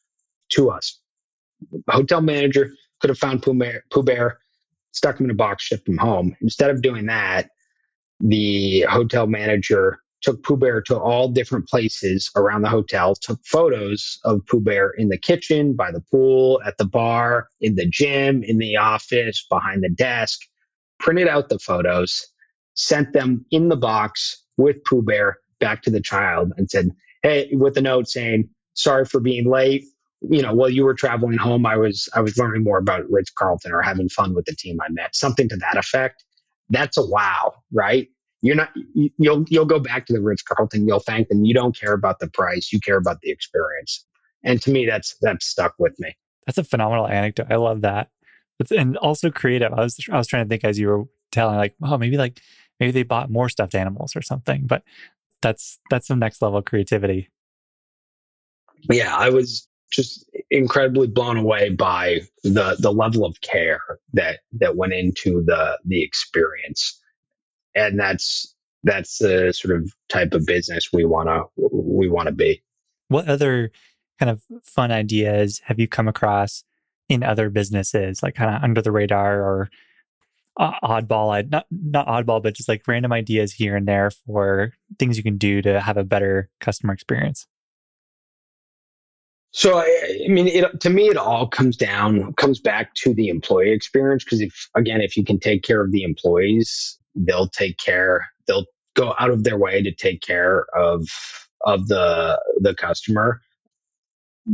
to 0.53 0.69
us?" 0.71 0.99
Hotel 1.89 2.21
manager 2.21 2.71
could 3.01 3.09
have 3.09 3.19
found 3.19 3.43
Pooh 3.43 3.53
Bear, 3.57 3.83
Pooh 3.91 4.03
Bear, 4.03 4.39
stuck 4.91 5.19
him 5.19 5.25
in 5.25 5.31
a 5.31 5.35
box, 5.35 5.63
shipped 5.63 5.87
him 5.87 5.97
home. 5.97 6.35
Instead 6.41 6.69
of 6.71 6.81
doing 6.81 7.07
that, 7.07 7.49
the 8.19 8.81
hotel 8.89 9.27
manager 9.27 9.99
took 10.21 10.43
Pooh 10.43 10.57
Bear 10.57 10.81
to 10.83 10.97
all 10.97 11.29
different 11.29 11.67
places 11.67 12.29
around 12.35 12.61
the 12.61 12.69
hotel, 12.69 13.15
took 13.15 13.39
photos 13.45 14.19
of 14.23 14.45
Pooh 14.47 14.61
Bear 14.61 14.91
in 14.91 15.09
the 15.09 15.17
kitchen, 15.17 15.75
by 15.75 15.91
the 15.91 16.01
pool, 16.11 16.61
at 16.65 16.77
the 16.77 16.85
bar, 16.85 17.47
in 17.59 17.75
the 17.75 17.87
gym, 17.87 18.43
in 18.43 18.57
the 18.57 18.77
office, 18.77 19.45
behind 19.49 19.83
the 19.83 19.89
desk, 19.89 20.41
printed 20.99 21.27
out 21.27 21.49
the 21.49 21.59
photos, 21.59 22.27
sent 22.75 23.13
them 23.13 23.45
in 23.51 23.69
the 23.69 23.75
box 23.75 24.43
with 24.57 24.83
Pooh 24.83 25.01
Bear 25.01 25.37
back 25.59 25.81
to 25.83 25.89
the 25.89 26.01
child 26.01 26.51
and 26.57 26.69
said, 26.69 26.89
Hey, 27.23 27.49
with 27.53 27.77
a 27.77 27.81
note 27.81 28.07
saying, 28.07 28.49
sorry 28.73 29.05
for 29.05 29.19
being 29.19 29.49
late. 29.49 29.85
You 30.29 30.41
know, 30.41 30.53
while 30.53 30.69
you 30.69 30.83
were 30.83 30.93
traveling 30.93 31.37
home, 31.37 31.65
I 31.65 31.77
was 31.77 32.07
I 32.13 32.21
was 32.21 32.37
learning 32.37 32.63
more 32.63 32.77
about 32.77 33.09
Ritz 33.09 33.31
Carlton 33.31 33.71
or 33.71 33.81
having 33.81 34.07
fun 34.07 34.35
with 34.35 34.45
the 34.45 34.55
team 34.55 34.79
I 34.79 34.89
met. 34.91 35.15
Something 35.15 35.49
to 35.49 35.57
that 35.57 35.77
effect. 35.77 36.23
That's 36.69 36.97
a 36.97 37.05
wow, 37.05 37.55
right? 37.71 38.07
You're 38.41 38.55
not 38.55 38.69
you'll 38.93 39.45
you'll 39.47 39.65
go 39.65 39.79
back 39.79 40.05
to 40.07 40.13
the 40.13 40.21
Ritz 40.21 40.41
Carlton. 40.41 40.87
You'll 40.87 40.99
thank 40.99 41.29
them. 41.29 41.45
You 41.45 41.53
don't 41.53 41.77
care 41.77 41.93
about 41.93 42.19
the 42.19 42.27
price. 42.27 42.71
You 42.73 42.79
care 42.79 42.97
about 42.97 43.21
the 43.21 43.31
experience. 43.31 44.05
And 44.43 44.61
to 44.63 44.71
me, 44.71 44.85
that's 44.85 45.15
that's 45.21 45.45
stuck 45.45 45.75
with 45.77 45.99
me. 45.99 46.15
That's 46.45 46.57
a 46.57 46.63
phenomenal 46.63 47.07
anecdote. 47.07 47.47
I 47.49 47.55
love 47.55 47.81
that. 47.81 48.09
It's, 48.59 48.71
and 48.71 48.97
also 48.97 49.29
creative. 49.29 49.73
I 49.73 49.81
was 49.81 49.97
I 50.11 50.17
was 50.17 50.27
trying 50.27 50.45
to 50.45 50.49
think 50.49 50.63
as 50.63 50.79
you 50.79 50.87
were 50.87 51.03
telling, 51.31 51.57
like, 51.57 51.75
oh, 51.83 51.97
maybe 51.97 52.17
like 52.17 52.39
maybe 52.79 52.91
they 52.91 53.03
bought 53.03 53.29
more 53.29 53.49
stuffed 53.49 53.75
animals 53.75 54.15
or 54.15 54.21
something. 54.21 54.65
But 54.65 54.83
that's 55.41 55.79
that's 55.89 56.07
some 56.07 56.19
next 56.19 56.41
level 56.41 56.61
creativity. 56.61 57.29
Yeah, 58.89 59.15
I 59.15 59.29
was 59.29 59.67
just 59.91 60.25
incredibly 60.49 61.07
blown 61.07 61.37
away 61.37 61.69
by 61.69 62.21
the 62.43 62.75
the 62.79 62.91
level 62.91 63.25
of 63.25 63.39
care 63.41 63.81
that 64.13 64.39
that 64.53 64.75
went 64.75 64.93
into 64.93 65.43
the 65.45 65.77
the 65.85 66.03
experience 66.03 67.00
and 67.75 67.99
that's 67.99 68.55
that's 68.83 69.19
the 69.19 69.53
sort 69.53 69.77
of 69.77 69.93
type 70.09 70.33
of 70.33 70.45
business 70.45 70.89
we 70.91 71.05
want 71.05 71.27
to 71.29 71.43
we 71.71 72.09
want 72.09 72.27
to 72.27 72.33
be. 72.33 72.61
What 73.07 73.27
other 73.27 73.71
kind 74.19 74.29
of 74.29 74.43
fun 74.63 74.91
ideas 74.91 75.61
have 75.65 75.79
you 75.79 75.87
come 75.87 76.07
across 76.07 76.63
in 77.09 77.23
other 77.23 77.49
businesses 77.49 78.23
like 78.23 78.35
kind 78.35 78.55
of 78.55 78.63
under 78.63 78.81
the 78.81 78.91
radar 78.91 79.41
or 79.41 79.69
uh, 80.57 80.71
oddball 80.83 81.49
not 81.49 81.65
not 81.71 82.07
oddball 82.07 82.41
but 82.41 82.53
just 82.53 82.69
like 82.69 82.87
random 82.87 83.11
ideas 83.11 83.53
here 83.53 83.75
and 83.75 83.87
there 83.87 84.11
for 84.11 84.73
things 84.99 85.17
you 85.17 85.23
can 85.23 85.37
do 85.37 85.61
to 85.61 85.79
have 85.79 85.97
a 85.97 86.03
better 86.03 86.49
customer 86.59 86.93
experience? 86.93 87.47
So 89.51 89.79
I, 89.79 90.27
mean, 90.29 90.47
it, 90.47 90.79
to 90.79 90.89
me, 90.89 91.09
it 91.09 91.17
all 91.17 91.45
comes 91.45 91.75
down 91.75 92.33
comes 92.35 92.61
back 92.61 92.93
to 92.95 93.13
the 93.13 93.27
employee 93.27 93.71
experience 93.71 94.23
because 94.23 94.39
if 94.39 94.69
again, 94.75 95.01
if 95.01 95.17
you 95.17 95.25
can 95.25 95.39
take 95.39 95.63
care 95.63 95.81
of 95.81 95.91
the 95.91 96.03
employees, 96.03 96.97
they'll 97.15 97.49
take 97.49 97.77
care 97.77 98.27
they'll 98.47 98.65
go 98.95 99.13
out 99.19 99.29
of 99.29 99.43
their 99.43 99.57
way 99.57 99.81
to 99.81 99.93
take 99.93 100.21
care 100.21 100.65
of 100.75 101.07
of 101.63 101.87
the 101.87 102.41
the 102.59 102.73
customer. 102.75 103.41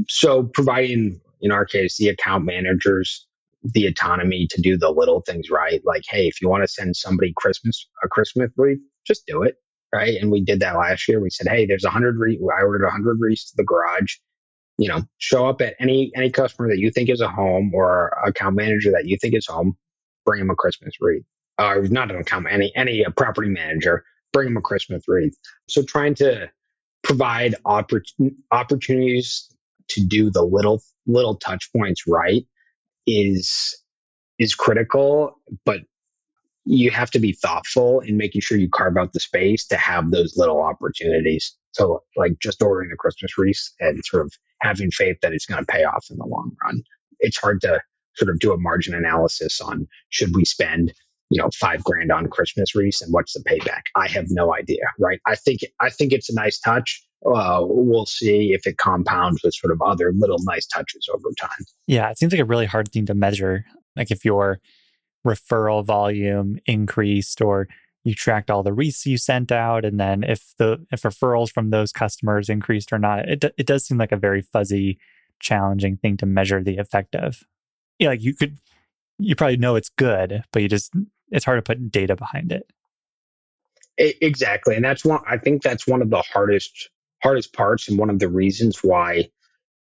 So 0.10 0.43
providing 0.43 1.22
in 1.41 1.51
our 1.51 1.66
case 1.66 1.97
the 1.97 2.10
account 2.10 2.45
managers 2.45 3.26
the 3.64 3.88
autonomy 3.88 4.47
to 4.49 4.62
do 4.62 4.78
the 4.78 4.89
little 4.91 5.22
things 5.22 5.49
right 5.49 5.82
like 5.84 6.03
hey 6.08 6.28
if 6.28 6.41
you 6.41 6.47
want 6.47 6.64
to 6.64 6.68
send 6.68 6.95
somebody 6.95 7.34
christmas 7.36 7.88
a 8.03 8.08
christmas 8.08 8.49
wreath 8.55 8.80
just 9.05 9.26
do 9.26 9.41
it 9.43 9.55
right? 9.93 10.16
And 10.22 10.32
we 10.32 10.43
did 10.43 10.60
that 10.60 10.76
last 10.76 11.08
year. 11.08 11.20
We 11.20 11.30
said 11.30 11.47
hey 11.47 11.66
there's 11.66 11.86
a 11.86 11.89
hundred 11.89 12.18
wreath 12.18 12.39
i 12.58 12.62
ordered 12.62 12.86
a 12.86 12.91
hundred 12.91 13.18
wreaths 13.20 13.49
to 13.51 13.58
the 13.58 13.64
garage. 13.64 14.16
You 14.78 14.89
know 14.89 15.01
show 15.18 15.47
up 15.47 15.62
at 15.62 15.76
any 15.80 16.12
any 16.16 16.30
customer 16.30 16.70
that 16.70 16.80
you 16.80 16.91
think 16.91 17.10
is 17.10 17.22
a 17.22 17.28
home 17.28 17.72
or 17.74 18.10
account 18.26 18.55
manager 18.55 18.91
that 18.91 19.08
you 19.08 19.18
think 19.20 19.34
is 19.34 19.47
home 19.47 19.76
bring 20.26 20.39
them 20.39 20.51
a 20.51 20.55
christmas 20.55 20.93
wreath 21.01 21.24
or 21.60 21.84
uh, 21.84 21.88
not 21.89 22.12
an 22.12 22.18
account 22.18 22.47
any 22.49 22.72
any 22.76 23.05
uh, 23.05 23.10
property 23.12 23.49
manager 23.49 24.03
bring 24.34 24.47
them 24.47 24.58
a 24.58 24.62
christmas 24.62 25.03
wreath. 25.08 25.38
So 25.68 25.84
trying 25.84 26.16
to 26.16 26.49
provide 27.03 27.55
oppor- 27.66 28.03
opportunities 28.51 29.49
to 29.89 30.05
do 30.05 30.30
the 30.30 30.43
little 30.43 30.82
little 31.05 31.36
touch 31.36 31.72
points 31.72 32.03
right 32.08 32.45
is 33.05 33.76
is 34.38 34.53
critical 34.53 35.39
but 35.66 35.82
you 36.68 36.91
have 36.91 37.10
to 37.12 37.20
be 37.20 37.32
thoughtful 37.32 38.01
in 38.01 38.18
making 38.18 38.41
sure 38.41 38.58
you 38.58 38.70
carve 38.70 38.97
out 38.97 39.14
the 39.14 39.22
space 39.22 39.66
to 39.68 39.78
have 39.78 40.12
those 40.12 40.36
little 40.36 40.62
opportunities. 40.62 41.55
So 41.72 42.03
like 42.18 42.34
just 42.41 42.62
ordering 42.62 42.91
a 42.91 42.97
christmas 42.97 43.38
wreath 43.38 43.72
and 43.80 44.03
sort 44.03 44.26
of 44.26 44.34
having 44.62 44.91
faith 44.91 45.18
that 45.22 45.32
it's 45.32 45.45
going 45.45 45.64
to 45.64 45.72
pay 45.72 45.86
off 45.86 46.08
in 46.12 46.18
the 46.18 46.26
long 46.26 46.51
run. 46.64 46.84
It's 47.20 47.38
hard 47.38 47.62
to 47.62 47.82
sort 48.18 48.30
of 48.30 48.39
do 48.39 48.51
a 48.51 48.58
margin 48.58 48.95
analysis 48.95 49.62
on 49.62 49.88
should 50.10 50.36
we 50.36 50.43
spend 50.43 50.93
you 51.30 51.41
know 51.41 51.49
five 51.55 51.84
grand 51.84 52.11
on 52.11 52.28
christmas 52.28 52.75
wreaths 52.75 53.01
and 53.01 53.13
what's 53.13 53.34
the 53.34 53.43
payback? 53.43 53.84
I 53.95 54.07
have 54.07 54.25
no 54.30 54.53
idea 54.53 54.84
right? 54.99 55.19
I 55.25 55.36
think 55.36 55.61
i 55.80 55.89
think 55.89 56.13
it's 56.13 56.30
a 56.30 56.36
nice 56.36 56.59
touch. 56.59 57.03
Uh, 57.25 57.61
we'll 57.61 58.05
see 58.05 58.53
if 58.53 58.67
it 58.67 58.78
compounds 58.78 59.41
with 59.43 59.53
sort 59.55 59.71
of 59.71 59.82
other 59.82 60.13
little 60.15 60.38
nice 60.41 60.67
touches 60.67 61.09
over 61.13 61.30
time. 61.39 61.65
Yeah 61.88 62.09
it 62.09 62.17
seems 62.17 62.32
like 62.32 62.41
a 62.41 62.45
really 62.45 62.65
hard 62.65 62.91
thing 62.91 63.05
to 63.07 63.13
measure 63.13 63.65
like 63.95 64.11
if 64.11 64.23
your 64.23 64.59
referral 65.25 65.86
volume 65.86 66.59
increased 66.65 67.41
or 67.41 67.67
you 68.03 68.13
tracked 68.13 68.49
all 68.49 68.63
the 68.63 68.73
wreaths 68.73 69.05
you 69.05 69.17
sent 69.17 69.51
out 69.51 69.84
and 69.84 69.99
then 69.99 70.23
if 70.23 70.53
the 70.57 70.86
if 70.91 71.01
referrals 71.01 71.51
from 71.51 71.69
those 71.69 71.91
customers 71.91 72.47
increased 72.47 72.93
or 72.93 72.97
not. 72.97 73.28
It, 73.28 73.43
it 73.57 73.67
does 73.67 73.86
seem 73.86 73.97
like 73.97 74.13
a 74.13 74.17
very 74.17 74.41
fuzzy 74.41 74.97
challenging 75.39 75.97
thing 75.97 76.15
to 76.17 76.25
measure 76.25 76.63
the 76.63 76.78
effect 76.78 77.15
of. 77.15 77.43
Yeah 77.99 78.09
like 78.09 78.23
you 78.23 78.34
could 78.34 78.57
you 79.19 79.36
probably 79.36 79.57
know 79.57 79.75
it's 79.75 79.89
good 79.89 80.43
but 80.53 80.61
you 80.61 80.69
just 80.69 80.93
it's 81.32 81.45
hard 81.45 81.57
to 81.57 81.61
put 81.61 81.91
data 81.91 82.15
behind 82.15 82.51
it. 82.51 82.69
Exactly. 83.97 84.75
And 84.75 84.86
that's 84.86 85.03
one 85.03 85.21
I 85.28 85.38
think 85.38 85.63
that's 85.63 85.88
one 85.88 86.01
of 86.01 86.09
the 86.09 86.21
hardest 86.21 86.89
hardest 87.23 87.53
parts 87.53 87.89
and 87.89 87.97
one 87.97 88.09
of 88.09 88.19
the 88.19 88.30
reasons 88.30 88.84
why 88.84 89.30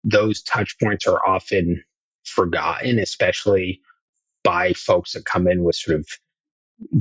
those 0.03 0.41
touch 0.41 0.77
points 0.81 1.05
are 1.05 1.23
often 1.25 1.83
forgotten, 2.23 2.99
especially 2.99 3.81
by 4.43 4.73
folks 4.73 5.13
that 5.13 5.25
come 5.25 5.47
in 5.47 5.63
with 5.63 5.75
sort 5.75 5.99
of 5.99 6.07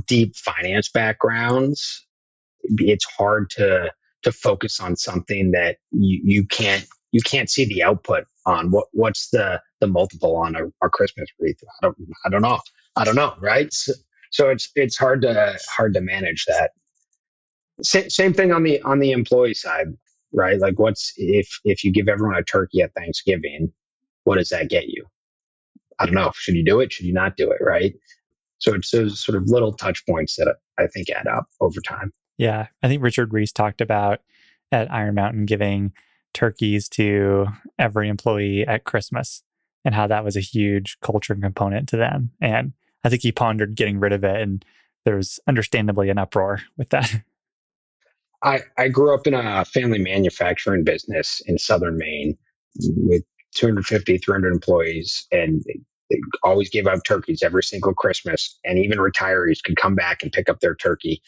deep 0.07 0.37
finance 0.37 0.91
backgrounds. 0.91 2.07
It's 2.63 3.05
hard 3.05 3.51
to 3.51 3.93
to 4.23 4.33
focus 4.33 4.81
on 4.81 4.97
something 4.97 5.53
that 5.53 5.77
you, 5.93 6.21
you 6.25 6.47
can't 6.47 6.85
you 7.13 7.21
can't 7.23 7.49
see 7.49 7.65
the 7.65 7.83
output 7.83 8.25
on 8.45 8.71
what 8.71 8.89
what's 8.93 9.31
the 9.31 9.63
the 9.81 9.87
multiple 9.87 10.37
on 10.37 10.57
a 10.57 10.89
Christmas 10.91 11.29
wreath. 11.39 11.61
I 11.65 11.87
don't 11.87 11.97
I 12.25 12.29
don't 12.29 12.43
know. 12.43 12.61
I 12.97 13.05
don't 13.05 13.15
know, 13.15 13.35
right? 13.41 13.73
So, 13.73 13.93
so 14.37 14.51
it's 14.51 14.71
it's 14.75 14.99
hard 14.99 15.23
to 15.23 15.59
hard 15.67 15.95
to 15.95 16.03
manage 16.03 16.45
that 16.45 16.73
Sa- 17.83 18.09
same 18.09 18.35
thing 18.35 18.53
on 18.53 18.65
the 18.65 18.83
on 18.83 18.99
the 18.99 19.13
employee 19.13 19.55
side, 19.55 19.89
right? 20.33 20.59
Like, 20.59 20.79
what's 20.79 21.15
if 21.17 21.49
if 21.65 21.85
you 21.85 21.93
give 21.93 22.07
everyone 22.07 22.37
a 22.37 22.43
turkey 22.43 22.83
at 22.83 22.93
Thanksgiving, 22.95 23.73
what 24.25 24.37
does 24.37 24.51
that 24.51 24.69
get 24.69 24.89
you? 24.89 25.07
I 25.99 26.05
don't 26.05 26.15
know. 26.15 26.33
Should 26.35 26.55
you 26.55 26.65
do 26.65 26.81
it? 26.81 26.93
Should 26.93 27.07
you 27.07 27.15
not 27.15 27.39
do 27.39 27.51
it? 27.51 27.63
Right. 27.63 27.95
So 28.59 28.75
it's 28.75 28.91
those 28.91 29.25
sort 29.25 29.37
of 29.37 29.45
little 29.47 29.73
touch 29.73 30.05
points 30.07 30.37
that 30.37 30.55
I 30.79 30.87
think 30.87 31.09
add 31.09 31.27
up 31.27 31.47
over 31.61 31.81
time. 31.81 32.13
Yeah. 32.37 32.67
I 32.83 32.89
think 32.89 33.03
Richard 33.03 33.33
Reese 33.33 33.53
talked 33.53 33.81
about 33.81 34.21
at 34.71 34.93
Iron 34.93 35.15
Mountain 35.15 35.47
giving 35.47 35.93
turkeys 36.35 36.89
to 36.91 37.47
every 37.79 38.11
employee 38.11 38.67
at 38.67 38.85
Christmas 38.85 39.43
and 39.85 39.95
how 39.95 40.07
that 40.07 40.25
was 40.25 40.37
a 40.37 40.41
huge 40.41 40.99
culture 41.01 41.35
component 41.35 41.89
to 41.91 41.97
them. 41.97 42.33
And 42.41 42.73
I 43.07 43.09
think 43.09 43.23
he 43.23 43.31
pondered 43.31 43.77
getting 43.77 44.01
rid 44.01 44.13
of 44.13 44.25
it. 44.25 44.41
And 44.41 44.65
there 45.05 45.15
was 45.15 45.39
understandably 45.47 46.11
an 46.11 46.19
uproar 46.19 46.61
with 46.77 46.89
that. 46.89 47.09
I, 48.43 48.63
I 48.77 48.89
grew 48.89 49.15
up 49.15 49.29
in 49.29 49.35
a 49.35 49.65
family 49.65 50.01
manufacturing 50.01 50.83
business 50.83 51.41
in 51.47 51.57
southern 51.57 51.97
Maine 51.99 52.37
with 52.81 53.23
250, 53.55 54.19
300 54.19 54.53
employees, 54.53 55.25
and 55.31 55.65
they 56.11 56.19
always 56.43 56.69
gave 56.69 56.89
out 56.89 57.05
turkeys 57.07 57.45
every 57.45 57.63
single 57.63 57.95
Christmas. 57.95 58.59
And 58.65 58.77
even 58.77 58.99
retirees 58.99 59.63
could 59.63 59.77
come 59.77 59.95
back 59.95 60.25
and 60.25 60.33
pick 60.33 60.49
up 60.49 60.59
their 60.59 60.75
turkey 60.75 61.23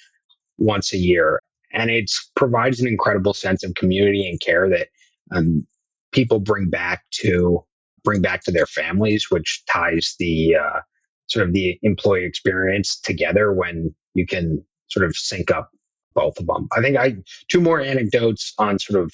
once 0.58 0.92
a 0.92 0.98
year. 0.98 1.40
And 1.72 1.90
it 1.90 2.10
provides 2.34 2.80
an 2.80 2.88
incredible 2.88 3.34
sense 3.34 3.62
of 3.62 3.74
community 3.76 4.28
and 4.28 4.40
care 4.40 4.68
that 4.68 4.88
um, 5.30 5.64
people 6.10 6.40
bring 6.40 6.70
back 6.70 7.04
to 7.20 7.64
bring 8.02 8.20
back 8.20 8.42
to 8.44 8.50
their 8.50 8.66
families, 8.66 9.30
which 9.30 9.62
ties 9.66 10.16
the 10.18 10.56
uh, 10.56 10.80
sort 11.28 11.46
of 11.46 11.52
the 11.52 11.78
employee 11.82 12.24
experience 12.24 12.98
together 13.00 13.52
when 13.52 13.94
you 14.14 14.26
can 14.26 14.64
sort 14.88 15.06
of 15.06 15.16
sync 15.16 15.50
up 15.50 15.70
both 16.14 16.38
of 16.38 16.46
them. 16.46 16.68
I 16.76 16.80
think 16.80 16.96
I 16.96 17.16
two 17.48 17.60
more 17.60 17.80
anecdotes 17.80 18.54
on 18.58 18.78
sort 18.78 19.02
of 19.02 19.12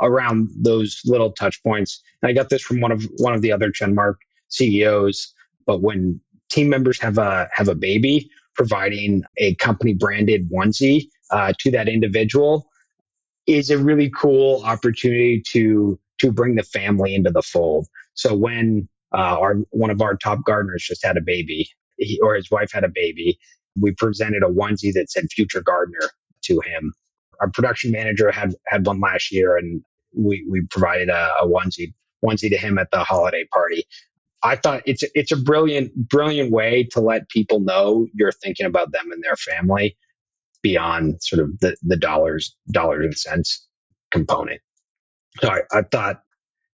around 0.00 0.50
those 0.56 1.00
little 1.04 1.32
touch 1.32 1.62
points. 1.62 2.02
And 2.22 2.30
I 2.30 2.32
got 2.32 2.48
this 2.48 2.62
from 2.62 2.80
one 2.80 2.92
of 2.92 3.06
one 3.16 3.34
of 3.34 3.42
the 3.42 3.52
other 3.52 3.70
Chenmark 3.70 4.16
CEOs. 4.48 5.32
But 5.66 5.82
when 5.82 6.20
team 6.50 6.68
members 6.68 7.00
have 7.00 7.18
a 7.18 7.48
have 7.52 7.68
a 7.68 7.74
baby, 7.74 8.30
providing 8.54 9.22
a 9.38 9.54
company 9.56 9.94
branded 9.94 10.50
onesie 10.50 11.08
uh, 11.30 11.52
to 11.58 11.70
that 11.72 11.88
individual 11.88 12.68
is 13.46 13.70
a 13.70 13.78
really 13.78 14.10
cool 14.10 14.62
opportunity 14.64 15.42
to 15.48 15.98
to 16.20 16.30
bring 16.30 16.54
the 16.54 16.62
family 16.62 17.14
into 17.14 17.30
the 17.30 17.42
fold. 17.42 17.86
So 18.14 18.34
when 18.34 18.88
uh, 19.12 19.38
our 19.38 19.56
one 19.70 19.90
of 19.90 20.00
our 20.00 20.16
top 20.16 20.44
gardeners 20.44 20.84
just 20.86 21.04
had 21.04 21.16
a 21.16 21.22
baby, 21.22 21.68
he, 21.98 22.20
or 22.22 22.34
his 22.34 22.50
wife 22.50 22.70
had 22.72 22.84
a 22.84 22.88
baby, 22.88 23.38
we 23.80 23.92
presented 23.92 24.42
a 24.42 24.48
onesie 24.48 24.92
that 24.92 25.10
said 25.10 25.26
"Future 25.30 25.62
Gardener" 25.62 26.10
to 26.44 26.60
him. 26.60 26.92
Our 27.40 27.50
production 27.50 27.90
manager 27.90 28.30
had 28.30 28.54
had 28.66 28.86
one 28.86 29.00
last 29.00 29.32
year, 29.32 29.56
and 29.56 29.82
we 30.16 30.46
we 30.50 30.66
provided 30.70 31.08
a, 31.08 31.30
a 31.42 31.46
onesie 31.46 31.92
onesie 32.24 32.50
to 32.50 32.58
him 32.58 32.78
at 32.78 32.90
the 32.90 33.04
holiday 33.04 33.44
party. 33.52 33.84
I 34.42 34.56
thought 34.56 34.82
it's 34.86 35.02
a, 35.02 35.08
it's 35.14 35.32
a 35.32 35.36
brilliant 35.36 35.94
brilliant 35.94 36.50
way 36.50 36.88
to 36.92 37.00
let 37.00 37.28
people 37.28 37.60
know 37.60 38.06
you're 38.14 38.32
thinking 38.32 38.66
about 38.66 38.92
them 38.92 39.10
and 39.12 39.22
their 39.22 39.36
family 39.36 39.96
beyond 40.62 41.22
sort 41.22 41.42
of 41.42 41.58
the 41.60 41.76
the 41.82 41.96
dollars 41.96 42.56
dollars 42.70 43.04
and 43.04 43.16
cents 43.16 43.66
component. 44.10 44.60
So 45.40 45.48
I, 45.48 45.60
I 45.72 45.82
thought, 45.82 46.22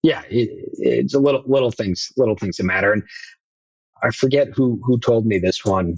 yeah, 0.06 0.22
it, 0.30 0.50
it's 0.78 1.16
a 1.16 1.20
little 1.20 1.44
little 1.48 1.72
things 1.72 2.12
little 2.18 2.36
things 2.36 2.58
that 2.58 2.64
matter. 2.64 2.94
And 2.94 3.04
I 4.04 4.12
forget 4.12 4.50
who 4.50 4.80
who 4.84 5.00
told 5.00 5.26
me 5.26 5.40
this 5.40 5.66
one, 5.66 5.98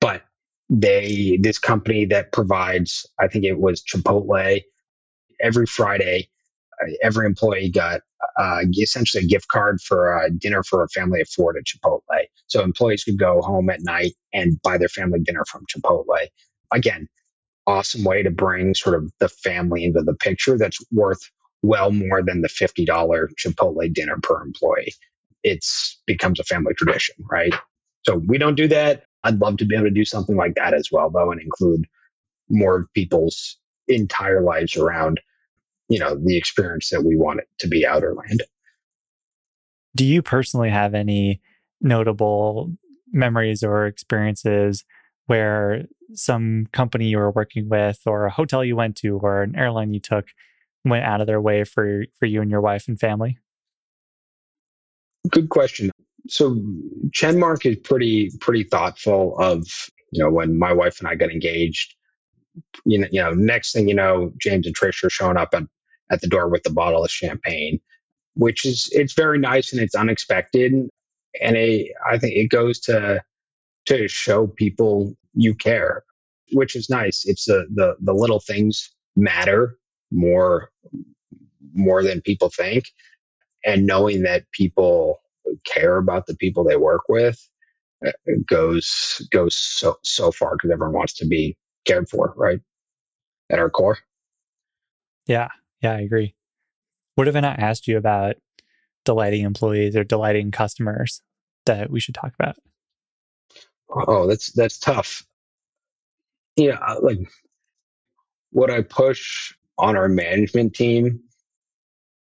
but 0.00 0.22
they 0.70 1.38
this 1.42 1.58
company 1.58 2.04
that 2.06 2.32
provides 2.32 3.04
I 3.18 3.28
think 3.28 3.44
it 3.44 3.58
was 3.58 3.82
Chipotle 3.82 4.62
every 5.40 5.66
Friday 5.66 6.28
every 7.02 7.26
employee 7.26 7.70
got 7.70 8.00
uh, 8.38 8.60
essentially 8.78 9.24
a 9.24 9.26
gift 9.26 9.48
card 9.48 9.80
for 9.80 10.16
a 10.20 10.30
dinner 10.30 10.62
for 10.62 10.82
a 10.82 10.88
family 10.88 11.20
of 11.20 11.28
four 11.28 11.52
to 11.52 11.60
Chipotle. 11.62 12.00
So 12.46 12.62
employees 12.62 13.04
could 13.04 13.18
go 13.18 13.40
home 13.42 13.70
at 13.70 13.80
night 13.82 14.12
and 14.32 14.60
buy 14.62 14.78
their 14.78 14.88
family 14.88 15.20
dinner 15.20 15.44
from 15.50 15.64
Chipotle. 15.66 16.04
Again, 16.72 17.08
awesome 17.66 18.04
way 18.04 18.22
to 18.22 18.30
bring 18.30 18.74
sort 18.74 18.96
of 18.96 19.10
the 19.20 19.28
family 19.28 19.84
into 19.84 20.02
the 20.02 20.14
picture 20.14 20.56
that's 20.58 20.78
worth 20.90 21.22
well 21.62 21.90
more 21.92 22.22
than 22.22 22.42
the 22.42 22.48
$50 22.48 22.86
Chipotle 22.86 23.92
dinner 23.92 24.18
per 24.22 24.42
employee. 24.42 24.94
It's 25.42 26.00
becomes 26.06 26.40
a 26.40 26.44
family 26.44 26.74
tradition, 26.74 27.16
right? 27.30 27.54
So 28.04 28.16
we 28.16 28.38
don't 28.38 28.56
do 28.56 28.68
that. 28.68 29.04
I'd 29.24 29.40
love 29.40 29.58
to 29.58 29.64
be 29.64 29.76
able 29.76 29.86
to 29.86 29.90
do 29.90 30.04
something 30.04 30.36
like 30.36 30.56
that 30.56 30.74
as 30.74 30.88
well, 30.90 31.10
though, 31.10 31.30
and 31.30 31.40
include 31.40 31.86
more 32.48 32.88
people's 32.94 33.56
entire 33.88 34.42
lives 34.42 34.76
around 34.76 35.20
you 35.88 35.98
know 35.98 36.16
the 36.16 36.36
experience 36.36 36.90
that 36.90 37.02
we 37.02 37.16
want 37.16 37.40
it 37.40 37.48
to 37.58 37.68
be 37.68 37.84
outerland 37.84 38.40
do 39.94 40.04
you 40.04 40.22
personally 40.22 40.70
have 40.70 40.94
any 40.94 41.40
notable 41.80 42.72
memories 43.12 43.62
or 43.62 43.86
experiences 43.86 44.84
where 45.26 45.84
some 46.14 46.66
company 46.72 47.06
you 47.06 47.18
were 47.18 47.30
working 47.30 47.68
with 47.68 48.00
or 48.06 48.26
a 48.26 48.30
hotel 48.30 48.64
you 48.64 48.76
went 48.76 48.96
to 48.96 49.18
or 49.18 49.42
an 49.42 49.56
airline 49.56 49.92
you 49.92 50.00
took 50.00 50.26
went 50.84 51.04
out 51.04 51.20
of 51.20 51.26
their 51.26 51.40
way 51.40 51.64
for 51.64 52.04
for 52.18 52.26
you 52.26 52.40
and 52.42 52.50
your 52.50 52.60
wife 52.60 52.88
and 52.88 52.98
family 52.98 53.38
good 55.30 55.48
question 55.48 55.90
so 56.28 56.56
chenmark 57.10 57.64
is 57.64 57.76
pretty 57.76 58.30
pretty 58.40 58.64
thoughtful 58.64 59.38
of 59.38 59.66
you 60.10 60.22
know 60.22 60.30
when 60.30 60.58
my 60.58 60.72
wife 60.72 60.98
and 60.98 61.08
i 61.08 61.14
got 61.14 61.30
engaged 61.30 61.94
you 62.84 62.98
know, 62.98 63.08
you 63.10 63.22
know 63.22 63.32
next 63.32 63.72
thing 63.72 63.88
you 63.88 63.94
know 63.94 64.32
james 64.40 64.66
and 64.66 64.76
trish 64.76 65.02
are 65.04 65.10
showing 65.10 65.36
up 65.36 65.50
at 65.54 65.62
at 66.12 66.20
the 66.20 66.28
door 66.28 66.48
with 66.48 66.64
a 66.66 66.72
bottle 66.72 67.04
of 67.04 67.10
champagne, 67.10 67.80
which 68.34 68.64
is 68.64 68.88
it's 68.92 69.14
very 69.14 69.38
nice 69.38 69.72
and 69.72 69.82
it's 69.82 69.94
unexpected, 69.94 70.72
and 71.40 71.56
it, 71.56 71.92
I 72.08 72.18
think 72.18 72.36
it 72.36 72.50
goes 72.50 72.78
to 72.80 73.22
to 73.86 74.06
show 74.06 74.46
people 74.46 75.14
you 75.34 75.54
care, 75.54 76.04
which 76.52 76.76
is 76.76 76.88
nice. 76.90 77.24
It's 77.24 77.46
the 77.46 77.66
the 77.74 77.96
the 78.00 78.12
little 78.14 78.40
things 78.40 78.90
matter 79.16 79.76
more 80.12 80.70
more 81.74 82.02
than 82.02 82.20
people 82.20 82.50
think, 82.50 82.84
and 83.64 83.86
knowing 83.86 84.22
that 84.22 84.44
people 84.52 85.20
care 85.64 85.96
about 85.96 86.26
the 86.26 86.36
people 86.36 86.64
they 86.64 86.76
work 86.76 87.02
with 87.08 87.38
uh, 88.06 88.12
goes 88.46 89.26
goes 89.30 89.56
so 89.56 89.96
so 90.02 90.30
far 90.30 90.56
because 90.56 90.70
everyone 90.70 90.94
wants 90.94 91.14
to 91.14 91.26
be 91.26 91.56
cared 91.84 92.08
for, 92.08 92.34
right? 92.36 92.60
At 93.50 93.58
our 93.58 93.70
core. 93.70 93.98
Yeah, 95.26 95.48
yeah, 95.82 95.92
I 95.92 96.00
agree. 96.00 96.34
What 97.14 97.26
have 97.26 97.36
I 97.36 97.40
not 97.40 97.58
asked 97.58 97.86
you 97.86 97.96
about 97.96 98.36
delighting 99.04 99.42
employees 99.42 99.96
or 99.96 100.04
delighting 100.04 100.50
customers 100.50 101.20
that 101.66 101.90
we 101.90 102.00
should 102.00 102.14
talk 102.14 102.32
about? 102.38 102.56
Oh, 103.90 104.26
that's 104.26 104.52
that's 104.52 104.78
tough. 104.78 105.24
Yeah, 106.56 106.78
like 107.00 107.18
what 108.50 108.70
I 108.70 108.82
push 108.82 109.54
on 109.78 109.96
our 109.96 110.08
management 110.08 110.74
team, 110.74 111.20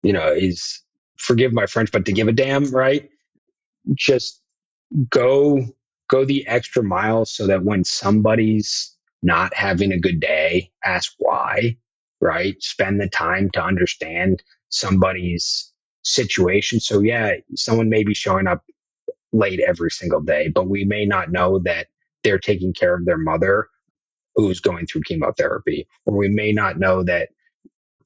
you 0.03 0.13
know, 0.13 0.31
is 0.33 0.81
forgive 1.17 1.53
my 1.53 1.65
French, 1.67 1.91
but 1.91 2.05
to 2.05 2.13
give 2.13 2.27
a 2.27 2.33
damn, 2.33 2.65
right? 2.71 3.09
Just 3.95 4.41
go 5.09 5.65
go 6.09 6.25
the 6.25 6.47
extra 6.47 6.83
mile 6.83 7.25
so 7.25 7.47
that 7.47 7.63
when 7.63 7.83
somebody's 7.83 8.95
not 9.23 9.53
having 9.55 9.91
a 9.93 9.99
good 9.99 10.19
day, 10.19 10.71
ask 10.85 11.13
why 11.19 11.71
right? 12.21 12.61
Spend 12.61 12.99
the 12.99 13.09
time 13.09 13.49
to 13.51 13.63
understand 13.63 14.41
somebody's 14.69 15.71
situation. 16.03 16.79
So, 16.79 17.01
yeah, 17.01 17.33
someone 17.55 17.89
may 17.89 18.03
be 18.03 18.13
showing 18.13 18.47
up 18.47 18.63
late 19.33 19.59
every 19.61 19.91
single 19.91 20.21
day, 20.21 20.49
but 20.49 20.69
we 20.69 20.85
may 20.85 21.05
not 21.05 21.31
know 21.31 21.59
that 21.65 21.87
they're 22.23 22.39
taking 22.39 22.73
care 22.73 22.95
of 22.95 23.05
their 23.05 23.17
mother 23.17 23.67
who's 24.35 24.59
going 24.59 24.87
through 24.87 25.01
chemotherapy, 25.01 25.87
or 26.05 26.15
we 26.15 26.29
may 26.29 26.51
not 26.51 26.79
know 26.79 27.03
that 27.03 27.29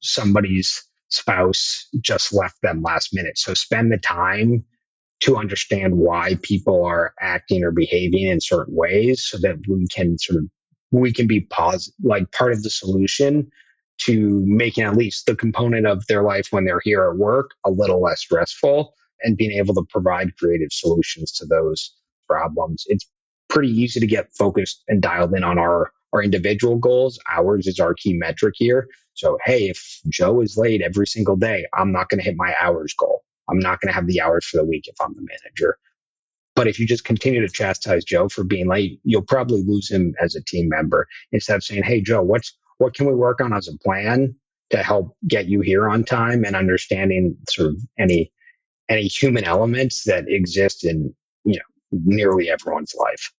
somebody's 0.00 0.84
spouse 1.08 1.88
just 2.00 2.32
left 2.32 2.60
them 2.62 2.82
last 2.82 3.14
minute. 3.14 3.38
So, 3.38 3.54
spend 3.54 3.92
the 3.92 3.98
time 3.98 4.64
to 5.20 5.36
understand 5.36 5.96
why 5.96 6.38
people 6.42 6.84
are 6.84 7.14
acting 7.20 7.62
or 7.62 7.70
behaving 7.70 8.26
in 8.26 8.40
certain 8.40 8.74
ways 8.74 9.22
so 9.22 9.38
that 9.38 9.56
we 9.68 9.86
can 9.88 10.18
sort 10.18 10.42
of 10.42 10.48
we 10.92 11.12
can 11.12 11.26
be 11.26 11.40
positive 11.40 11.94
like 12.02 12.32
part 12.32 12.52
of 12.52 12.62
the 12.62 12.70
solution 12.70 13.50
to 13.98 14.42
making 14.46 14.82
at 14.82 14.96
least 14.96 15.26
the 15.26 15.36
component 15.36 15.86
of 15.86 16.06
their 16.06 16.22
life 16.22 16.48
when 16.50 16.64
they're 16.64 16.80
here 16.82 17.08
at 17.10 17.18
work 17.18 17.50
a 17.64 17.70
little 17.70 18.00
less 18.00 18.20
stressful 18.20 18.94
and 19.22 19.36
being 19.36 19.52
able 19.52 19.74
to 19.74 19.84
provide 19.90 20.36
creative 20.38 20.72
solutions 20.72 21.32
to 21.32 21.44
those 21.44 21.94
problems. 22.26 22.84
It's 22.88 23.06
pretty 23.48 23.68
easy 23.68 24.00
to 24.00 24.06
get 24.06 24.32
focused 24.32 24.82
and 24.88 25.02
dialed 25.02 25.34
in 25.34 25.44
on 25.44 25.58
our 25.58 25.92
our 26.12 26.22
individual 26.22 26.76
goals. 26.76 27.18
Ours 27.30 27.66
is 27.66 27.80
our 27.80 27.94
key 27.94 28.14
metric 28.14 28.54
here. 28.56 28.88
So, 29.14 29.38
hey, 29.44 29.68
if 29.68 30.00
Joe 30.08 30.40
is 30.40 30.56
late 30.56 30.82
every 30.82 31.06
single 31.06 31.36
day, 31.36 31.66
I'm 31.74 31.92
not 31.92 32.08
going 32.08 32.18
to 32.18 32.24
hit 32.24 32.36
my 32.36 32.54
hours 32.60 32.94
goal. 32.94 33.22
I'm 33.48 33.58
not 33.58 33.80
going 33.80 33.88
to 33.88 33.94
have 33.94 34.06
the 34.06 34.20
hours 34.20 34.44
for 34.44 34.58
the 34.58 34.64
week 34.64 34.86
if 34.86 34.94
I'm 35.00 35.14
the 35.14 35.22
manager. 35.22 35.76
But 36.56 36.66
if 36.66 36.78
you 36.78 36.86
just 36.86 37.04
continue 37.04 37.40
to 37.40 37.52
chastise 37.52 38.04
Joe 38.04 38.28
for 38.28 38.44
being 38.44 38.68
late, 38.68 39.00
you'll 39.04 39.22
probably 39.22 39.62
lose 39.62 39.90
him 39.90 40.14
as 40.20 40.34
a 40.34 40.42
team 40.42 40.68
member 40.68 41.06
instead 41.32 41.56
of 41.56 41.64
saying, 41.64 41.82
hey, 41.82 42.00
Joe, 42.00 42.22
what's 42.22 42.56
what 42.78 42.94
can 42.94 43.06
we 43.06 43.14
work 43.14 43.40
on 43.40 43.52
as 43.52 43.68
a 43.68 43.76
plan 43.78 44.34
to 44.70 44.78
help 44.78 45.16
get 45.26 45.46
you 45.46 45.60
here 45.60 45.88
on 45.88 46.04
time 46.04 46.44
and 46.44 46.56
understanding 46.56 47.36
sort 47.48 47.68
of 47.68 47.76
any 47.98 48.32
any 48.88 49.06
human 49.06 49.44
elements 49.44 50.04
that 50.04 50.24
exist 50.28 50.84
in 50.84 51.14
you 51.44 51.56
know 51.56 51.70
nearly 51.92 52.50
everyone's 52.50 52.94
life. 52.94 53.32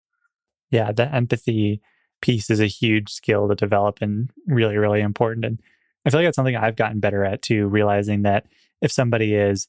Yeah, 0.69 0.91
the 0.91 1.13
empathy 1.13 1.81
piece 2.21 2.49
is 2.49 2.59
a 2.59 2.67
huge 2.67 3.09
skill 3.09 3.47
to 3.47 3.55
develop 3.55 3.99
and 4.01 4.29
really, 4.47 4.77
really 4.77 5.01
important. 5.01 5.45
And 5.45 5.59
I 6.05 6.09
feel 6.09 6.19
like 6.19 6.27
that's 6.27 6.35
something 6.35 6.55
I've 6.55 6.75
gotten 6.75 6.99
better 6.99 7.25
at 7.25 7.41
too, 7.41 7.67
realizing 7.67 8.23
that 8.23 8.45
if 8.81 8.91
somebody 8.91 9.35
is 9.35 9.67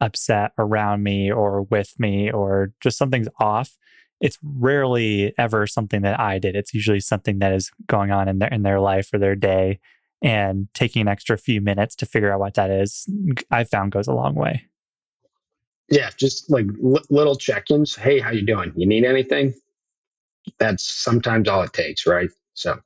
upset 0.00 0.52
around 0.58 1.02
me 1.02 1.30
or 1.30 1.62
with 1.62 1.98
me 1.98 2.30
or 2.30 2.72
just 2.80 2.98
something's 2.98 3.28
off, 3.40 3.76
it's 4.20 4.38
rarely 4.42 5.32
ever 5.38 5.66
something 5.66 6.02
that 6.02 6.18
I 6.18 6.38
did. 6.38 6.56
It's 6.56 6.74
usually 6.74 7.00
something 7.00 7.38
that 7.38 7.52
is 7.52 7.70
going 7.86 8.10
on 8.10 8.28
in 8.28 8.38
their 8.38 8.48
in 8.48 8.62
their 8.62 8.80
life 8.80 9.10
or 9.12 9.18
their 9.18 9.36
day. 9.36 9.80
And 10.20 10.66
taking 10.74 11.02
an 11.02 11.08
extra 11.08 11.38
few 11.38 11.60
minutes 11.60 11.94
to 11.96 12.06
figure 12.06 12.32
out 12.32 12.40
what 12.40 12.54
that 12.54 12.70
is, 12.70 13.06
I 13.52 13.62
found 13.62 13.92
goes 13.92 14.08
a 14.08 14.12
long 14.12 14.34
way. 14.34 14.64
Yeah, 15.90 16.10
just 16.16 16.50
like 16.50 16.66
l- 16.84 17.04
little 17.08 17.36
check-ins. 17.36 17.94
Hey, 17.94 18.18
how 18.18 18.32
you 18.32 18.44
doing? 18.44 18.72
You 18.74 18.86
need 18.86 19.04
anything? 19.04 19.54
That's 20.58 20.84
sometimes 20.84 21.48
all 21.48 21.62
it 21.62 21.72
takes, 21.72 22.06
right? 22.06 22.30
So, 22.54 22.78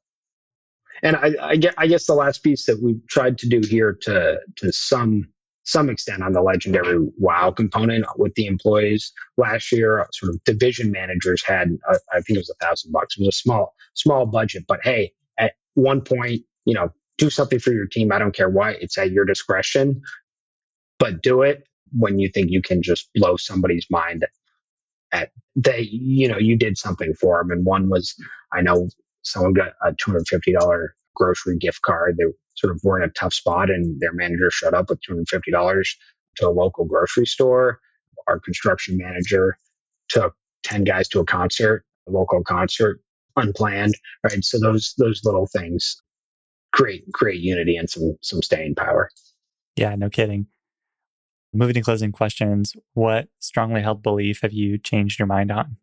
and 1.02 1.16
I, 1.16 1.34
I, 1.76 1.86
guess 1.86 2.06
the 2.06 2.14
last 2.14 2.42
piece 2.42 2.66
that 2.66 2.80
we've 2.82 3.06
tried 3.08 3.38
to 3.38 3.48
do 3.48 3.60
here 3.60 3.98
to 4.02 4.38
to 4.56 4.72
some 4.72 5.28
some 5.64 5.88
extent 5.88 6.22
on 6.22 6.32
the 6.32 6.42
legendary 6.42 6.98
wow 7.18 7.50
component 7.50 8.04
with 8.18 8.34
the 8.34 8.46
employees 8.46 9.12
last 9.36 9.70
year 9.70 10.06
sort 10.12 10.34
of 10.34 10.42
division 10.42 10.90
managers 10.90 11.40
had 11.46 11.78
uh, 11.88 11.96
i 12.12 12.20
think 12.20 12.36
it 12.36 12.40
was 12.40 12.50
a 12.50 12.64
thousand 12.64 12.90
bucks. 12.90 13.16
It 13.16 13.20
was 13.20 13.28
a 13.28 13.38
small 13.38 13.72
small 13.94 14.26
budget 14.26 14.64
but 14.66 14.80
hey 14.82 15.12
at 15.38 15.52
one 15.74 16.00
point 16.00 16.42
you 16.64 16.74
know 16.74 16.92
do 17.22 17.30
something 17.30 17.60
for 17.60 17.72
your 17.72 17.86
team. 17.86 18.12
I 18.12 18.18
don't 18.18 18.34
care 18.34 18.48
what 18.48 18.82
it's 18.82 18.98
at 18.98 19.12
your 19.12 19.24
discretion. 19.24 20.02
But 20.98 21.22
do 21.22 21.42
it 21.42 21.64
when 21.92 22.18
you 22.18 22.28
think 22.28 22.50
you 22.50 22.62
can 22.62 22.82
just 22.82 23.12
blow 23.14 23.36
somebody's 23.36 23.86
mind 23.90 24.26
at 25.12 25.30
they 25.56 25.80
you 25.90 26.28
know 26.28 26.38
you 26.38 26.56
did 26.56 26.78
something 26.78 27.14
for 27.14 27.38
them 27.38 27.50
and 27.50 27.66
one 27.66 27.88
was 27.88 28.14
i 28.52 28.60
know 28.60 28.88
someone 29.22 29.52
got 29.52 29.72
a 29.84 29.92
$250 29.92 30.88
grocery 31.14 31.56
gift 31.56 31.82
card. 31.82 32.16
They 32.18 32.24
sort 32.54 32.74
of 32.74 32.80
were 32.84 33.00
in 33.00 33.08
a 33.08 33.12
tough 33.12 33.32
spot 33.32 33.70
and 33.70 34.00
their 34.00 34.12
manager 34.12 34.50
showed 34.50 34.74
up 34.74 34.90
with 34.90 35.00
$250 35.08 35.86
to 36.36 36.48
a 36.48 36.50
local 36.50 36.84
grocery 36.84 37.26
store. 37.26 37.78
Our 38.28 38.40
construction 38.40 38.98
manager 38.98 39.56
took 40.08 40.34
10 40.64 40.84
guys 40.84 41.08
to 41.08 41.20
a 41.20 41.24
concert 41.24 41.84
a 42.08 42.10
local 42.10 42.42
concert 42.42 43.00
unplanned 43.36 43.94
right? 44.24 44.44
So 44.44 44.58
those 44.58 44.94
those 44.98 45.24
little 45.24 45.46
things 45.46 46.02
create 46.72 47.04
create 47.12 47.40
unity 47.40 47.76
and 47.76 47.88
some 47.88 48.16
some 48.22 48.42
staying 48.42 48.74
power. 48.74 49.08
Yeah 49.76 49.94
no 49.94 50.10
kidding 50.10 50.46
Moving 51.54 51.74
to 51.74 51.82
closing 51.82 52.12
questions, 52.12 52.74
what 52.94 53.28
strongly 53.38 53.82
held 53.82 54.02
belief 54.02 54.40
have 54.40 54.54
you 54.54 54.78
changed 54.78 55.18
your 55.18 55.26
mind 55.26 55.50
on? 55.50 55.76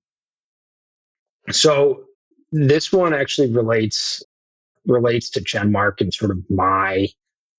So 1.52 2.06
this 2.52 2.92
one 2.92 3.14
actually 3.14 3.52
relates 3.54 4.24
relates 4.86 5.30
to 5.32 5.42
Chenmark 5.42 6.02
and 6.02 6.14
sort 6.14 6.32
of 6.32 6.40
my 6.50 7.08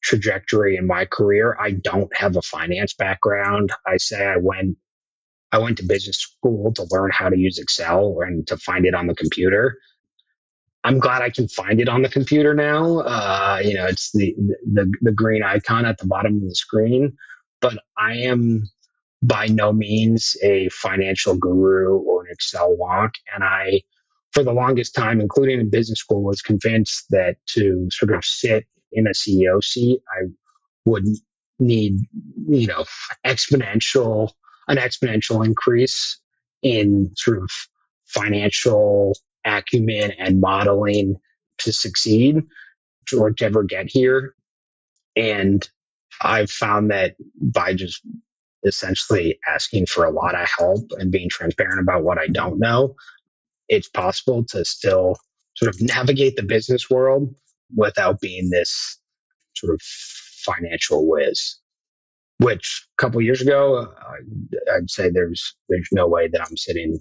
trajectory 0.03 0.77
in 0.77 0.87
my 0.87 1.05
career. 1.05 1.57
I 1.61 1.73
don't 1.73 2.15
have 2.17 2.37
a 2.37 2.43
finance 2.43 2.95
background. 2.95 3.71
I 3.87 3.99
say 3.99 4.27
I 4.27 4.37
went 4.39 4.77
I 5.53 5.59
went 5.59 5.79
to 5.79 5.85
business 5.85 6.19
school 6.19 6.73
to 6.75 6.87
learn 6.91 7.11
how 7.13 7.29
to 7.29 7.37
use 7.37 7.59
Excel 7.59 8.19
and 8.23 8.47
to 8.49 8.57
find 8.57 8.87
it 8.87 8.95
on 8.95 9.07
the 9.07 9.15
computer. 9.15 9.79
I'm 10.83 10.99
glad 10.99 11.23
I 11.23 11.31
can 11.31 11.47
find 11.47 11.81
it 11.81 11.89
on 11.89 12.03
the 12.03 12.09
computer 12.09 12.55
now. 12.55 13.01
Uh, 13.01 13.61
you 13.63 13.75
know, 13.75 13.87
it's 13.87 14.11
the, 14.13 14.35
the 14.73 14.91
the 15.03 15.13
green 15.13 15.43
icon 15.43 15.85
at 15.85 15.99
the 15.99 16.07
bottom 16.07 16.37
of 16.37 16.49
the 16.49 16.55
screen 16.55 17.17
but 17.61 17.79
I 17.97 18.19
am 18.19 18.69
by 19.23 19.47
no 19.47 19.73
means 19.73 20.37
a 20.43 20.69
financial 20.71 21.37
guru 21.37 21.99
or 21.99 22.25
an 22.25 22.29
Excel 22.31 22.77
wonk. 22.77 23.13
And 23.35 23.45
I, 23.45 23.83
for 24.33 24.43
the 24.43 24.53
longest 24.53 24.95
time, 24.95 25.21
including 25.21 25.61
in 25.61 25.71
business 25.71 26.01
school, 26.01 26.23
was 26.23 26.41
convinced 26.41 27.07
that 27.11 27.37
to 27.51 27.89
sort 27.91 28.13
of 28.13 28.25
sit 28.25 28.67
in 28.93 29.07
a 29.07 29.11
CEO 29.11 29.63
seat, 29.63 30.01
I 30.11 30.29
would 30.85 31.05
need, 31.59 31.99
you 32.49 32.67
know, 32.67 32.85
exponential, 33.27 34.31
an 34.69 34.79
exponential 34.79 35.45
increase 35.45 36.19
in 36.63 37.13
sort 37.17 37.39
of 37.43 37.51
financial 38.07 39.15
acumen 39.45 40.13
and 40.19 40.41
modeling 40.41 41.17
to 41.59 41.73
succeed 41.73 42.43
or 43.17 43.33
to 43.33 43.45
ever 43.45 43.63
get 43.65 43.91
here. 43.91 44.35
And 45.17 45.69
I've 46.21 46.51
found 46.51 46.91
that 46.91 47.17
by 47.41 47.75
just 47.75 48.03
essentially 48.65 49.39
asking 49.49 49.87
for 49.87 50.05
a 50.05 50.11
lot 50.11 50.35
of 50.35 50.49
help 50.59 50.91
and 50.99 51.11
being 51.11 51.29
transparent 51.31 51.81
about 51.81 52.05
what 52.05 52.19
I 52.19 52.27
don't 52.27 52.59
know, 52.59 52.95
it's 53.69 53.89
possible 53.89 54.45
to 54.51 54.65
still 54.65 55.17
sort 55.55 55.75
of 55.75 55.81
navigate 55.81 56.37
the 56.37 56.43
business 56.43 56.91
world 56.91 57.35
without 57.75 58.21
being 58.21 58.51
this 58.51 58.99
sort 59.55 59.75
of 59.75 59.81
financial 59.83 61.09
whiz. 61.09 61.57
Which 62.39 62.87
a 62.99 63.03
couple 63.03 63.21
years 63.21 63.43
ago, 63.43 63.93
I'd 64.75 64.91
say 64.91 65.11
there's 65.11 65.55
there's 65.69 65.89
no 65.93 66.07
way 66.07 66.29
that 66.29 66.41
I'm 66.41 66.57
sitting 66.57 66.99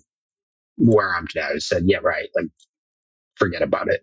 where 0.75 1.15
I'm 1.15 1.27
today. 1.27 1.47
I 1.55 1.57
said, 1.59 1.83
yeah, 1.85 1.99
right, 1.99 2.27
like 2.35 2.47
forget 3.35 3.61
about 3.61 3.87
it. 3.87 4.01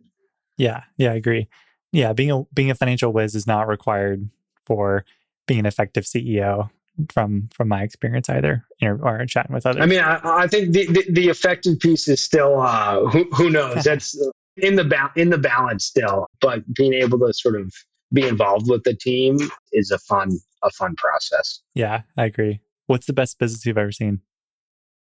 Yeah, 0.57 0.85
yeah, 0.97 1.13
I 1.13 1.17
agree. 1.17 1.49
Yeah, 1.93 2.15
being 2.15 2.31
a 2.31 2.45
being 2.55 2.71
a 2.71 2.75
financial 2.75 3.13
whiz 3.13 3.35
is 3.35 3.47
not 3.47 3.69
required 3.69 4.31
for 4.67 5.05
being 5.47 5.61
an 5.61 5.67
effective 5.67 6.05
CEO 6.05 6.71
from 7.11 7.49
from 7.53 7.69
my 7.69 7.83
experience 7.83 8.29
either 8.29 8.65
or, 8.83 8.99
or 9.03 9.27
chatting 9.27 9.55
with 9.55 9.67
others. 9.67 9.83
I 9.83 9.87
mean, 9.87 10.01
I, 10.01 10.21
I 10.25 10.47
think 10.47 10.73
the, 10.73 10.87
the, 10.87 11.07
the 11.11 11.29
effective 11.29 11.79
piece 11.79 12.09
is 12.09 12.23
still 12.23 12.61
uh, 12.61 13.05
who 13.07 13.25
who 13.33 13.51
knows 13.51 13.85
that's 13.85 14.17
in 14.57 14.77
the 14.77 14.85
ba- 14.85 15.13
in 15.17 15.31
the 15.31 15.39
balance 15.39 15.85
still, 15.85 16.27
but 16.41 16.63
being 16.75 16.95
able 16.95 17.19
to 17.21 17.33
sort 17.33 17.61
of 17.61 17.73
be 18.13 18.27
involved 18.27 18.69
with 18.71 18.85
the 18.85 18.95
team 18.95 19.39
is 19.73 19.91
a 19.91 19.99
fun 19.99 20.31
a 20.63 20.71
fun 20.71 20.97
process. 20.97 21.61
Yeah, 21.75 22.03
I 22.17 22.25
agree. 22.27 22.61
What's 22.87 23.07
the 23.07 23.13
best 23.13 23.39
business 23.39 23.67
you've 23.67 23.79
ever 23.79 23.93
seen? 23.93 24.21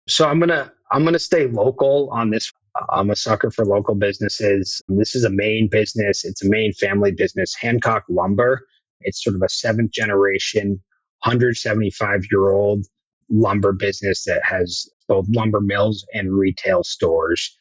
So 0.08 0.28
I'm 0.28 0.40
gonna 0.40 0.72
I'm 0.90 1.04
gonna 1.04 1.18
stay 1.18 1.46
local 1.46 2.10
on 2.12 2.30
this. 2.30 2.52
I'm 2.90 3.10
a 3.10 3.16
sucker 3.16 3.50
for 3.50 3.66
local 3.66 3.94
businesses. 3.94 4.80
This 4.88 5.14
is 5.14 5.24
a 5.24 5.30
Maine 5.30 5.68
business. 5.70 6.24
It's 6.24 6.42
a 6.42 6.48
Maine 6.48 6.72
family 6.72 7.12
business. 7.12 7.54
Hancock 7.54 8.04
Lumber 8.08 8.66
it's 9.04 9.22
sort 9.22 9.36
of 9.36 9.42
a 9.42 9.48
seventh 9.48 9.92
generation, 9.92 10.80
175 11.24 12.22
year 12.30 12.50
old 12.50 12.86
lumber 13.30 13.72
business 13.72 14.24
that 14.24 14.42
has 14.44 14.88
both 15.08 15.26
lumber 15.28 15.60
mills 15.60 16.06
and 16.12 16.32
retail 16.32 16.84
stores. 16.84 17.56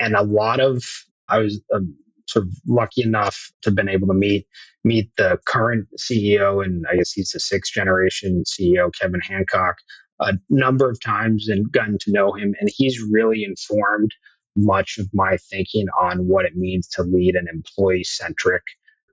And 0.00 0.14
a 0.14 0.22
lot 0.22 0.60
of, 0.60 0.82
I 1.28 1.38
was 1.38 1.60
um, 1.74 1.96
sort 2.26 2.46
of 2.46 2.52
lucky 2.66 3.02
enough 3.02 3.52
to 3.62 3.70
have 3.70 3.76
been 3.76 3.88
able 3.88 4.08
to 4.08 4.14
meet 4.14 4.46
meet 4.84 5.10
the 5.16 5.38
current 5.46 5.86
CEO, 5.96 6.64
and 6.64 6.84
I 6.90 6.96
guess 6.96 7.12
he's 7.12 7.30
the 7.30 7.40
sixth 7.40 7.72
generation 7.72 8.42
CEO, 8.44 8.90
Kevin 9.00 9.20
Hancock, 9.20 9.76
a 10.18 10.32
number 10.50 10.90
of 10.90 11.00
times 11.00 11.48
and 11.48 11.70
gotten 11.70 11.98
to 11.98 12.12
know 12.12 12.32
him. 12.32 12.54
And 12.58 12.68
he's 12.74 13.00
really 13.00 13.44
informed 13.44 14.10
much 14.56 14.98
of 14.98 15.08
my 15.12 15.36
thinking 15.36 15.86
on 16.00 16.26
what 16.26 16.44
it 16.44 16.56
means 16.56 16.88
to 16.88 17.02
lead 17.02 17.36
an 17.36 17.46
employee 17.52 18.04
centric 18.04 18.62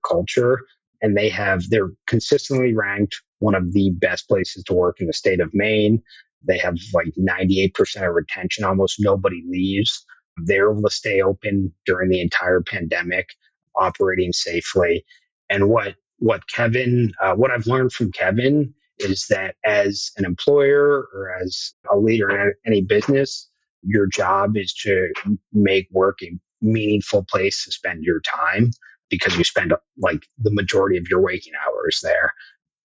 culture 0.08 0.60
and 1.02 1.16
they 1.18 1.30
have 1.30 1.70
they're 1.70 1.92
consistently 2.08 2.74
ranked 2.74 3.16
one 3.40 3.56
of 3.56 3.74
the 3.74 3.92
best 3.92 4.28
places 4.28 4.64
to 4.66 4.74
work 4.74 5.00
in 5.00 5.08
the 5.08 5.14
state 5.14 5.40
of 5.40 5.54
Maine. 5.54 6.02
They 6.46 6.58
have 6.58 6.76
like 6.94 7.14
98% 7.18 8.08
of 8.08 8.16
retention. 8.16 8.64
Almost 8.64 8.98
nobody 9.00 9.44
leaves. 9.48 10.06
They're 10.46 10.72
able 10.72 10.84
to 10.84 10.90
stay 10.90 11.22
open 11.22 11.74
during 11.86 12.10
the 12.10 12.22
entire 12.22 12.62
pandemic, 12.62 13.30
operating 13.76 14.32
safely. 14.32 15.06
And 15.50 15.70
what 15.70 15.96
what 16.20 16.48
Kevin, 16.48 17.14
uh, 17.22 17.36
what 17.36 17.52
I've 17.52 17.68
learned 17.68 17.94
from 17.94 18.12
Kevin 18.12 18.74
is 19.00 19.26
that 19.30 19.56
as 19.66 20.12
an 20.18 20.26
employer 20.26 21.08
or 21.14 21.34
as 21.42 21.74
a 21.90 21.98
leader 21.98 22.30
in 22.30 22.54
any 22.66 22.82
business, 22.82 23.50
your 23.82 24.06
job 24.06 24.58
is 24.58 24.74
to 24.74 25.12
make 25.54 25.88
work 25.92 26.20
a 26.22 26.38
meaningful 26.62 27.26
place 27.30 27.64
to 27.64 27.72
spend 27.72 28.04
your 28.04 28.20
time 28.20 28.72
because 29.10 29.38
you 29.38 29.44
spend 29.44 29.74
like 29.98 30.26
the 30.38 30.52
majority 30.54 30.98
of 30.98 31.08
your 31.10 31.22
waking 31.22 31.54
hours 31.66 32.00
there. 32.04 32.34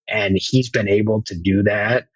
And 0.07 0.37
he's 0.39 0.69
been 0.69 0.87
able 0.87 1.23
to 1.23 1.35
do 1.35 1.63
that 1.63 2.07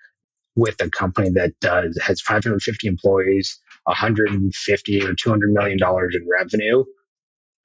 with 0.55 0.81
a 0.81 0.89
company 0.89 1.29
that 1.31 1.59
does 1.61 1.97
has 2.01 2.21
550 2.21 2.87
employees, 2.87 3.59
150 3.85 5.03
or 5.05 5.13
200 5.13 5.51
million 5.51 5.77
dollars 5.77 6.15
in 6.15 6.27
revenue 6.29 6.83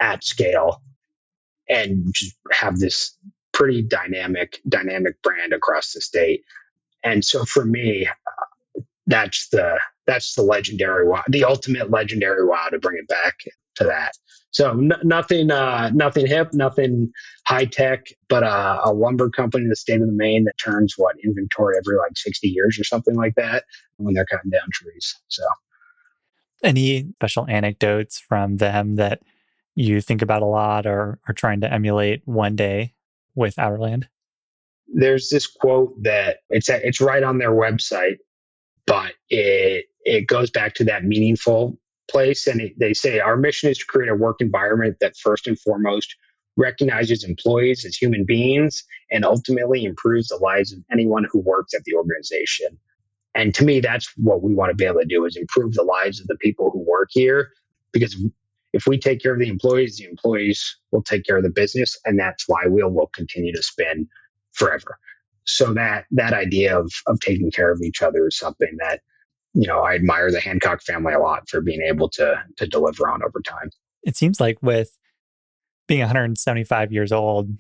at 0.00 0.24
scale, 0.24 0.82
and 1.68 2.06
just 2.14 2.36
have 2.52 2.78
this 2.78 3.16
pretty 3.52 3.82
dynamic 3.82 4.60
dynamic 4.68 5.20
brand 5.22 5.52
across 5.52 5.92
the 5.92 6.00
state. 6.00 6.42
And 7.02 7.24
so 7.24 7.44
for 7.44 7.64
me, 7.64 8.08
that's 9.06 9.48
the 9.48 9.78
that's 10.06 10.34
the 10.34 10.42
legendary 10.42 11.06
wow, 11.08 11.22
the 11.28 11.44
ultimate 11.44 11.90
legendary 11.90 12.46
wow 12.46 12.68
to 12.70 12.78
bring 12.78 12.98
it 12.98 13.08
back 13.08 13.36
to 13.76 13.84
that. 13.84 14.12
So 14.54 14.70
n- 14.70 14.92
nothing, 15.02 15.50
uh, 15.50 15.90
nothing 15.92 16.26
hip, 16.28 16.54
nothing 16.54 17.12
high 17.46 17.64
tech, 17.64 18.06
but 18.28 18.44
uh, 18.44 18.80
a 18.84 18.92
lumber 18.92 19.28
company 19.28 19.64
in 19.64 19.68
the 19.68 19.76
state 19.76 20.00
of 20.00 20.08
Maine 20.08 20.44
that 20.44 20.56
turns 20.58 20.94
what 20.96 21.16
inventory 21.24 21.76
every 21.76 21.98
like 21.98 22.16
60 22.16 22.48
years 22.48 22.78
or 22.78 22.84
something 22.84 23.16
like 23.16 23.34
that 23.34 23.64
when 23.96 24.14
they're 24.14 24.24
cutting 24.24 24.50
down 24.50 24.68
trees. 24.72 25.16
So, 25.26 25.42
any 26.62 27.08
special 27.16 27.46
anecdotes 27.48 28.20
from 28.20 28.56
them 28.56 28.94
that 28.94 29.22
you 29.74 30.00
think 30.00 30.22
about 30.22 30.42
a 30.42 30.46
lot 30.46 30.86
or 30.86 31.18
are 31.26 31.34
trying 31.34 31.60
to 31.62 31.72
emulate 31.72 32.22
one 32.24 32.54
day 32.54 32.94
with 33.34 33.56
Outerland? 33.56 34.04
There's 34.86 35.30
this 35.30 35.48
quote 35.48 36.00
that 36.04 36.38
it's 36.48 36.68
it's 36.68 37.00
right 37.00 37.24
on 37.24 37.38
their 37.38 37.50
website, 37.50 38.18
but 38.86 39.14
it 39.28 39.86
it 40.04 40.28
goes 40.28 40.50
back 40.52 40.74
to 40.74 40.84
that 40.84 41.02
meaningful 41.04 41.76
place, 42.10 42.46
and 42.46 42.70
they 42.78 42.94
say 42.94 43.20
our 43.20 43.36
mission 43.36 43.70
is 43.70 43.78
to 43.78 43.86
create 43.86 44.10
a 44.10 44.14
work 44.14 44.40
environment 44.40 44.96
that 45.00 45.16
first 45.16 45.46
and 45.46 45.58
foremost 45.58 46.14
recognizes 46.56 47.24
employees 47.24 47.84
as 47.84 47.96
human 47.96 48.24
beings 48.24 48.84
and 49.10 49.24
ultimately 49.24 49.84
improves 49.84 50.28
the 50.28 50.36
lives 50.36 50.72
of 50.72 50.78
anyone 50.92 51.26
who 51.30 51.40
works 51.40 51.74
at 51.74 51.82
the 51.84 51.94
organization. 51.94 52.68
And 53.34 53.52
to 53.56 53.64
me, 53.64 53.80
that's 53.80 54.12
what 54.16 54.42
we 54.42 54.54
want 54.54 54.70
to 54.70 54.76
be 54.76 54.84
able 54.84 55.00
to 55.00 55.06
do 55.06 55.24
is 55.24 55.36
improve 55.36 55.74
the 55.74 55.82
lives 55.82 56.20
of 56.20 56.28
the 56.28 56.36
people 56.36 56.70
who 56.70 56.78
work 56.78 57.08
here 57.10 57.50
because 57.92 58.16
if 58.74 58.86
we 58.86 58.98
take 58.98 59.22
care 59.22 59.32
of 59.32 59.38
the 59.38 59.48
employees, 59.48 59.96
the 59.96 60.04
employees 60.04 60.76
will 60.90 61.02
take 61.02 61.24
care 61.24 61.36
of 61.36 61.44
the 61.44 61.50
business, 61.50 61.96
and 62.04 62.18
that 62.18 62.40
flywheel 62.40 62.90
will 62.90 63.06
continue 63.06 63.54
to 63.54 63.62
spin 63.62 64.08
forever. 64.52 64.98
So 65.44 65.72
that 65.74 66.06
that 66.10 66.32
idea 66.32 66.78
of 66.78 66.92
of 67.06 67.20
taking 67.20 67.50
care 67.50 67.70
of 67.70 67.80
each 67.82 68.02
other 68.02 68.26
is 68.26 68.36
something 68.36 68.76
that 68.80 69.00
you 69.54 69.66
know 69.66 69.80
I 69.80 69.94
admire 69.94 70.30
the 70.30 70.40
Hancock 70.40 70.82
family 70.82 71.14
a 71.14 71.20
lot 71.20 71.48
for 71.48 71.60
being 71.60 71.80
able 71.82 72.08
to 72.10 72.42
to 72.56 72.66
deliver 72.66 73.08
on 73.08 73.22
over 73.22 73.40
time. 73.40 73.70
It 74.02 74.16
seems 74.16 74.40
like 74.40 74.58
with 74.60 74.96
being 75.86 76.00
175 76.00 76.92
years 76.92 77.12
old, 77.12 77.50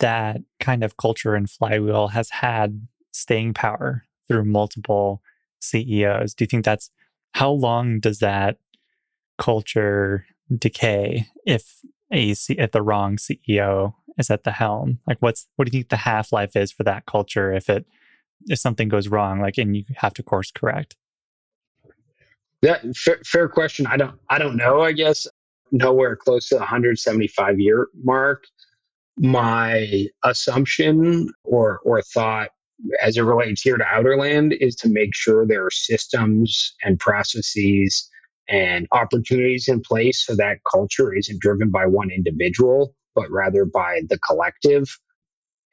that 0.00 0.40
kind 0.60 0.82
of 0.82 0.96
culture 0.96 1.34
and 1.34 1.48
flywheel 1.48 2.08
has 2.08 2.30
had 2.30 2.86
staying 3.12 3.54
power 3.54 4.04
through 4.26 4.44
multiple 4.44 5.22
CEOs. 5.60 6.34
Do 6.34 6.44
you 6.44 6.46
think 6.46 6.64
that's 6.64 6.90
how 7.32 7.50
long 7.50 8.00
does 8.00 8.18
that 8.18 8.58
culture 9.38 10.26
decay 10.56 11.26
if 11.46 11.80
a 12.12 12.34
if 12.48 12.70
the 12.72 12.82
wrong 12.82 13.16
CEO 13.16 13.94
is 14.18 14.30
at 14.30 14.44
the 14.44 14.52
helm? 14.52 14.98
Like, 15.06 15.18
what's 15.20 15.46
what 15.56 15.70
do 15.70 15.76
you 15.76 15.82
think 15.82 15.90
the 15.90 15.96
half 15.96 16.32
life 16.32 16.56
is 16.56 16.72
for 16.72 16.82
that 16.84 17.06
culture 17.06 17.52
if 17.52 17.68
it 17.68 17.86
if 18.46 18.58
something 18.58 18.88
goes 18.88 19.08
wrong, 19.08 19.40
like, 19.40 19.56
and 19.56 19.76
you 19.76 19.84
have 19.96 20.14
to 20.14 20.22
course 20.22 20.50
correct? 20.50 20.96
Yeah, 22.64 22.78
fair, 22.96 23.20
fair 23.26 23.48
question. 23.48 23.86
I 23.86 23.98
don't 23.98 24.18
I 24.30 24.38
don't 24.38 24.56
know. 24.56 24.80
I 24.80 24.92
guess 24.92 25.26
nowhere 25.70 26.16
close 26.16 26.48
to 26.48 26.54
the 26.54 26.60
175 26.60 27.60
year 27.60 27.88
mark. 28.02 28.44
My 29.18 30.06
assumption 30.24 31.28
or 31.44 31.80
or 31.84 32.00
thought 32.00 32.48
as 33.02 33.18
it 33.18 33.22
relates 33.22 33.60
here 33.60 33.76
to 33.76 33.84
Outerland 33.84 34.56
is 34.58 34.76
to 34.76 34.88
make 34.88 35.14
sure 35.14 35.46
there 35.46 35.66
are 35.66 35.70
systems 35.70 36.74
and 36.82 36.98
processes 36.98 38.10
and 38.48 38.88
opportunities 38.92 39.68
in 39.68 39.82
place 39.82 40.24
so 40.24 40.34
that 40.36 40.58
culture 40.70 41.14
isn't 41.14 41.40
driven 41.40 41.70
by 41.70 41.84
one 41.84 42.10
individual, 42.10 42.94
but 43.14 43.30
rather 43.30 43.66
by 43.66 44.00
the 44.08 44.18
collective. 44.18 44.98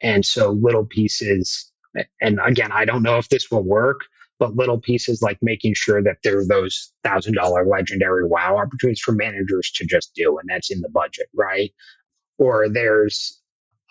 And 0.02 0.26
so 0.26 0.50
little 0.50 0.84
pieces, 0.84 1.72
and 2.20 2.38
again, 2.44 2.70
I 2.70 2.84
don't 2.84 3.02
know 3.02 3.16
if 3.16 3.30
this 3.30 3.50
will 3.50 3.64
work, 3.64 4.02
but 4.38 4.56
little 4.56 4.80
pieces 4.80 5.22
like 5.22 5.38
making 5.42 5.74
sure 5.74 6.02
that 6.02 6.18
there 6.24 6.38
are 6.40 6.46
those 6.46 6.92
thousand 7.04 7.34
dollar 7.34 7.66
legendary 7.66 8.26
wow 8.26 8.56
opportunities 8.58 9.00
for 9.00 9.12
managers 9.12 9.70
to 9.76 9.86
just 9.86 10.12
do, 10.14 10.38
and 10.38 10.48
that's 10.48 10.70
in 10.70 10.80
the 10.80 10.88
budget, 10.88 11.28
right? 11.34 11.72
Or 12.38 12.68
there's 12.68 13.40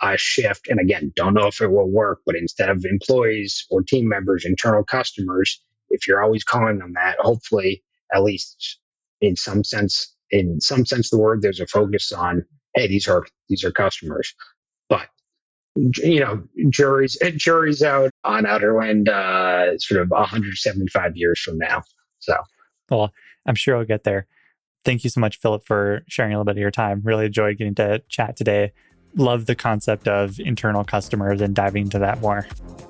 a 0.01 0.17
shift, 0.17 0.67
and 0.67 0.79
again, 0.79 1.13
don't 1.15 1.33
know 1.35 1.47
if 1.47 1.61
it 1.61 1.71
will 1.71 1.89
work, 1.89 2.21
but 2.25 2.35
instead 2.35 2.69
of 2.69 2.83
employees 2.85 3.65
or 3.69 3.83
team 3.83 4.07
members, 4.09 4.45
internal 4.45 4.83
customers, 4.83 5.61
if 5.89 6.07
you're 6.07 6.23
always 6.23 6.43
calling 6.43 6.79
them 6.79 6.93
that, 6.95 7.17
hopefully 7.19 7.83
at 8.13 8.23
least 8.23 8.79
in 9.21 9.35
some 9.35 9.63
sense, 9.63 10.15
in 10.31 10.59
some 10.59 10.85
sense 10.85 11.09
the 11.09 11.19
word, 11.19 11.41
there's 11.41 11.59
a 11.59 11.67
focus 11.67 12.11
on, 12.11 12.45
hey, 12.75 12.87
these 12.87 13.07
are 13.07 13.25
these 13.47 13.63
are 13.63 13.71
customers. 13.71 14.33
But 14.89 15.07
you 15.75 16.19
know, 16.19 16.43
juries 16.69 17.17
juries 17.35 17.81
out 17.81 18.11
on 18.23 18.43
Outerland 18.43 19.07
uh, 19.07 19.77
sort 19.77 20.01
of 20.01 20.09
175 20.09 21.15
years 21.15 21.39
from 21.39 21.57
now. 21.57 21.83
So, 22.19 22.35
well, 22.89 23.11
I'm 23.45 23.55
sure 23.55 23.77
I'll 23.77 23.85
get 23.85 24.03
there. 24.03 24.27
Thank 24.83 25.03
you 25.03 25.09
so 25.09 25.21
much, 25.21 25.39
Philip, 25.39 25.65
for 25.65 26.03
sharing 26.07 26.33
a 26.33 26.35
little 26.35 26.45
bit 26.45 26.57
of 26.57 26.57
your 26.57 26.71
time. 26.71 27.01
Really 27.03 27.27
enjoyed 27.27 27.57
getting 27.57 27.75
to 27.75 28.01
chat 28.09 28.35
today. 28.35 28.73
Love 29.15 29.45
the 29.45 29.55
concept 29.55 30.07
of 30.07 30.39
internal 30.39 30.83
customers 30.83 31.41
and 31.41 31.53
diving 31.53 31.83
into 31.83 31.99
that 31.99 32.21
more. 32.21 32.47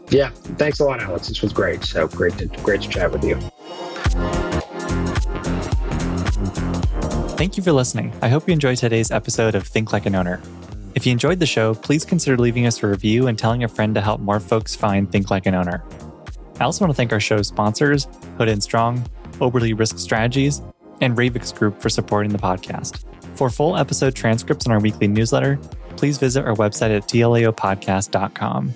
Yeah, 0.10 0.30
thanks 0.30 0.80
a 0.80 0.86
lot, 0.86 1.02
Alex. 1.02 1.28
This 1.28 1.42
was 1.42 1.52
great. 1.52 1.84
So 1.84 2.08
great 2.08 2.38
to 2.38 2.48
great 2.48 2.82
to 2.82 2.90
chat 2.90 3.12
with 3.12 3.24
you. 3.24 3.40
Thank 7.38 7.58
you 7.58 7.64
for 7.64 7.72
listening. 7.72 8.14
I 8.22 8.30
hope 8.30 8.48
you 8.48 8.54
enjoyed 8.54 8.78
today's 8.78 9.10
episode 9.10 9.56
of 9.56 9.66
Think 9.66 9.92
Like 9.92 10.06
an 10.06 10.14
Owner. 10.16 10.42
If 10.94 11.06
you 11.06 11.12
enjoyed 11.12 11.40
the 11.40 11.46
show, 11.46 11.74
please 11.74 12.04
consider 12.04 12.38
leaving 12.38 12.66
us 12.66 12.84
a 12.84 12.88
review 12.88 13.28
and 13.28 13.40
telling 13.40 13.64
a 13.64 13.68
friend 13.68 13.96
to 13.96 14.02
help 14.02 14.20
more 14.20 14.40
folks 14.40 14.76
find 14.76 15.10
Think 15.12 15.32
Like 15.32 15.46
an 15.46 15.56
Owner. 15.56 15.84
I 16.60 16.66
also 16.66 16.84
want 16.84 16.92
to 16.92 16.96
thank 16.96 17.12
our 17.14 17.20
show's 17.20 17.48
sponsors, 17.48 18.08
Hood 18.38 18.50
and 18.50 18.62
Strong, 18.62 19.04
Oberle 19.40 19.78
Risk 19.78 19.98
Strategies, 19.98 20.62
and 21.00 21.18
Ravix 21.18 21.58
Group 21.58 21.82
for 21.82 21.90
supporting 21.90 22.32
the 22.32 22.38
podcast. 22.38 23.04
For 23.36 23.50
full 23.50 23.78
episode 23.78 24.16
transcripts 24.16 24.66
and 24.66 24.74
our 24.74 24.80
weekly 24.80 25.08
newsletter, 25.08 25.58
please 25.96 26.18
visit 26.18 26.46
our 26.46 26.56
website 26.56 26.96
at 26.96 27.08
tlaopodcast.com. 27.08 28.74